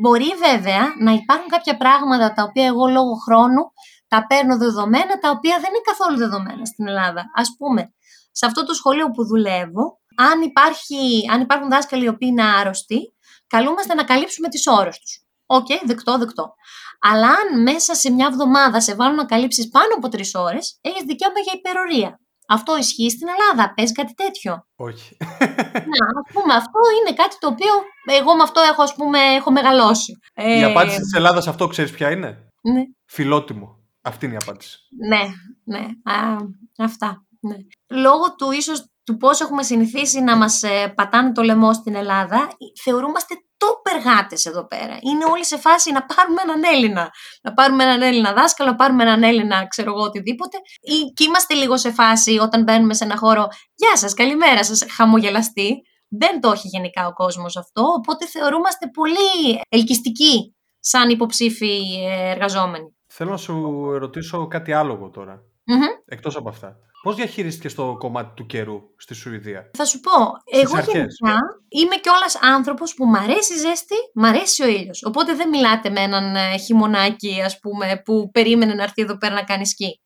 Μπορεί 0.00 0.30
βέβαια 0.46 0.82
να 1.00 1.12
υπάρχουν 1.12 1.48
κάποια 1.48 1.76
πράγματα 1.76 2.32
τα 2.32 2.42
οποία 2.42 2.66
εγώ 2.66 2.86
λόγω 2.86 3.14
χρόνου 3.26 3.62
τα 4.08 4.26
παίρνω 4.26 4.58
δεδομένα 4.58 5.18
τα 5.18 5.30
οποία 5.30 5.56
δεν 5.62 5.70
είναι 5.70 5.86
καθόλου 5.90 6.16
δεδομένα 6.16 6.64
στην 6.64 6.88
Ελλάδα. 6.88 7.24
Ας 7.34 7.48
πούμε, 7.58 7.94
σε 8.32 8.46
αυτό 8.46 8.66
το 8.66 8.74
σχολείο 8.74 9.10
που 9.10 9.26
δουλεύω, 9.26 10.00
αν, 10.16 10.40
υπάρχει, 10.42 11.28
αν 11.32 11.40
υπάρχουν 11.40 11.68
δάσκαλοι 11.70 12.04
οι 12.04 12.08
οποίοι 12.08 12.28
είναι 12.32 12.44
άρρωστοι, 12.44 13.14
καλούμαστε 13.46 13.94
να 13.94 14.04
καλύψουμε 14.04 14.48
τις 14.48 14.66
ώρες 14.66 14.98
τους. 14.98 15.20
OK, 15.46 15.66
okay, 15.68 15.80
δεκτό, 15.84 16.18
δεκτό. 16.18 16.54
Αλλά 17.00 17.28
αν 17.28 17.62
μέσα 17.62 17.94
σε 17.94 18.10
μια 18.10 18.26
εβδομάδα 18.26 18.80
σε 18.80 18.94
βάλουν 18.94 19.16
να 19.16 19.24
καλύψεις 19.24 19.68
πάνω 19.68 19.94
από 19.96 20.08
τρεις 20.08 20.34
ώρες, 20.34 20.78
έχεις 20.80 21.02
δικαίωμα 21.02 21.38
για 21.44 21.52
υπερωρία. 21.56 22.20
Αυτό 22.48 22.76
ισχύει 22.76 23.10
στην 23.10 23.28
Ελλάδα. 23.28 23.74
Παίζει 23.74 23.92
κάτι 23.92 24.14
τέτοιο. 24.14 24.66
Όχι. 24.76 25.16
Να, 25.92 26.06
ας 26.20 26.32
πούμε, 26.32 26.54
αυτό 26.54 26.80
είναι 27.00 27.16
κάτι 27.16 27.36
το 27.38 27.48
οποίο 27.48 27.72
εγώ 28.18 28.36
με 28.36 28.42
αυτό 28.42 28.60
έχω, 28.60 28.82
ας 28.82 28.94
πούμε, 28.94 29.18
έχω 29.18 29.50
μεγαλώσει. 29.50 30.18
Η 30.34 30.64
απάντηση 30.64 31.00
της 31.00 31.12
Ελλάδας 31.12 31.42
σε 31.44 31.50
αυτό 31.50 31.66
ξέρεις 31.66 31.90
ποια 31.90 32.10
είναι; 32.10 32.28
Ναι. 32.62 32.82
Φιλότιμο. 33.06 33.85
Αυτή 34.06 34.26
είναι 34.26 34.34
η 34.34 34.38
απάντηση. 34.42 34.78
Ναι, 35.08 35.22
ναι. 35.64 35.84
Α, 36.14 36.36
αυτά. 36.78 37.26
Ναι. 37.40 37.56
Λόγω 38.00 38.34
του 38.34 38.50
ίσως 38.50 38.90
του 39.04 39.16
πώς 39.16 39.40
έχουμε 39.40 39.62
συνηθίσει 39.62 40.20
να 40.20 40.36
μας 40.36 40.62
ε, 40.62 40.92
πατάνε 40.96 41.32
το 41.32 41.42
λαιμό 41.42 41.72
στην 41.72 41.94
Ελλάδα, 41.94 42.48
θεωρούμαστε 42.82 43.34
τόπερ 43.56 44.00
γάτες 44.00 44.44
εδώ 44.44 44.66
πέρα. 44.66 44.98
Είναι 45.00 45.24
όλοι 45.24 45.44
σε 45.44 45.56
φάση 45.58 45.92
να 45.92 46.04
πάρουμε 46.04 46.40
έναν 46.42 46.62
Έλληνα. 46.74 47.10
Να 47.42 47.52
πάρουμε 47.52 47.82
έναν 47.82 48.02
Έλληνα 48.02 48.32
δάσκαλο, 48.32 48.70
να 48.70 48.76
πάρουμε 48.76 49.02
έναν 49.02 49.22
Έλληνα 49.22 49.66
ξέρω 49.68 49.90
εγώ 49.90 50.02
οτιδήποτε. 50.02 50.56
Ή, 50.80 51.12
και 51.14 51.24
είμαστε 51.24 51.54
λίγο 51.54 51.76
σε 51.76 51.92
φάση 51.92 52.38
όταν 52.38 52.62
μπαίνουμε 52.62 52.94
σε 52.94 53.04
ένα 53.04 53.16
χώρο 53.16 53.48
«Γεια 53.74 53.96
σας, 53.96 54.14
καλημέρα 54.14 54.64
σας, 54.64 54.84
χαμογελαστή». 54.90 55.82
δεν 56.08 56.40
το 56.40 56.50
έχει 56.50 56.68
γενικά 56.68 57.06
ο 57.06 57.12
κόσμος 57.12 57.56
αυτό, 57.56 57.82
οπότε 57.82 58.26
θεωρούμαστε 58.26 58.90
πολύ 58.92 59.60
ελκυστικοί 59.68 60.54
σαν 60.80 61.10
υποψήφοι 61.10 61.80
ε, 62.08 62.30
εργαζόμενοι. 62.30 62.95
Θέλω 63.18 63.30
να 63.30 63.36
σου 63.36 63.84
ρωτήσω 63.98 64.46
κάτι 64.46 64.72
άλλο 64.72 65.10
τώρα, 65.12 65.34
mm-hmm. 65.36 66.02
εκτός 66.06 66.36
από 66.36 66.48
αυτά. 66.48 66.76
Πώς 67.02 67.14
διαχειρίστηκες 67.14 67.74
το 67.74 67.96
κομμάτι 67.98 68.34
του 68.34 68.46
καιρού 68.46 68.80
στη 68.96 69.14
Σουηδία, 69.14 69.70
Θα 69.76 69.84
σου 69.84 70.00
πω, 70.00 70.10
εγώ 70.50 70.80
γενικά 70.80 71.38
είμαι 71.68 71.96
κιόλας 71.96 72.38
άνθρωπος 72.40 72.94
που 72.94 73.06
μ' 73.06 73.14
αρέσει 73.14 73.54
η 73.54 73.56
ζέστη, 73.56 73.94
μ' 74.14 74.24
αρέσει 74.24 74.62
ο 74.62 74.68
ήλιος. 74.68 75.04
Οπότε 75.04 75.34
δεν 75.34 75.48
μιλάτε 75.48 75.90
με 75.90 76.00
έναν 76.00 76.36
ε, 76.36 76.56
χειμωνάκι, 76.56 77.42
ας 77.44 77.58
πούμε, 77.58 78.02
που 78.04 78.30
περίμενε 78.32 78.74
να 78.74 78.82
έρθει 78.82 79.02
εδώ 79.02 79.18
πέρα 79.18 79.34
να 79.34 79.42
κάνει 79.44 79.66
σκι. 79.66 80.00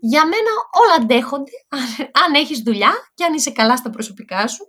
Για 0.00 0.24
μένα 0.24 0.50
όλα 0.82 0.94
αντέχονται, 1.02 1.50
αν 2.26 2.34
έχεις 2.34 2.58
δουλειά 2.58 2.92
και 3.14 3.24
αν 3.24 3.34
είσαι 3.34 3.50
καλά 3.50 3.76
στα 3.76 3.90
προσωπικά 3.90 4.48
σου. 4.48 4.64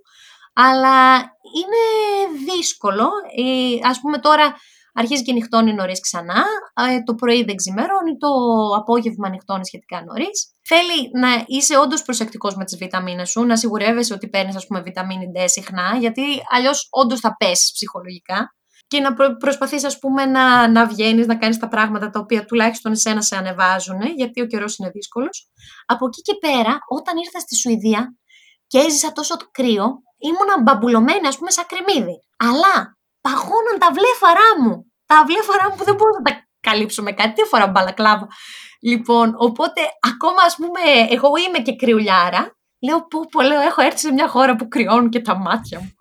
Αλλά 0.53 1.15
είναι 1.55 1.83
δύσκολο. 2.53 3.09
Ε, 3.37 3.87
ας 3.87 3.99
πούμε 3.99 4.17
τώρα 4.17 4.55
αρχίζει 4.95 5.23
και 5.23 5.33
νυχτώνει 5.33 5.73
νωρίς 5.73 5.99
ξανά, 5.99 6.43
ε, 6.89 7.03
το 7.03 7.15
πρωί 7.15 7.43
δεν 7.43 7.55
ξημερώνει, 7.55 8.17
το 8.17 8.29
απόγευμα 8.77 9.29
νυχτώνει 9.29 9.65
σχετικά 9.65 10.03
νωρίς. 10.03 10.37
Θέλει 10.67 11.09
να 11.19 11.43
είσαι 11.47 11.77
όντως 11.77 12.01
προσεκτικός 12.01 12.55
με 12.55 12.63
τις 12.63 12.77
βιταμίνες 12.77 13.29
σου, 13.29 13.43
να 13.43 13.57
σιγουρεύεσαι 13.57 14.13
ότι 14.13 14.29
παίρνεις, 14.29 14.55
ας 14.55 14.67
πούμε, 14.67 14.81
βιταμίνη 14.81 15.31
D 15.35 15.43
συχνά, 15.45 15.97
γιατί 15.99 16.21
αλλιώς 16.49 16.87
όντως 16.89 17.19
θα 17.19 17.35
πέσεις 17.37 17.71
ψυχολογικά. 17.71 18.55
Και 18.87 18.99
να 18.99 19.13
προ, 19.13 19.37
προσπαθείς 19.37 19.83
ας 19.83 19.99
πούμε 19.99 20.25
να, 20.25 20.67
να 20.67 20.85
βγαίνεις, 20.85 21.27
να 21.27 21.35
κάνεις 21.35 21.57
τα 21.57 21.67
πράγματα 21.67 22.09
τα 22.09 22.19
οποία 22.19 22.45
τουλάχιστον 22.45 22.91
εσένα 22.91 23.21
σε 23.21 23.35
ανεβάζουν, 23.35 24.01
γιατί 24.15 24.41
ο 24.41 24.45
καιρός 24.45 24.77
είναι 24.77 24.89
δύσκολος. 24.89 25.49
Από 25.85 26.05
εκεί 26.05 26.21
και 26.21 26.33
πέρα, 26.39 26.77
όταν 26.87 27.17
ήρθα 27.17 27.39
στη 27.39 27.55
Σουηδία 27.55 28.15
και 28.67 28.77
έζησα 28.77 29.11
τόσο 29.11 29.37
το 29.37 29.45
κρύο, 29.51 29.85
ήμουνα 30.17 30.61
μπαμπουλωμένη 30.63 31.27
ας 31.27 31.37
πούμε 31.37 31.51
σαν 31.51 31.65
κρεμμύδι. 31.67 32.17
Αλλά 32.37 32.94
παγώναν 33.25 33.77
τα 33.83 33.89
βλέφαρά 33.97 34.49
μου. 34.61 34.73
Τα 35.05 35.23
βλέφαρά 35.27 35.69
μου 35.69 35.75
που 35.77 35.83
δεν 35.83 35.95
μπορώ 35.95 36.11
να 36.17 36.23
τα 36.27 36.31
καλύψω 36.59 37.01
με 37.03 37.11
κάτι, 37.11 37.33
τι 37.33 37.47
φορά 37.47 37.67
μπαλακλάβα. 37.67 38.27
Λοιπόν, 38.81 39.35
οπότε 39.37 39.81
ακόμα 40.11 40.41
ας 40.45 40.55
πούμε, 40.55 40.81
εγώ 41.09 41.29
είμαι 41.47 41.59
και 41.59 41.75
κρυουλιάρα, 41.75 42.57
λέω 42.85 43.07
πω 43.07 43.19
πω 43.31 43.41
λέω 43.41 43.61
έχω 43.61 43.81
έρθει 43.81 43.99
σε 43.99 44.11
μια 44.11 44.27
χώρα 44.27 44.55
που 44.55 44.67
κρυώνουν 44.67 45.09
και 45.09 45.19
τα 45.19 45.35
μάτια 45.35 45.79
μου. 45.79 45.93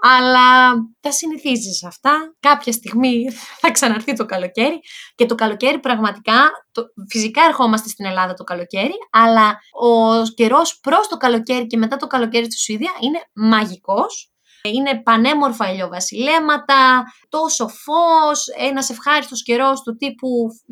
Αλλά 0.00 0.74
τα 1.00 1.12
συνηθίζεις 1.12 1.84
αυτά. 1.84 2.36
Κάποια 2.40 2.72
στιγμή 2.72 3.24
θα 3.60 3.70
ξαναρθεί 3.70 4.12
το 4.12 4.24
καλοκαίρι 4.24 4.80
και 5.14 5.26
το 5.26 5.34
καλοκαίρι 5.34 5.78
πραγματικά, 5.78 6.50
το, 6.72 6.82
φυσικά 7.08 7.42
ερχόμαστε 7.42 7.88
στην 7.88 8.04
Ελλάδα 8.06 8.34
το 8.34 8.44
καλοκαίρι, 8.44 8.94
αλλά 9.10 9.58
ο 9.72 10.22
καιρός 10.34 10.78
προς 10.80 11.08
το 11.08 11.16
καλοκαίρι 11.16 11.66
και 11.66 11.76
μετά 11.76 11.96
το 11.96 12.06
καλοκαίρι 12.06 12.44
στη 12.44 12.58
Σουηδία 12.58 12.92
είναι 13.00 13.18
μαγικός. 13.32 14.32
Είναι 14.68 15.02
πανέμορφα 15.02 15.72
ηλιοβασιλέματα, 15.72 17.02
τόσο 17.28 17.68
φως, 17.68 18.46
ένας 18.58 18.90
ευχάριστος 18.90 19.42
καιρός 19.42 19.82
του 19.82 19.96
τύπου 19.96 20.28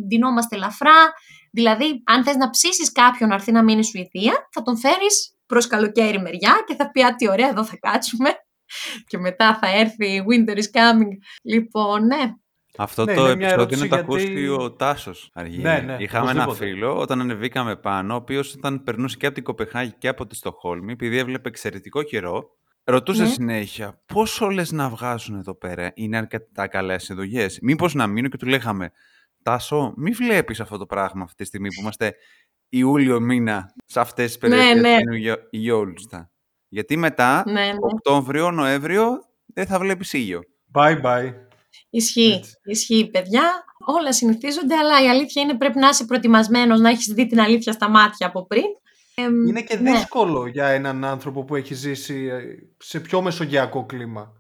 ντυνόμαστε 0.07 0.57
ελαφρά. 0.57 1.13
Δηλαδή, 1.53 2.03
αν 2.05 2.25
θες 2.25 2.37
να 2.37 2.51
ψήσεις 2.51 2.93
κάποιον 2.93 3.29
να 3.29 3.35
έρθει 3.35 3.53
να 3.53 3.63
μείνει 3.63 3.85
Σουηδία, 3.85 4.49
θα 4.53 4.63
τον 4.63 4.79
φέρεις 4.79 5.35
προς 5.47 5.67
καλοκαίρι 5.67 6.21
μεριά 6.21 6.65
και 6.67 6.75
θα 6.75 6.91
πει 6.91 7.03
«Α, 7.03 7.15
τι 7.15 7.29
ωραία, 7.29 7.49
εδώ 7.49 7.65
θα 7.65 7.77
κάτσουμε» 7.81 8.31
και 9.09 9.19
μετά 9.19 9.59
θα 9.61 9.69
έρθει 9.79 10.25
Winter 10.29 10.57
is 10.57 10.81
coming. 10.81 11.13
Λοιπόν, 11.43 12.07
ναι. 12.07 12.33
Αυτό 12.79 13.05
ναι, 13.05 13.15
το 13.15 13.27
επεισόδιο 13.27 13.79
είναι 13.79 14.05
το 14.05 14.17
γιατί... 14.17 14.49
ο 14.49 14.73
Τάσος 14.73 15.31
αργή. 15.35 15.63
Ναι, 15.63 15.79
ναι, 15.79 15.97
Είχαμε 15.99 16.31
ένα 16.31 16.49
φίλο 16.49 16.99
όταν 16.99 17.21
ανεβήκαμε 17.21 17.77
πάνω, 17.77 18.15
ο 18.15 18.17
οποίος 18.17 18.55
όταν 18.55 18.83
περνούσε 18.83 19.17
και 19.17 19.27
από 19.27 19.35
την 19.35 19.45
Κοπεχάγη 19.45 19.95
και 19.99 20.09
από 20.09 20.27
τη 20.27 20.35
Στοχόλμη, 20.35 20.93
επειδή 20.93 21.19
έβλεπε 21.19 21.49
εξαιρετικό 21.49 22.03
καιρό, 22.03 22.45
ρωτούσε 22.87 23.23
ναι. 23.23 23.29
συνέχεια 23.29 24.03
πόσο 24.07 24.49
λε 24.49 24.63
να 24.71 24.89
βγάζουν 24.89 25.39
εδώ 25.39 25.55
πέρα, 25.55 25.93
Είναι 25.95 26.17
αρκετά 26.17 26.67
καλές 26.67 27.11
εδωγέ. 27.11 27.47
Μήπως 27.63 27.95
να 27.95 28.07
μείνω 28.07 28.29
και 28.29 28.37
του 28.37 28.47
λέγαμε, 28.47 28.93
Τάσο, 29.43 29.93
μη 29.97 30.11
βλέπεις 30.11 30.61
αυτό 30.61 30.79
το 30.79 30.87
πράγμα 30.87 31.23
αυτή 31.23 31.37
τη 31.37 31.45
στιγμή 31.45 31.69
που 31.69 31.81
είμαστε 31.81 32.15
Ιούλιο 32.69 33.21
μήνα 33.21 33.75
σε 33.85 34.01
αυτές 34.01 34.27
τις 34.27 34.39
περιοχέ 34.39 34.75
ναι, 34.75 34.81
ναι. 34.81 34.97
είναι 35.51 36.31
γιατί 36.69 36.97
μετά, 36.97 37.43
ναι, 37.47 37.53
ναι. 37.53 37.73
Οκτώβριο, 37.81 38.51
Νοέμβριο, 38.51 39.19
δεν 39.47 39.67
θα 39.67 39.79
βλέπεις 39.79 40.13
ήλιο. 40.13 40.41
Bye 40.73 41.03
bye. 41.03 41.33
Ισχύει, 41.91 42.41
ισχύει 42.65 43.11
παιδιά. 43.11 43.65
Όλα 43.87 44.13
συνηθίζονται, 44.13 44.77
αλλά 44.77 45.05
η 45.05 45.09
αλήθεια 45.09 45.43
είναι 45.43 45.57
πρέπει 45.57 45.79
να 45.79 45.89
είσαι 45.89 46.05
προετοιμασμένος, 46.05 46.81
να 46.81 46.89
έχεις 46.89 47.07
δει 47.07 47.27
την 47.27 47.41
αλήθεια 47.41 47.73
στα 47.73 47.89
μάτια 47.89 48.27
από 48.27 48.47
πριν. 48.47 48.65
Είναι 49.23 49.63
και 49.63 49.77
ναι. 49.77 49.91
δύσκολο 49.91 50.47
για 50.47 50.67
έναν 50.67 51.05
άνθρωπο 51.05 51.45
που 51.45 51.57
έχει 51.57 51.75
ζήσει 51.75 52.25
ε, 52.25 52.43
σε 52.79 53.01
πιο 53.01 53.23
μεσογειακό 53.23 53.87
κλίμα. 53.87 54.33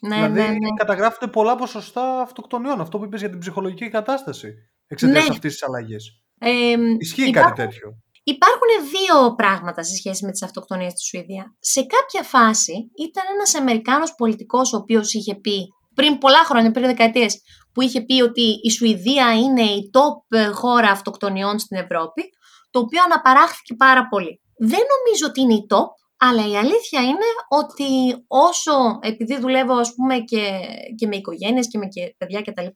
Ναι, 0.00 0.16
δηλαδή, 0.16 0.40
ναι, 0.40 0.48
ναι. 0.48 0.68
καταγράφεται 0.76 1.26
πολλά 1.26 1.56
ποσοστά 1.56 2.20
αυτοκτονιών. 2.20 2.80
Αυτό 2.80 2.98
που 2.98 3.04
είπες 3.04 3.20
για 3.20 3.30
την 3.30 3.38
ψυχολογική 3.38 3.88
κατάσταση 3.88 4.54
εξαιτίας 4.86 5.24
ναι. 5.24 5.30
αυτής 5.30 5.52
της 5.52 5.62
αλλαγής. 5.62 6.22
Ε, 6.38 6.74
Ισχύει 6.98 7.30
κάτι 7.30 7.52
τέτοιο; 7.52 8.02
Υπάρχουν 8.22 8.90
δύο 8.90 9.34
πράγματα 9.34 9.82
σε 9.82 9.94
σχέση 9.94 10.24
με 10.24 10.30
τις 10.30 10.42
αυτοκτονίες 10.42 10.92
στη 10.92 11.02
Σουηδία. 11.02 11.56
Σε 11.58 11.82
κάποια 11.82 12.22
φάση 12.22 12.72
ήταν 12.98 13.24
ένας 13.34 13.54
Αμερικάνος 13.54 14.14
πολιτικός 14.14 14.72
ο 14.72 14.76
οποίος 14.76 15.12
είχε 15.12 15.34
πει 15.34 15.68
πριν 15.94 16.18
πολλά 16.18 16.44
χρόνια, 16.44 16.70
πριν 16.70 16.86
δεκαετίες, 16.86 17.40
που 17.72 17.80
είχε 17.80 18.00
πει 18.04 18.22
ότι 18.22 18.42
η 18.62 18.70
Σουηδία 18.70 19.34
είναι 19.34 19.62
η 19.62 19.90
top 19.92 20.38
χώρα 20.52 20.90
αυτοκτονιών 20.90 21.58
στην 21.58 21.76
Ευρώπη, 21.76 22.22
το 22.70 22.78
οποίο 22.78 23.02
αναπαράχθηκε 23.02 23.74
πάρα 23.74 24.08
πολύ. 24.08 24.40
Δεν 24.58 24.80
νομίζω 24.94 25.26
ότι 25.26 25.40
είναι 25.40 25.54
η 25.54 25.66
top, 25.70 25.88
αλλά 26.18 26.48
η 26.48 26.56
αλήθεια 26.56 27.00
είναι 27.02 27.28
ότι 27.48 27.88
όσο, 28.26 28.98
επειδή 29.00 29.38
δουλεύω 29.38 29.74
ας 29.74 29.94
πούμε 29.94 30.18
και, 30.18 30.60
και 30.96 31.06
με 31.06 31.16
οικογένειες 31.16 31.68
και 31.68 31.78
με 31.78 31.86
και 31.86 32.14
παιδιά 32.18 32.42
κτλ, 32.42 32.66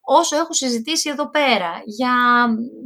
όσο 0.00 0.36
έχω 0.36 0.52
συζητήσει 0.52 1.10
εδώ 1.10 1.30
πέρα 1.30 1.82
για 1.84 2.14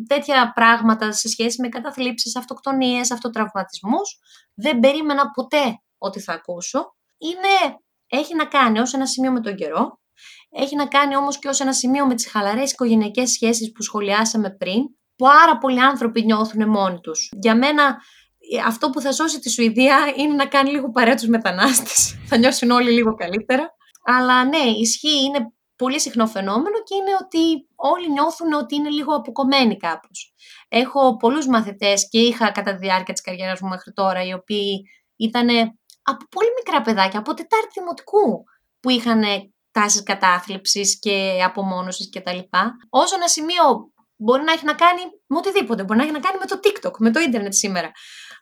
τέτοια 0.06 0.52
πράγματα 0.54 1.12
σε 1.12 1.28
σχέση 1.28 1.60
με 1.60 1.68
καταθλίψεις, 1.68 2.36
αυτοκτονίες, 2.36 3.10
αυτοτραυματισμούς, 3.10 4.18
δεν 4.54 4.80
περίμενα 4.80 5.30
ποτέ 5.30 5.80
ότι 5.98 6.20
θα 6.20 6.32
ακούσω. 6.32 6.96
Είναι, 7.18 7.78
έχει 8.06 8.34
να 8.34 8.44
κάνει 8.44 8.78
ως 8.78 8.92
ένα 8.92 9.06
σημείο 9.06 9.32
με 9.32 9.40
τον 9.40 9.54
καιρό, 9.54 10.00
έχει 10.50 10.76
να 10.76 10.86
κάνει 10.86 11.16
όμως 11.16 11.38
και 11.38 11.48
ως 11.48 11.60
ένα 11.60 11.72
σημείο 11.72 12.06
με 12.06 12.14
τις 12.14 12.30
χαλαρές 12.30 12.72
οικογενειακές 12.72 13.30
σχέσεις 13.30 13.72
που 13.72 13.82
σχολιάσαμε 13.82 14.50
πριν, 14.50 14.82
που 15.16 15.28
άρα 15.28 15.58
πολλοί 15.58 15.80
άνθρωποι 15.80 16.24
νιώθουν 16.24 16.68
μόνοι 16.68 17.00
τους. 17.00 17.28
Για 17.40 17.56
μένα 17.56 17.96
αυτό 18.66 18.90
που 18.90 19.00
θα 19.00 19.12
σώσει 19.12 19.38
τη 19.38 19.50
Σουηδία 19.50 20.12
είναι 20.16 20.34
να 20.34 20.46
κάνει 20.46 20.70
λίγο 20.70 20.90
παρέα 20.90 21.14
τους 21.14 21.28
μετανάστες. 21.28 22.16
θα 22.28 22.36
νιώσουν 22.36 22.70
όλοι 22.70 22.90
λίγο 22.90 23.14
καλύτερα. 23.14 23.74
Αλλά 24.04 24.44
ναι, 24.44 24.62
ισχύει, 24.80 25.22
είναι 25.24 25.38
πολύ 25.76 26.00
συχνό 26.00 26.26
φαινόμενο 26.26 26.82
και 26.84 26.94
είναι 26.94 27.16
ότι 27.22 27.68
όλοι 27.74 28.12
νιώθουν 28.12 28.52
ότι 28.52 28.74
είναι 28.74 28.88
λίγο 28.88 29.14
αποκομμένοι 29.14 29.76
κάπως. 29.76 30.34
Έχω 30.68 31.16
πολλούς 31.16 31.46
μαθητές 31.46 32.08
και 32.08 32.18
είχα 32.18 32.50
κατά 32.50 32.72
τη 32.72 32.78
διάρκεια 32.78 33.12
της 33.14 33.22
καριέρας 33.22 33.60
μου 33.60 33.68
μέχρι 33.68 33.92
τώρα, 33.92 34.24
οι 34.24 34.32
οποίοι 34.32 34.82
ήταν 35.16 35.48
από 36.02 36.24
πολύ 36.30 36.48
μικρά 36.56 36.82
παιδάκια, 36.82 37.18
από 37.18 37.34
τετάρτη 37.34 37.68
δημοτικού, 37.74 38.44
που 38.80 38.90
είχαν 38.90 39.22
τάσεις 39.70 40.02
κατάθλιψης 40.02 40.98
και 40.98 41.42
απομόνωσης 41.44 42.10
κτλ. 42.10 42.38
Όσο 42.88 43.14
ένα 43.14 43.28
σημείο 43.28 43.92
μπορεί 44.16 44.42
να 44.42 44.52
έχει 44.52 44.64
να 44.64 44.74
κάνει 44.74 45.00
με 45.26 45.36
οτιδήποτε, 45.36 45.84
μπορεί 45.84 45.98
να 45.98 46.04
έχει 46.04 46.12
να 46.12 46.20
κάνει 46.20 46.38
με 46.38 46.46
το 46.46 46.60
TikTok, 46.62 46.98
με 46.98 47.10
το 47.10 47.20
ίντερνετ 47.20 47.52
σήμερα. 47.52 47.90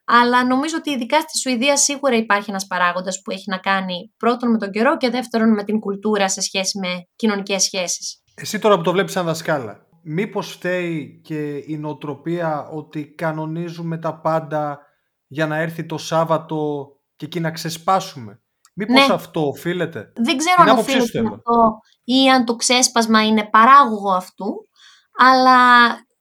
Αλλά 0.05 0.45
νομίζω 0.45 0.77
ότι 0.77 0.91
ειδικά 0.91 1.21
στη 1.21 1.39
Σουηδία 1.39 1.77
σίγουρα 1.77 2.17
υπάρχει 2.17 2.51
ένας 2.51 2.67
παράγοντας 2.67 3.21
που 3.23 3.31
έχει 3.31 3.51
να 3.51 3.59
κάνει 3.59 4.13
πρώτον 4.17 4.51
με 4.51 4.59
τον 4.59 4.71
καιρό 4.71 4.97
και 4.97 5.11
δεύτερον 5.11 5.53
με 5.53 5.65
την 5.65 5.81
κουλτούρα 5.81 6.29
σε 6.29 6.41
σχέση 6.41 6.79
με 6.79 6.89
κοινωνικές 7.17 7.63
σχέσεις. 7.63 8.23
Εσύ 8.35 8.59
τώρα 8.59 8.77
που 8.77 8.83
το 8.83 8.93
βλέπεις 8.93 9.13
σαν 9.13 9.25
δασκάλα, 9.25 9.87
μήπως 10.03 10.53
φταίει 10.53 11.21
και 11.25 11.63
η 11.67 11.77
νοοτροπία 11.77 12.69
ότι 12.73 13.15
κανονίζουμε 13.15 13.99
τα 13.99 14.21
πάντα 14.21 14.79
για 15.27 15.47
να 15.47 15.57
έρθει 15.57 15.87
το 15.87 15.99
Σάββατο 15.99 16.87
και 17.17 17.25
εκεί 17.25 17.41
να 17.41 17.51
ξεσπάσουμε; 17.51 18.43
Μήπως 18.75 19.07
ναι. 19.07 19.15
αυτό 19.15 19.47
οφείλεται; 19.47 20.13
Δεν 20.15 20.37
ξέρω 20.37 20.71
αν 20.71 20.79
οφείλεται 20.79 21.19
αυτό 21.19 21.79
ή 22.05 22.31
αν 22.31 22.45
το 22.45 22.57
ξέσπασμα 22.57 23.27
είναι 23.27 23.49
παράγωγο 23.51 24.13
αυτού, 24.13 24.69
αλλά 25.17 25.59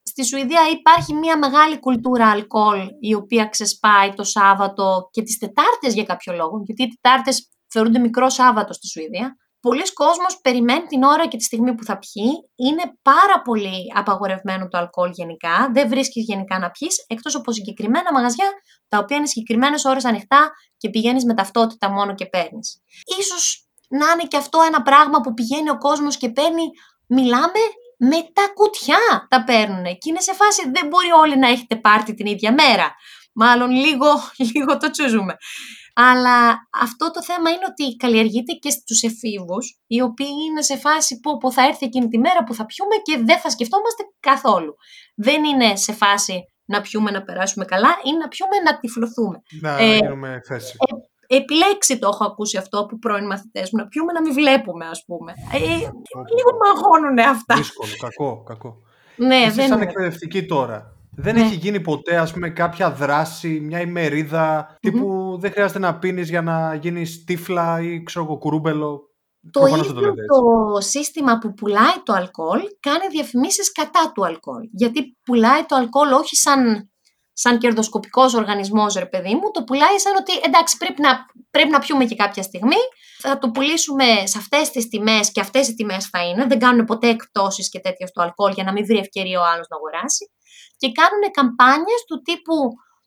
στη 0.04 0.26
Σουηδία 0.26 0.62
υπάρχει 0.72 1.14
μια 1.14 1.38
μεγάλη 1.38 1.80
κουλτούρα 1.80 2.30
αλκοόλ 2.30 2.88
η 3.00 3.14
οποία 3.14 3.46
ξεσπάει 3.46 4.14
το 4.14 4.24
Σάββατο 4.24 5.10
και 5.12 5.22
τις 5.22 5.38
Τετάρτες 5.38 5.94
για 5.94 6.04
κάποιο 6.04 6.34
λόγο, 6.34 6.62
γιατί 6.66 6.84
οι 6.84 6.88
Τετάρτες 6.88 7.50
θεωρούνται 7.68 8.00
μικρό 8.00 8.30
Σάββατο 8.30 8.74
στη 8.74 8.88
Σουηδία. 8.88 9.38
Πολλοί 9.60 9.94
κόσμος 9.94 10.39
περιμένει 10.41 10.86
την 10.86 11.04
ώρα 11.04 11.28
και 11.28 11.38
τη 11.38 11.44
στιγμή 11.44 11.76
που 11.76 11.84
θα 11.84 11.98
πιει. 11.98 12.32
Είναι 12.56 12.84
πάρα 13.02 13.41
πολύ 13.41 13.91
απαγορευμένο 13.96 14.68
το 14.68 14.78
αλκοόλ 14.78 15.10
γενικά. 15.14 15.70
Δεν 15.74 15.88
βρίσκεις 15.89 16.24
γενικά 16.24 16.60
να 16.60 16.72
πιεις, 16.72 17.06
εκτός 17.08 17.36
από 17.36 17.52
συγκεκριμένα 17.52 18.12
μαγαζιά, 18.14 18.50
τα 18.88 18.98
οποία 18.98 19.18
είναι 19.18 19.26
συγκεκριμένες 19.26 19.86
ώρες 19.86 20.06
ανοιχτά 20.06 20.52
και 20.78 20.89
πηγαίνεις 20.89 21.26
με 21.26 21.34
ταυτότητα 21.34 21.89
μόνο 21.89 22.14
και 22.14 22.26
παίρνεις. 22.26 22.82
σω 23.24 23.64
να 23.89 24.12
είναι 24.12 24.28
και 24.28 24.38
αυτό 24.38 24.62
ένα 24.62 24.82
πράγμα 24.82 25.22
που 25.22 25.34
πηγαίνει 25.34 25.70
ο 25.70 25.78
κόσμος 25.78 26.18
και 26.18 26.30
παίρνει. 26.30 26.66
Μιλάμε 27.08 27.60
με 28.10 28.20
τα 28.34 28.45
κουτιά 28.54 29.28
τα 29.30 29.43
παίρνουν. 29.43 29.84
Και 29.84 30.10
είναι 30.10 30.20
σε 30.20 30.34
φάση 30.34 30.62
δεν 30.74 30.88
μπορεί 30.88 31.12
όλοι 31.12 31.38
να 31.38 31.47
έχετε 31.47 31.76
πάρτι 31.76 32.14
την 32.14 32.26
ίδια 32.26 32.54
μέρα. 32.54 32.95
Μάλλον 33.34 33.70
λίγο, 33.70 34.08
λίγο 34.54 34.78
το 34.78 34.89
τσούζουμε. 34.89 35.36
Αλλά 35.95 36.68
αυτό 36.82 37.12
το 37.12 37.24
θέμα 37.24 37.49
είναι 37.49 37.66
ότι 37.70 37.95
καλλιεργείται 37.95 38.54
και 38.54 38.70
στους 38.70 39.01
εφήβους, 39.01 39.80
οι 39.88 40.01
οποίοι 40.01 40.34
είναι 40.49 40.62
σε 40.62 40.78
φάση 40.78 41.20
που, 41.20 41.38
που 41.38 41.51
θα 41.51 41.62
έρθει 41.66 41.86
εκείνη 41.86 42.08
τη 42.08 42.18
μέρα 42.18 42.43
που 42.43 42.54
θα 42.54 42.66
πιούμε 42.66 42.95
και 42.95 43.18
δεν 43.26 43.39
θα 43.39 43.49
σκεφτόμαστε 43.49 44.04
καθόλου. 44.20 44.76
Δεν 45.16 45.43
είναι 45.43 45.76
σε 45.76 45.93
φάση 45.93 46.43
να 46.66 46.82
πιούμε 46.82 47.12
να 47.12 47.24
περάσουμε 47.24 47.66
καλά, 47.66 47.89
είναι 48.04 48.18
να 48.18 48.28
πιούμε 48.28 48.58
να 48.66 48.80
τυφλωθούμε. 48.80 49.41
Να 49.62 49.78
ε, 49.78 49.95
γίνουμε 49.95 50.41
θέση. 50.47 50.76
Ε, 50.78 51.12
επιλέξει 51.36 52.00
το 52.00 52.08
έχω 52.08 52.26
ακούσει 52.26 52.58
αυτό 52.58 52.80
από 52.80 53.00
πρώην 53.00 53.26
μαθητές 53.26 53.70
μου, 53.72 53.80
να 53.80 53.88
πιούμε 53.88 54.12
να 54.12 54.22
μην 54.22 54.34
βλέπουμε 54.34 54.86
ας 54.86 55.04
πούμε. 55.08 55.34
Ε, 55.54 55.58
λίγο 56.38 56.52
μαγώνουν 56.64 57.20
αυτά. 57.20 57.56
Δύσκολο, 57.56 57.92
κακό, 58.00 58.44
κακό. 58.44 58.78
Ναι, 59.16 59.36
Εσύ 59.36 59.56
δεν 59.56 59.68
σαν 59.68 59.78
είναι. 59.78 59.86
εκπαιδευτική 59.90 60.46
τώρα. 60.46 60.88
Δεν 61.16 61.36
Ναι. 61.36 61.42
έχει 61.42 61.56
γίνει 61.56 61.80
ποτέ, 61.80 62.18
ας 62.18 62.34
πούμε, 62.34 62.50
κάποια 62.50 62.92
δράση, 62.92 63.60
μια 63.60 63.80
ημερίδα, 63.82 64.78
τύπου 64.80 65.38
δεν 65.40 65.52
χρειάζεται 65.52 65.80
να 65.80 65.96
πίνεις 66.00 66.30
για 66.30 66.42
να 66.42 66.76
γίνεις 66.76 67.24
τύφλα 67.24 67.82
ή 67.82 68.04
ξέρω 68.04 68.26
εγώ, 68.26 68.38
κουρούμπελο. 68.38 69.02
Το 69.52 69.60
Προφανώς 69.60 69.88
ίδιο 69.88 70.00
δεν 70.02 70.10
το, 70.10 70.16
το 70.16 70.16
λέτε 70.16 70.78
έτσι. 70.78 70.90
σύστημα 70.90 71.38
που 71.38 71.54
πουλάει 71.54 71.94
το 72.04 72.14
αλκοόλ 72.14 72.60
κάνει 72.80 73.08
διαφημίσεις 73.12 73.72
κατά 73.72 74.12
του 74.14 74.26
αλκοόλ. 74.26 74.64
Γιατί 74.72 75.18
πουλάει 75.24 75.64
το 75.66 75.76
αλκοόλ 75.76 76.12
όχι 76.12 76.36
σαν, 76.36 76.92
σαν 77.34 77.58
κερδοσκοπικός 77.58 78.34
οργανισμός, 78.34 78.94
ρε 78.94 79.06
παιδί 79.06 79.34
μου, 79.36 79.52
το 79.54 79.64
πουλάει 79.64 80.00
σαν 80.00 80.16
ότι 80.16 80.32
εντάξει 80.44 80.78
πρέπει 80.78 81.02
να, 81.02 81.26
πρέπει 81.52 81.70
να 81.70 81.80
πιούμε 81.80 82.06
και 82.06 82.16
κάποια 82.16 82.44
στιγμή, 82.44 82.82
θα 83.20 83.38
το 83.38 83.52
πουλήσουμε 83.52 84.06
σε 84.24 84.38
αυτές 84.38 84.70
τις 84.70 84.88
τιμές 84.88 85.32
και 85.32 85.40
αυτές 85.40 85.68
οι 85.68 85.74
τιμές 85.74 86.06
θα 86.06 86.28
είναι, 86.28 86.46
δεν 86.46 86.60
κάνουν 86.60 86.86
ποτέ 86.86 87.10
εκπτώσεις 87.10 87.70
και 87.70 87.80
τέτοια 87.80 88.08
στο 88.08 88.22
αλκοόλ 88.22 88.52
για 88.52 88.64
να 88.64 88.72
μην 88.72 88.86
βρει 88.86 88.98
ευκαιρία 88.98 89.40
ο 89.40 89.44
άλλος 89.44 89.68
να 89.70 89.76
αγοράσει. 89.78 90.32
Και 90.78 90.92
κάνουν 90.92 91.32
καμπάνιες 91.32 92.04
του 92.08 92.22
τύπου 92.22 92.56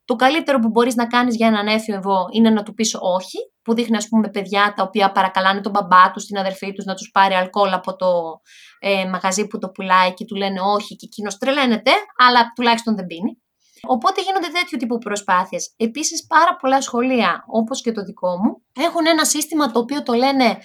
το 0.04 0.16
καλύτερο 0.16 0.58
που 0.58 0.68
μπορείς 0.68 0.94
να 0.94 1.06
κάνεις 1.06 1.36
για 1.36 1.46
έναν 1.46 1.66
έφηβο 1.66 2.26
είναι 2.32 2.50
να 2.50 2.62
του 2.62 2.74
πεις 2.74 2.96
όχι, 3.00 3.38
που 3.62 3.74
δείχνει 3.74 3.96
ας 3.96 4.08
πούμε 4.08 4.28
παιδιά 4.28 4.72
τα 4.76 4.82
οποία 4.82 5.12
παρακαλάνε 5.12 5.60
τον 5.60 5.72
μπαμπά 5.72 6.10
τους, 6.10 6.24
την 6.24 6.38
αδερφή 6.38 6.72
τους 6.72 6.84
να 6.84 6.94
τους 6.94 7.10
πάρει 7.10 7.34
αλκοόλ 7.34 7.72
από 7.72 7.96
το 7.96 8.40
ε, 8.78 9.04
μαγαζί 9.04 9.46
που 9.46 9.58
το 9.58 9.68
πουλάει 9.68 10.14
και 10.14 10.24
του 10.24 10.34
λένε 10.34 10.60
όχι 10.60 10.96
και 10.96 11.06
εκείνος 11.06 11.38
τρελαίνεται, 11.38 11.90
αλλά 12.16 12.52
τουλάχιστον 12.54 12.96
δεν 12.96 13.06
πίνει. 13.06 13.40
Οπότε 13.82 14.20
γίνονται 14.22 14.48
τέτοιου 14.52 14.78
τύπου 14.78 14.98
προσπάθειες. 14.98 15.74
Επίσης 15.76 16.26
πάρα 16.26 16.56
πολλά 16.56 16.80
σχολεία, 16.80 17.44
όπως 17.46 17.80
και 17.80 17.92
το 17.92 18.02
δικό 18.02 18.36
μου, 18.36 18.62
έχουν 18.86 19.06
ένα 19.06 19.24
σύστημα 19.24 19.70
το 19.70 19.78
οποίο 19.78 20.02
το 20.02 20.12
λένε 20.12 20.58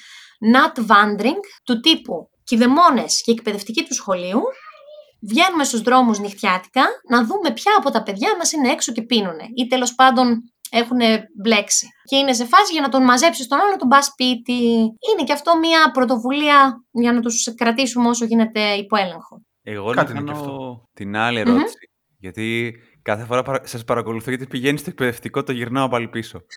nut 0.54 0.80
wandering, 0.80 1.42
του 1.64 1.80
τύπου 1.80 2.30
κηδεμόνες 2.44 3.22
και 3.22 3.32
εκπαιδευτικοί 3.32 3.84
του 3.84 3.94
σχολείου, 3.94 4.42
βγαίνουμε 5.30 5.64
στους 5.64 5.82
δρόμους 5.82 6.20
νυχτιάτικα 6.20 6.84
να 7.10 7.26
δούμε 7.26 7.52
ποια 7.54 7.72
από 7.78 7.90
τα 7.92 8.04
παιδιά 8.04 8.36
μας 8.38 8.52
είναι 8.52 8.70
έξω 8.72 8.92
και 8.92 9.02
πίνουνε 9.02 9.46
ή 9.56 9.68
τέλος 9.68 9.96
πάντων 9.96 10.42
έχουν 10.72 11.00
μπλέξει. 11.42 11.88
Και 12.04 12.16
είναι 12.16 12.34
σε 12.34 12.46
φάση 12.46 12.72
για 12.72 12.82
να 12.82 12.90
τον 12.90 13.04
μαζέψεις 13.04 13.48
τον 13.48 13.60
άλλο, 13.60 13.70
να 13.70 13.78
τον 13.78 13.88
πας 13.88 14.06
σπίτι. 14.06 14.62
Είναι 14.82 15.24
και 15.26 15.34
αυτό 15.34 15.58
μια 15.58 15.92
πρωτοβουλία 15.92 16.86
για 16.92 17.14
να 17.14 17.20
τους 17.20 17.54
κρατήσουμε 17.56 18.10
όσο 18.10 18.26
γίνεται 18.26 18.74
υπό 18.74 18.98
έλεγχο. 18.98 19.42
Εγώ 19.64 19.94
να 19.94 19.96
Κάτι 19.96 20.12
είναι 20.12 20.22
και 20.22 20.32
κάνω 20.32 20.90
την 20.94 21.16
άλλη 21.16 21.40
ερώτηση. 21.40 21.90
Γιατί 22.18 22.74
κάθε 23.02 23.26
φορά 23.26 23.44
παρα... 23.44 23.60
σας 23.64 23.84
παρακολουθώ 23.84 24.30
γιατί 24.30 24.48
πηγαίνει 24.48 24.78
στο 24.78 24.90
εκπαιδευτικό, 24.90 25.44
το 25.44 25.52
γυρνάω 25.52 25.88
πάλι 25.90 26.08
πίσω. 26.08 26.42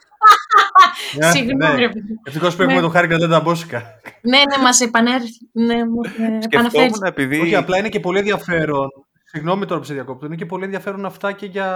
Ναι, 1.18 1.30
Συγγνώμη, 1.30 1.74
ναι. 1.74 1.80
ρε 1.80 1.88
παιδί. 1.88 2.20
Ευτυχώς 2.24 2.56
που 2.56 2.62
έχουμε 2.62 2.76
Ναι. 2.76 2.82
το 2.82 2.88
χάρη 2.88 3.06
δεν 3.06 3.28
τα 3.28 3.40
μπόσικα. 3.40 3.82
Ναι, 4.22 4.38
ναι, 4.38 4.62
μας 4.62 4.80
επανέρχει. 4.80 5.48
Ναι, 5.52 5.74
μου 5.74 6.00
ε, 6.04 6.44
επαναφέρει. 6.44 6.84
Σκεφτόμουν 6.84 7.02
επειδή... 7.04 7.40
Όχι, 7.40 7.54
απλά 7.54 7.78
είναι 7.78 7.88
και 7.88 8.00
πολύ 8.00 8.18
ενδιαφέρον. 8.18 8.88
Συγγνώμη 9.24 9.66
τώρα 9.66 9.80
που 9.80 9.86
σε 9.86 9.94
διακόπτω. 9.94 10.26
Είναι 10.26 10.34
και 10.34 10.46
πολύ 10.46 10.64
ενδιαφέρον 10.64 11.04
αυτά 11.04 11.32
και 11.32 11.46
για 11.46 11.66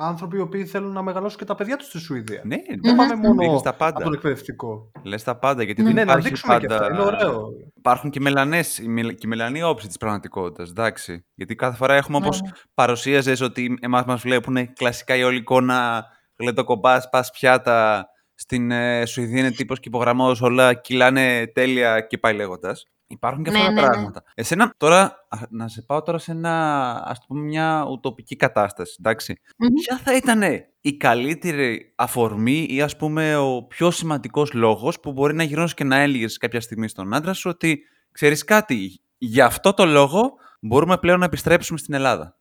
άνθρωποι 0.00 0.36
οι 0.36 0.40
οποίοι 0.40 0.64
θέλουν 0.66 0.92
να 0.92 1.02
μεγαλώσουν 1.02 1.38
και 1.38 1.44
τα 1.44 1.54
παιδιά 1.54 1.76
τους 1.76 1.86
στη 1.86 1.98
Σουηδία. 1.98 2.40
Ναι, 2.44 2.56
Δεν 2.82 2.96
πάμε 2.96 3.14
Μμμ. 3.14 3.20
μόνο 3.20 3.40
Δείχνεις 3.40 3.62
τα 3.62 3.70
από 3.70 3.78
πάντα. 3.78 4.04
τον 4.04 4.12
εκπαιδευτικό. 4.12 4.90
Λες 5.02 5.22
τα 5.24 5.38
πάντα, 5.38 5.62
γιατί 5.62 5.82
Ναι, 5.82 5.86
δεν 5.86 5.96
Ναι, 5.96 6.04
να 6.04 6.10
υπάρχει 6.10 6.28
δείξουμε 6.28 6.58
και 6.58 6.66
πάντα... 6.66 6.80
αυτά. 6.84 6.94
Είναι 6.94 7.04
ωραίο. 7.04 7.48
Υπάρχουν 7.76 8.10
και 8.10 8.20
μελανές, 8.20 8.78
η 8.78 8.88
μελ- 8.88 9.10
και 9.14 9.22
η 9.24 9.28
μελανή 9.28 9.62
όψη 9.62 9.86
της 9.86 9.96
πραγματικότητας, 9.96 10.68
εντάξει. 10.70 11.26
Γιατί 11.34 11.54
κάθε 11.54 11.76
φορά 11.76 11.94
έχουμε 11.94 12.18
Ναι, 12.18 12.24
όπως 12.26 12.40
ναι. 12.42 12.50
παρουσίαζες 12.74 13.40
ότι 13.40 13.78
εμάς 13.80 14.04
μας 14.04 14.20
βλέπουν 14.20 14.72
κλασικά 14.72 15.16
η 15.16 15.22
όλη 15.22 15.36
εικόνα 15.38 16.04
γλεντοκομπάς, 16.38 17.08
πας 17.08 17.30
πιάτα, 17.30 18.06
στην 18.34 18.70
ε, 18.70 19.06
Σουηδία 19.06 19.38
είναι 19.38 19.50
τύπος 19.50 19.80
και 19.80 19.88
υπογραμμός, 19.88 20.40
όλα 20.42 20.74
κυλάνε 20.74 21.46
τέλεια 21.54 22.00
και 22.00 22.18
πάει 22.18 22.34
λέγοντας. 22.34 22.84
Υπάρχουν 23.10 23.44
και 23.44 23.50
Ναι, 23.50 23.58
αυτά 23.58 23.68
τα 23.70 23.74
ναι, 23.74 23.80
ναι. 23.80 23.88
πράγματα. 23.88 24.22
Εσένα, 24.34 24.74
τώρα, 24.76 25.26
α, 25.28 25.38
να 25.50 25.68
σε 25.68 25.82
πάω 25.82 26.02
τώρα 26.02 26.18
σε 26.18 26.30
ένα, 26.32 26.92
ας 27.06 27.18
το 27.18 27.24
πούμε, 27.28 27.40
μια 27.40 27.86
ουτοπική 27.90 28.36
κατάσταση, 28.36 28.96
εντάξει. 28.98 29.40
Μμμ. 29.56 29.68
Ποια 29.82 29.98
θα 30.04 30.16
ήταν 30.16 30.42
η 30.80 30.96
καλύτερη 30.96 31.92
αφορμή 31.96 32.66
ή 32.70 32.82
ας 32.82 32.96
πούμε 32.96 33.36
ο 33.36 33.64
πιο 33.68 33.90
σημαντικός 33.90 34.52
λόγος 34.52 35.00
που 35.00 35.12
μπορεί 35.12 35.34
να 35.34 35.42
γυρνώσει 35.42 35.74
και 35.74 35.84
να 35.84 35.96
έλεγες 35.96 36.36
κάποια 36.36 36.60
στιγμή 36.60 36.88
στον 36.88 37.14
άντρα 37.14 37.32
σου 37.32 37.50
ότι 37.50 37.80
ξέρεις 38.12 38.44
κάτι, 38.44 39.00
για 39.18 39.44
αυτό 39.46 39.74
το 39.74 39.84
λόγο 39.86 40.32
μπορούμε 40.60 40.98
πλέον 40.98 41.18
να 41.18 41.24
επιστρέψουμε 41.24 41.78
στην 41.78 41.94
Ελλάδα; 41.94 42.38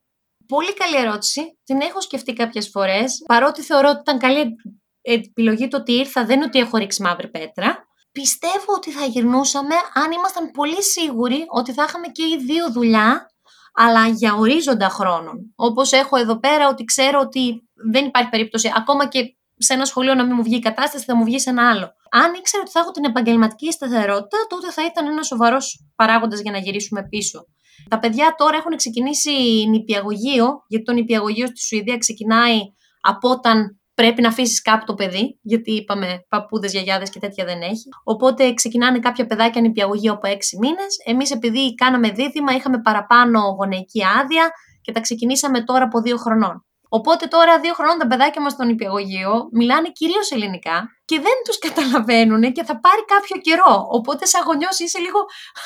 Πολύ 0.47 0.74
καλή 0.74 1.05
ερώτηση. 1.07 1.57
Την 1.63 1.82
έχω 1.82 2.01
σκεφτεί 2.01 2.34
κάποιες 2.34 2.70
φορές. 2.70 3.24
Παρότι 3.28 3.61
θεωρώ 3.61 3.89
ότι 3.89 3.99
ήταν 3.99 4.20
καλή 4.20 4.55
επιλογή 5.01 5.68
το 5.68 5.78
ότι 5.78 5.91
ήρθα, 5.91 6.26
δεν 6.26 6.36
είναι 6.36 6.45
ότι 6.45 6.59
έχω 6.59 6.78
ρίξει 6.78 7.01
μαύρη 7.01 7.30
πέτρα. 7.30 7.87
Πιστεύω 8.22 8.74
ότι 8.76 8.91
θα 8.91 9.05
γυρνούσαμε 9.05 9.76
αν 9.93 10.11
ήμασταν 10.11 10.51
πολύ 10.51 10.84
σίγουροι 10.84 11.45
ότι 11.47 11.74
θα 11.74 11.84
είχαμε 11.88 12.07
και 12.07 12.24
οι 12.24 12.38
δύο 12.45 12.72
δουλειά, 12.72 13.32
αλλά 13.74 14.07
για 14.07 14.34
ορίζοντα 14.34 14.89
χρόνων. 14.89 15.53
Όπως 15.55 15.91
έχω 15.91 16.18
εδώ 16.18 16.39
πέρα, 16.39 16.68
ότι 16.68 16.84
ξέρω 16.84 17.20
ότι 17.20 17.70
δεν 17.91 18.05
υπάρχει 18.05 18.30
περίπτωση 18.30 18.72
ακόμα 18.76 19.07
και 19.07 19.20
σε 19.57 19.74
ένα 19.74 19.86
σχολείο 19.86 20.13
να 20.15 20.26
μην 20.26 20.34
μου 20.36 20.43
βγει 20.43 20.55
η 20.55 20.59
κατάσταση, 20.59 21.03
θα 21.05 21.15
μου 21.15 21.24
βγει 21.24 21.39
σε 21.39 21.49
ένα 21.49 21.70
άλλο. 21.70 21.91
Αν 22.11 22.34
ήξερα 22.34 22.61
ότι 22.61 22.72
θα 22.72 22.80
έχω 22.80 22.91
την 22.91 23.03
επαγγελματική 23.03 23.72
σταθερότητα, 23.72 24.38
τότε 24.49 24.72
θα 24.72 24.86
ήταν 24.86 25.07
ένας 25.07 25.28
σοβαρός 25.28 25.86
παράγοντας 25.95 26.39
για 26.39 26.51
να 26.51 26.57
γυρίσουμε 26.57 27.07
πίσω. 27.09 27.45
Τα 27.89 27.99
παιδιά 27.99 28.36
τώρα 28.38 28.57
έχουν 28.57 28.76
ξεκινήσει 28.76 29.32
νηπιαγωγείο, 29.70 30.63
γιατί 30.68 30.86
το 30.86 30.93
νηπιαγωγείο 30.93 31.47
στη 31.47 31.61
Σουηδία 31.61 31.97
ξεκινάει 31.97 32.59
από 33.01 33.30
όταν 33.30 33.80
πρέπει 34.02 34.22
να 34.22 34.28
αφήσεις 34.28 34.62
κάπου 34.62 34.86
το 34.86 34.93
παιδί, 34.93 35.39
γιατί 35.41 35.72
είπαμε 35.72 36.26
παππούδες, 36.30 36.72
γιαγιάδες 36.72 37.10
και 37.10 37.20
τέτοια 37.20 37.45
δεν 37.45 37.62
έχει. 37.62 37.88
Οπότε 38.04 38.54
ξεκινάνε 38.54 39.00
κάποια 39.00 39.26
παιδάκια 39.26 39.62
νηπιαγωγείο 39.62 40.14
από 40.14 40.28
έξι 40.28 40.58
μήνες. 40.58 40.98
Εμείς, 41.06 41.32
επειδή 41.32 41.74
κάναμε 41.76 42.10
δίδυμα, 42.10 42.52
είχαμε 42.54 42.82
παραπάνω 42.82 43.39
γονεϊκή 43.60 44.02
άδεια 44.22 44.52
και 44.82 44.91
τα 44.91 45.00
ξεκινήσαμε 45.00 45.64
τώρα 45.64 45.84
από 45.84 46.02
δύο 46.02 46.18
χρονών. 46.18 46.66
Οπότε 46.89 47.26
τώρα 47.28 47.60
δύο 47.60 47.74
χρονών 47.74 47.98
τα 47.98 48.08
παιδάκια 48.08 48.41
μας 48.41 48.52
στο 48.52 48.64
νηπιαγωγείο 48.64 49.32
μιλάνε 49.52 49.89
κυρίως 49.89 50.32
ελληνικά 50.32 50.88
και 51.06 51.16
δεν 51.16 51.38
τους 51.45 51.58
καταλαβαίνουν 51.60 52.41
και 52.52 52.64
θα 52.64 52.80
πάρει 52.80 53.04
κάποιο 53.06 53.38
καιρό. 53.41 53.88
Οπότε 53.89 54.26
σαν 54.26 54.43
γονιός 54.43 54.80
είσαι 54.80 55.00
λίγο 55.00 55.20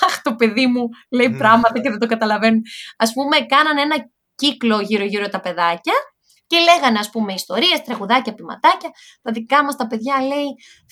«Αχ 0.06 0.22
το 0.22 0.36
παιδί 0.36 0.68
μου 0.68 0.84
λέει 1.12 1.28
Μμμ. 1.28 1.38
πράγματα 1.38 1.80
και 1.82 1.90
δεν 1.90 2.00
το 2.00 2.06
καταλαβαίνουν». 2.06 2.62
Ας 2.98 3.14
πούμε 3.14 3.38
κάνανε 3.40 3.82
ένα 3.82 3.96
κύκλο 4.36 4.80
γύρω-γύρω 4.80 5.30
τα 5.30 5.40
παιδάκια 5.40 5.94
και 6.52 6.60
λέγανε 6.60 6.99
ας 6.99 7.10
πούμε 7.10 7.34
ιστορίες, 7.34 7.82
τραγουδάκια, 7.82 8.34
ποιηματάκια. 8.34 8.89
Τα 9.22 9.32
δικά 9.32 9.64
μας 9.64 9.76
τα 9.76 9.88
παιδιά 9.88 10.16
λέει 10.22 10.49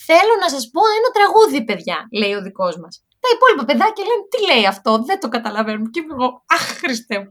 «Θέλω 0.07 0.34
να 0.43 0.49
σας 0.49 0.70
πω 0.74 0.82
ένα 0.97 1.10
τραγούδι 1.18 1.64
παιδιά», 1.64 1.97
λέει 2.20 2.34
ο 2.34 2.41
δικός 2.41 2.78
μας. 2.82 3.03
Τα 3.24 3.30
υπόλοιπα 3.36 3.64
παιδάκια 3.66 4.05
λένε 4.10 4.24
τι 4.32 4.39
λέει 4.51 4.66
αυτό, 4.66 5.03
δεν 5.03 5.20
το 5.20 5.28
καταλαβαίνουν. 5.30 5.89
Και 5.91 5.99
είμαι 5.99 6.14
εγώ, 6.18 6.43
αχ 6.47 6.78
Χριστέ 6.82 7.18
μου. 7.20 7.30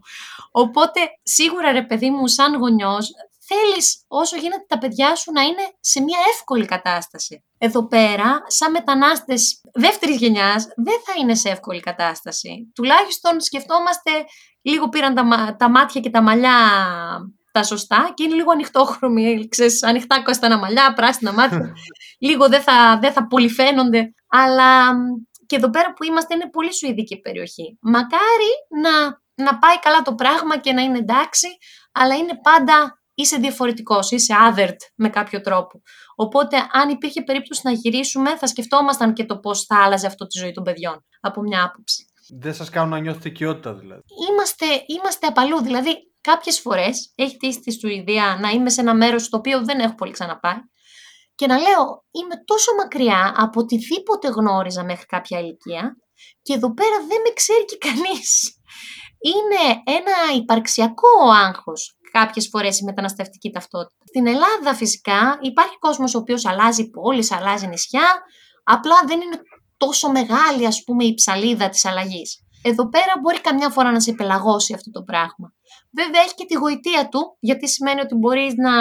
Οπότε 0.51 1.01
σίγουρα 1.23 1.73
ρε 1.73 1.85
παιδί 1.87 2.11
μου 2.11 2.27
σαν 2.27 2.55
γονιός 2.55 3.11
θέλεις 3.49 4.05
όσο 4.09 4.37
γίνεται 4.37 4.65
τα 4.69 4.79
παιδιά 4.79 5.15
σου 5.15 5.33
να 5.33 5.43
είναι 5.43 5.65
σε 5.81 6.01
μια 6.01 6.19
εύκολη 6.35 6.65
κατάσταση. 6.65 7.45
Εδώ 7.59 7.87
πέρα, 7.87 8.43
σαν 8.47 8.71
μετανάστες 8.71 9.61
δεύτερης 9.75 10.17
γενιάς, 10.17 10.67
δεν 10.77 11.01
θα 11.05 11.13
είναι 11.21 11.35
σε 11.35 11.49
εύκολη 11.49 11.81
κατάσταση. 11.81 12.73
Τουλάχιστον 12.75 13.41
σκεφτόμαστε, 13.41 14.11
λίγο 14.63 14.89
πήραν 14.89 15.15
τα, 15.15 15.25
μα- 15.25 15.57
τα 15.57 15.69
μάτια 15.71 16.01
και 16.01 16.11
τα 16.11 16.23
μαλλιά 16.23 16.57
τα 17.59 17.65
σωστά 17.65 18.13
και 18.15 18.23
είναι 18.23 18.35
λίγο 18.35 18.51
ανοιχτόχρωμοι, 18.51 19.49
ξέρεις, 19.49 19.83
ανοιχτά 19.83 20.23
κοστάνα 20.23 20.59
μαλλιά, 20.59 20.93
πράσινα 20.93 21.33
μάτια. 21.33 21.73
λίγο 22.29 22.49
δεν 22.49 22.63
θα, 22.63 22.99
δεν 23.01 23.13
θα 23.13 23.27
πολυφαίνονται. 23.27 24.15
Αλλά 24.29 24.95
μ, 24.95 24.99
και 25.47 25.57
εδώ 25.57 25.71
πέρα 25.71 25.93
που 25.93 26.05
είμαστε 26.05 26.35
είναι 26.35 26.51
πολύ 26.51 26.75
σουηδική 26.75 27.21
περιοχή. 27.21 27.79
Μακάρι 27.81 28.53
να, 28.83 28.95
να 29.45 29.59
πάει 29.59 29.79
καλά 29.79 30.03
το 30.03 30.15
πράγμα 30.15 30.59
και 30.59 30.73
να 30.73 30.83
είναι 30.83 30.99
εντάξει, 30.99 31.49
αλλά 31.93 32.15
είναι 32.15 32.41
πάντα 32.43 33.03
είσαι 33.15 33.37
διαφορετικός, 33.37 34.11
είσαι 34.11 34.35
othered 34.49 34.81
με 34.95 35.09
κάποιο 35.09 35.41
τρόπο. 35.41 35.83
Οπότε 36.17 36.57
αν 36.73 36.89
υπήρχε 36.89 37.23
περίπτωση 37.23 37.61
να 37.65 37.71
γυρίσουμε 37.71 38.37
θα 38.37 38.47
σκεφτόμασταν 38.47 39.13
και 39.13 39.25
το 39.25 39.39
πώς 39.39 39.65
θα 39.65 39.83
άλλαζε 39.85 40.07
αυτό 40.07 40.27
τη 40.27 40.39
ζωή 40.39 40.53
των 40.53 40.63
παιδιών 40.65 41.05
από 41.21 41.41
μια 41.41 41.65
άποψη. 41.65 42.07
Δεν 42.29 42.55
σας 42.55 42.71
κάνουν 42.71 42.91
να 42.91 42.99
νιώθετε 42.99 43.29
οικειότητα 43.29 43.75
δηλαδή. 43.75 44.03
Είμαστε, 44.31 44.67
είμαστε 44.87 45.27
απαλού, 45.27 45.63
δηλαδή 45.63 46.09
κάποιες 46.31 46.61
φορές 46.61 47.13
έχει 47.15 47.37
τύχει 47.37 47.53
στη 47.53 47.73
Σουηδία 47.73 48.39
να 48.41 48.49
είμαι 48.49 48.71
σε 48.71 48.81
ένα 48.81 48.95
μέρος 48.95 49.25
στο 49.25 49.37
οποίο 49.37 49.65
δεν 49.65 49.79
έχω 49.79 49.95
πολύ 49.95 50.13
ξαναπάει 50.13 50.61
και 51.35 51.47
να 51.47 51.57
λέω 51.59 51.85
είμαι 52.11 52.37
τόσο 52.45 52.75
μακριά 52.75 53.35
από 53.37 53.61
οτιδήποτε 53.61 54.29
γνώριζα 54.29 54.85
μέχρι 54.85 55.07
κάποια 55.07 55.39
ηλικία 55.41 55.97
και 56.43 56.53
εδώ 56.55 56.75
πέρα 56.75 56.97
δεν 56.99 57.21
με 57.25 57.33
ξέρει 57.35 57.65
και 57.65 57.79
κανείς. 57.87 58.31
Είναι 59.31 59.83
ένα 59.99 60.37
υπαρξιακό 60.37 61.31
άγχος 61.47 61.97
κάποιες 62.13 62.49
φορές 62.49 62.81
η 62.81 62.85
μεταναστευτική 62.85 63.51
ταυτότητα. 63.51 64.05
Στην 64.05 64.27
Ελλάδα 64.27 64.75
φυσικά 64.75 65.39
υπάρχει 65.41 65.79
κόσμος 65.79 66.15
ο 66.15 66.19
οποίος 66.19 66.47
αλλάζει 66.47 66.91
πόλεις, 66.91 67.33
αλλάζει 67.33 67.67
νησιά, 67.67 68.09
απλά 68.65 68.97
δεν 69.07 69.21
είναι 69.21 69.41
τόσο 69.77 70.11
μεγάλη 70.11 70.67
ας 70.67 70.85
πούμε 70.85 71.05
η 71.05 71.15
ψαλίδα 71.15 71.69
της 71.69 71.85
αλλαγής. 71.85 72.43
Εδώ 72.63 72.89
πέρα 72.89 73.13
μπορεί 73.23 73.41
καμιά 73.41 73.71
φορά 73.71 73.91
να 73.91 74.01
σε 74.01 74.13
πελαγώσει 74.13 74.75
αυτό 74.75 74.91
το 74.91 75.03
πράγμα. 75.03 75.53
Βέβαια 76.01 76.21
έχει 76.25 76.35
και 76.35 76.45
τη 76.45 76.55
γοητεία 76.55 77.09
του, 77.09 77.37
γιατί 77.41 77.69
σημαίνει 77.69 78.01
ότι 78.01 78.15
μπορείς 78.15 78.55
να 78.55 78.73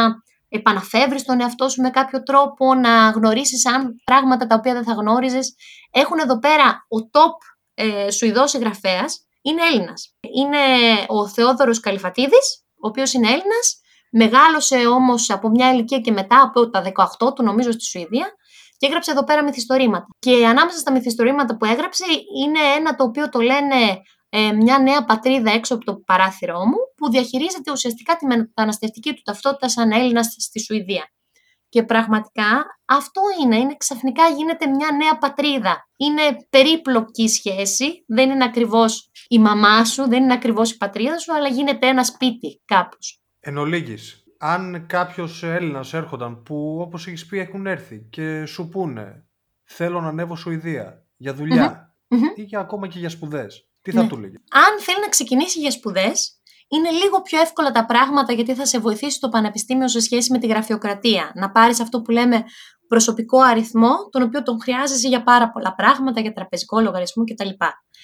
επαναφεύρεις 0.49 1.24
τον 1.24 1.41
εαυτό 1.41 1.70
σου 1.70 1.82
με 1.82 1.89
κάποιο 1.89 2.24
τρόπο, 2.24 2.74
να 2.74 3.09
γνωρίσεις 3.09 3.65
αν 3.65 3.95
πράγματα 4.03 4.47
τα 4.47 4.55
οποία 4.55 4.74
δεν 4.74 4.84
θα 4.84 4.93
γνώριζες. 4.93 5.55
Έχουν 5.91 6.20
εδώ 6.20 6.39
πέρα 6.39 6.68
ο 6.70 6.97
top 7.11 7.36
ε, 7.74 8.11
Σουηδός 8.11 8.49
συγγραφέας, 8.49 9.28
είναι 9.41 9.61
Έλληνας. 9.72 10.15
Είναι 10.36 10.63
ο 11.07 11.28
Θεόδωρος 11.28 11.80
Καλυφατίδης, 11.80 12.63
ο 12.84 12.88
οποίος 12.88 13.13
είναι 13.13 13.28
Έλληνας, 13.28 13.82
μεγάλωσε 14.11 14.88
όμως 14.88 15.30
από 15.30 15.49
μια 15.49 15.72
ηλικία 15.72 15.99
και 15.99 16.11
μετά, 16.11 16.41
από 16.41 16.70
τα 16.70 16.82
18 16.82 17.34
του 17.36 17.43
νομίζω 17.43 17.72
στη 17.72 17.84
Σουηδία, 17.84 18.28
και 18.78 18.86
έγραψε 18.86 19.11
εδώ 19.11 19.24
πέρα 19.24 19.43
μυθιστορήματα. 19.43 20.05
Και 20.20 20.45
ανάμεσα 20.47 20.78
στα 20.78 20.91
μυθιστορήματα 20.91 21.57
που 21.57 21.65
έγραψε 21.65 22.05
είναι 22.43 22.59
ένα 22.78 22.95
το 22.95 23.03
οποίο 23.03 23.30
το 23.30 23.39
λένε 23.39 24.01
ε, 24.38 24.51
μια 24.51 24.79
νέα 24.79 25.05
πατρίδα 25.05 25.51
έξω 25.51 25.75
από 25.75 25.85
το 25.85 25.95
παράθυρό 25.95 26.65
μου, 26.65 26.77
που 26.95 27.09
διαχειρίζεται 27.09 27.71
ουσιαστικά 27.71 28.15
τη 28.15 28.25
μεταναστευτική 28.25 29.13
του 29.13 29.21
ταυτότητα 29.23 29.69
σαν 29.69 29.91
Έλληνας 29.91 30.35
στη 30.38 30.59
Σουηδία. 30.59 31.11
Και 31.69 31.83
πραγματικά 31.83 32.79
αυτό 32.85 33.21
είναι, 33.43 33.57
είναι 33.57 33.75
ξαφνικά 33.77 34.27
γίνεται 34.27 34.67
μια 34.67 34.88
νέα 34.97 35.17
πατρίδα. 35.17 35.89
Είναι 35.97 36.21
περίπλοκη 36.49 37.27
σχέση, 37.27 38.03
δεν 38.07 38.29
είναι 38.29 38.43
ακριβώς 38.43 39.11
η 39.27 39.39
μαμά 39.39 39.85
σου, 39.85 40.07
δεν 40.07 40.23
είναι 40.23 40.33
ακριβώς 40.33 40.71
η 40.71 40.77
πατρίδα 40.77 41.17
σου, 41.17 41.33
αλλά 41.33 41.47
γίνεται 41.47 41.88
ένα 41.88 42.03
σπίτι 42.03 42.61
κάπως. 42.65 43.21
Εν 43.39 43.57
ολίγης, 43.57 44.23
αν 44.38 44.85
κάποιος 44.88 45.43
Έλληνας 45.43 45.93
έρχονταν 45.93 46.43
που 46.43 46.77
όπως 46.81 47.07
έχεις 47.07 47.25
πει 47.25 47.39
έχουν 47.39 47.67
έρθει 47.67 48.07
και 48.09 48.45
σου 48.45 48.69
πούνε 48.69 49.25
θέλω 49.63 50.01
να 50.01 50.07
ανέβω 50.07 50.35
Σουηδία 50.35 51.05
για 51.17 51.33
δουλειά 51.33 51.95
ή 52.35 52.41
για, 52.41 52.59
ακόμα 52.59 52.88
και 52.88 52.99
για 52.99 53.09
σπουδές, 53.09 53.67
τι 53.88 53.93
θα 53.93 54.01
ναι. 54.01 54.07
του 54.07 54.17
λέγει. 54.17 54.35
Αν 54.51 54.79
θέλει 54.79 54.99
να 55.01 55.09
ξεκινήσει 55.09 55.59
για 55.59 55.71
σπουδές, 55.71 56.39
είναι 56.67 56.89
λίγο 56.89 57.21
πιο 57.21 57.39
εύκολα 57.39 57.71
τα 57.71 57.85
πράγματα 57.85 58.33
γιατί 58.33 58.55
θα 58.55 58.65
σε 58.65 58.79
βοηθήσει 58.79 59.19
το 59.19 59.29
πανεπιστήμιο 59.29 59.88
σε 59.88 59.99
σχέση 59.99 60.31
με 60.31 60.39
τη 60.39 60.47
γραφειοκρατία. 60.47 61.31
Να 61.35 61.51
πάρεις 61.51 61.79
αυτό 61.79 62.01
που 62.01 62.11
λέμε 62.11 62.43
προσωπικό 62.88 63.39
αριθμό, 63.39 64.09
τον 64.11 64.21
οποίο 64.21 64.43
τον 64.43 64.61
χρειάζεσαι 64.61 65.07
για 65.07 65.23
πάρα 65.23 65.51
πολλά 65.51 65.75
πράγματα, 65.75 66.21
για 66.21 66.33
τραπεζικό 66.33 66.79
λογαριασμό 66.79 67.23
κτλ. 67.23 67.49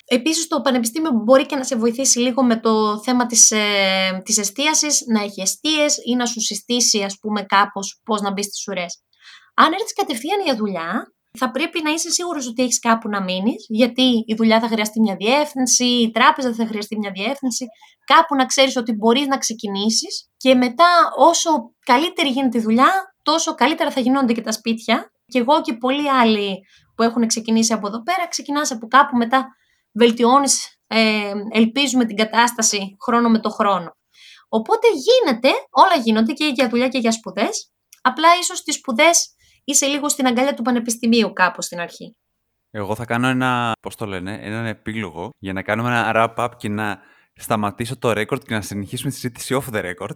Επίσης 0.05 0.47
το 0.47 0.61
πανεπιστήμιο 0.61 1.11
μπορεί 1.11 1.45
και 1.45 1.55
να 1.55 1.63
σε 1.63 1.75
βοηθήσει 1.75 2.19
λίγο 2.19 2.43
με 2.43 2.59
το 2.59 3.01
θέμα 3.01 3.25
της, 3.25 3.51
ε, 3.51 4.21
της 4.25 4.37
εστίασης, 4.37 5.03
να 5.07 5.21
έχει 5.23 5.41
εστίες 5.41 5.97
ή 6.05 6.15
να 6.15 6.25
σου 6.25 6.41
συστήσει 6.41 7.03
ας 7.03 7.17
πούμε 7.21 7.43
κάπως 7.43 8.01
πώς 8.03 8.21
να 8.21 8.31
μπεις 8.31 8.45
στις 8.45 8.67
ουρές. 8.67 9.03
Αν 9.53 9.73
έρθεις 9.73 9.93
κατευθείαν 9.93 10.41
για 10.43 10.55
δουλειά, 10.55 11.13
θα 11.37 11.51
πρέπει 11.51 11.81
να 11.83 11.91
είσαι 11.91 12.09
σίγουρος 12.09 12.47
ότι 12.47 12.63
έχεις 12.63 12.79
κάπου 12.79 13.09
να 13.09 13.23
μείνεις, 13.23 13.65
γιατί 13.67 14.23
η 14.25 14.35
δουλειά 14.35 14.59
θα 14.59 14.67
χρειαστεί 14.67 14.99
μια 14.99 15.15
διεύθυνση, 15.15 15.85
η 15.85 16.11
τράπεζα 16.11 16.53
θα 16.53 16.65
χρειαστεί 16.65 16.97
μια 16.97 17.11
διεύθυνση. 17.11 17.65
Κάπου 18.05 18.35
να 18.35 18.45
ξέρεις 18.45 18.75
ότι 18.77 18.93
μπορείς 18.93 19.27
να 19.27 19.37
ξεκινήσεις 19.37 20.29
και 20.37 20.55
μετά, 20.55 20.85
όσο 21.17 21.49
καλύτερη 21.85 22.29
γίνεται 22.29 22.57
η 22.57 22.61
δουλειά, 22.61 23.15
τόσο 23.21 23.55
καλύτερα 23.55 23.91
θα 23.91 23.99
γινόνται 23.99 24.33
και 24.33 24.41
τα 24.41 24.51
σπίτια. 24.51 25.11
Και 25.25 25.39
εγώ 25.39 25.61
και 25.61 25.73
πολλοί 25.73 26.09
άλλοι 26.09 26.59
που 26.95 27.03
έχουν 27.03 27.27
ξεκινήσει 27.27 27.73
από 27.73 27.87
εδώ 27.87 28.03
πέρα, 28.03 28.27
ξεκινάς 28.27 28.71
από 28.71 28.87
κάπου 28.87 29.17
μετά, 29.17 29.47
βελτιώνεις, 29.93 30.77
ε, 30.87 31.31
ελπίζουμε 31.51 32.05
την 32.05 32.15
κατάσταση 32.15 32.95
χρόνο 33.05 33.29
με 33.29 33.39
το 33.39 33.49
χρόνο. 33.49 33.95
Οπότε 34.49 34.87
γίνεται, 34.87 35.49
όλα 35.69 36.03
γίνονται 36.03 36.33
και 36.33 36.45
για 36.45 36.69
δουλειά 36.69 36.87
και 36.87 36.97
για 36.97 37.11
σπουδές. 37.11 37.71
Απλά 38.01 38.27
ίσως 38.39 38.63
τις 38.63 38.75
σπουδές 38.75 39.35
είσαι 39.63 39.85
λίγο 39.85 40.09
στην 40.09 40.27
αγκάλια 40.27 40.53
του 40.53 40.61
πανεπιστημίου 40.61 41.33
κάπου 41.33 41.61
στην 41.61 41.79
αρχή. 41.79 42.15
Εγώ 42.71 42.95
θα 42.95 43.05
κάνω 43.05 43.27
ένα, 43.27 43.71
πώς 43.81 43.95
το 43.95 44.05
λένε, 44.05 44.39
έναν 44.41 44.65
επίλογο 44.65 45.29
για 45.39 45.53
να 45.53 45.61
κάνουμε 45.61 45.89
ένα 45.89 46.11
wrap-up 46.15 46.49
και 46.57 46.69
να 46.69 46.99
σταματήσω 47.35 47.97
το 47.97 48.09
record 48.09 48.43
και 48.43 48.53
να 48.53 48.61
συνεχίσουμε 48.61 49.09
τη 49.09 49.15
συζήτηση 49.15 49.61
off 49.61 49.73
the 49.73 49.93
record. 49.93 50.15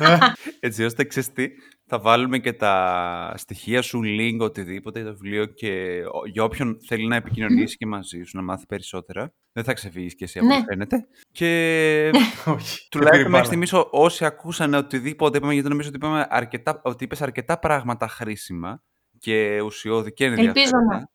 Έτσι 0.60 0.84
ώστε 0.84 1.04
ξέρεις 1.04 1.32
τι, 1.32 1.48
θα 1.88 1.98
βάλουμε 1.98 2.38
και 2.38 2.52
τα 2.52 3.34
στοιχεία 3.36 3.82
σου, 3.82 4.00
link, 4.04 4.36
οτιδήποτε, 4.38 5.04
το 5.04 5.10
βιβλίο 5.10 5.44
και 5.44 6.02
για 6.32 6.44
όποιον 6.44 6.78
θέλει 6.86 7.06
να 7.06 7.16
επικοινωνήσει 7.16 7.76
και 7.76 7.86
μαζί 7.86 8.22
σου, 8.22 8.36
να 8.36 8.42
μάθει 8.42 8.66
περισσότερα. 8.66 9.32
Δεν 9.52 9.64
θα 9.64 9.72
ξεφύγεις 9.72 10.14
και 10.14 10.24
εσύ 10.24 10.38
από 10.38 10.48
ναι. 10.48 10.62
φαίνεται. 10.68 11.06
Και 11.32 12.10
τουλάχιστον 12.90 13.30
μέχρι 13.30 13.46
στιγμής 13.46 13.72
όσοι 13.90 14.24
ακούσαν 14.24 14.74
οτιδήποτε 14.74 15.36
είπαμε, 15.36 15.52
γιατί 15.52 15.68
νομίζω 15.68 15.88
ότι, 15.88 15.96
είπαμε 15.96 16.26
αρκετά, 16.30 16.80
ότι 16.84 17.04
είπες 17.04 17.22
αρκετά 17.22 17.58
πράγματα 17.58 18.08
χρήσιμα 18.08 18.82
και 19.18 19.60
ουσιώδη 19.60 20.12
και 20.12 20.24
ενδιαφέροντα. 20.24 21.10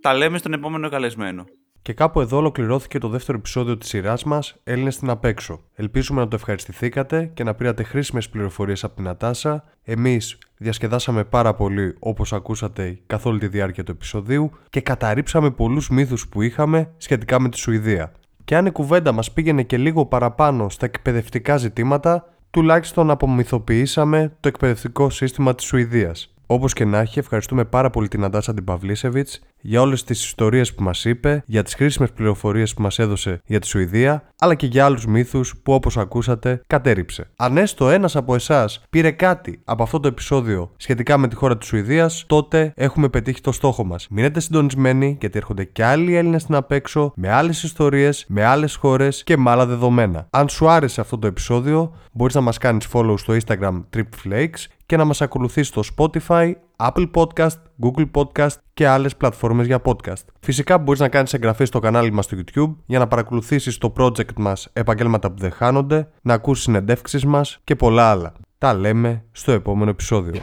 Τα 0.00 0.14
λέμε 0.14 0.38
στον 0.38 0.52
επόμενο 0.52 0.88
καλεσμένο. 0.88 1.44
Και 1.82 1.92
κάπου 1.92 2.20
εδώ 2.20 2.36
ολοκληρώθηκε 2.36 2.98
το 2.98 3.08
δεύτερο 3.08 3.38
επεισόδιο 3.38 3.78
της 3.78 3.88
σειράς 3.88 4.24
μας 4.24 4.56
Έλληνες 4.64 4.94
στην 4.94 5.10
Απέξω. 5.10 5.60
Ελπίζουμε 5.74 6.20
να 6.20 6.28
το 6.28 6.36
ευχαριστηθήκατε 6.36 7.30
και 7.34 7.44
να 7.44 7.54
πήρατε 7.54 7.82
χρήσιμες 7.82 8.28
πληροφορίες 8.28 8.84
από 8.84 8.96
την 8.96 9.08
Ατάσα. 9.08 9.64
Εμείς 9.82 10.38
διασκεδάσαμε 10.56 11.24
πάρα 11.24 11.54
πολύ 11.54 11.96
όπως 11.98 12.32
ακούσατε 12.32 12.98
καθ' 13.06 13.26
όλη 13.26 13.38
τη 13.38 13.48
διάρκεια 13.48 13.84
του 13.84 13.90
επεισοδίου 13.90 14.50
και 14.70 14.80
καταρρύψαμε 14.80 15.50
πολλούς 15.50 15.90
μύθους 15.90 16.28
που 16.28 16.42
είχαμε 16.42 16.90
σχετικά 16.96 17.40
με 17.40 17.48
τη 17.48 17.58
Σουηδία. 17.58 18.12
Και 18.44 18.56
αν 18.56 18.66
η 18.66 18.70
κουβέντα 18.70 19.12
μας 19.12 19.32
πήγαινε 19.32 19.62
και 19.62 19.76
λίγο 19.76 20.06
παραπάνω 20.06 20.68
στα 20.68 20.86
εκπαιδευτικά 20.86 21.56
ζητήματα, 21.56 22.34
τουλάχιστον 22.50 23.10
απομυθοποιήσαμε 23.10 24.36
το 24.40 24.48
εκπαιδευτικό 24.48 25.10
σύστημα 25.10 25.54
της 25.54 25.66
Σουηδίας. 25.66 26.34
Όπως 26.50 26.72
και 26.72 26.84
να 26.84 26.98
έχει, 26.98 27.18
ευχαριστούμε 27.18 27.64
πάρα 27.64 27.90
πολύ 27.90 28.08
την 28.08 28.24
Αντάσα 28.24 28.54
Παυλίσεβιτς 28.64 29.40
για 29.60 29.80
όλες 29.80 30.04
τις 30.04 30.24
ιστορίες 30.24 30.74
που 30.74 30.82
μας 30.82 31.04
είπε, 31.04 31.42
για 31.46 31.62
τις 31.62 31.74
χρήσιμες 31.74 32.12
πληροφορίες 32.12 32.74
που 32.74 32.82
μας 32.82 32.98
έδωσε 32.98 33.40
για 33.46 33.60
τη 33.60 33.66
Σουηδία, 33.66 34.22
αλλά 34.38 34.54
και 34.54 34.66
για 34.66 34.84
άλλους 34.84 35.06
μύθους 35.06 35.54
που 35.62 35.72
όπως 35.72 35.96
ακούσατε 35.96 36.62
κατέριψε. 36.66 37.30
Αν 37.36 37.56
έστω 37.56 37.90
ένας 37.90 38.16
από 38.16 38.34
εσάς 38.34 38.82
πήρε 38.90 39.10
κάτι 39.10 39.60
από 39.64 39.82
αυτό 39.82 40.00
το 40.00 40.08
επεισόδιο 40.08 40.70
σχετικά 40.76 41.18
με 41.18 41.28
τη 41.28 41.34
χώρα 41.36 41.58
της 41.58 41.68
Σουηδίας, 41.68 42.24
τότε 42.26 42.72
έχουμε 42.76 43.08
πετύχει 43.08 43.40
το 43.40 43.52
στόχο 43.52 43.84
μας. 43.84 44.06
Μείνετε 44.10 44.40
συντονισμένοι 44.40 45.16
γιατί 45.20 45.38
έρχονται 45.38 45.64
και 45.64 45.84
άλλοι 45.84 46.14
Έλληνες 46.14 46.42
στην 46.42 46.54
απέξω, 46.54 47.12
με 47.16 47.32
άλλες 47.32 47.62
ιστορίες, 47.62 48.24
με 48.28 48.44
άλλες 48.44 48.74
χώρες 48.74 49.24
και 49.24 49.36
με 49.36 49.50
άλλα 49.50 49.66
δεδομένα. 49.66 50.26
Αν 50.30 50.48
σου 50.48 50.68
άρεσε 50.68 51.00
αυτό 51.00 51.18
το 51.18 51.26
επεισόδιο, 51.26 51.94
μπορείς 52.12 52.34
να 52.34 52.40
μας 52.40 52.58
κάνεις 52.58 52.88
follow 52.92 53.14
στο 53.16 53.36
Instagram 53.36 53.84
TripFlakes 53.96 54.64
και 54.88 54.96
να 54.96 55.04
μας 55.04 55.20
ακολουθείς 55.20 55.68
στο 55.68 55.82
Spotify, 55.96 56.52
Apple 56.76 57.10
Podcast, 57.14 57.56
Google 57.82 58.10
Podcast 58.14 58.54
και 58.74 58.86
άλλες 58.86 59.16
πλατφόρμες 59.16 59.66
για 59.66 59.80
podcast. 59.84 60.24
Φυσικά 60.40 60.78
μπορείς 60.78 61.00
να 61.00 61.08
κάνεις 61.08 61.34
εγγραφή 61.34 61.64
στο 61.64 61.78
κανάλι 61.78 62.12
μας 62.12 62.24
στο 62.24 62.36
YouTube 62.36 62.74
για 62.86 62.98
να 62.98 63.06
παρακολουθήσεις 63.06 63.78
το 63.78 63.92
project 63.96 64.32
μας 64.36 64.68
επαγγέλματα 64.72 65.30
που 65.30 65.38
δεν 65.38 65.50
χάνονται, 65.50 66.08
να 66.22 66.34
ακούσεις 66.34 66.64
συνεντεύξεις 66.64 67.24
μας 67.24 67.58
και 67.64 67.76
πολλά 67.76 68.10
άλλα. 68.10 68.32
Τα 68.58 68.74
λέμε 68.74 69.24
στο 69.32 69.52
επόμενο 69.52 69.90
επεισόδιο. 69.90 70.40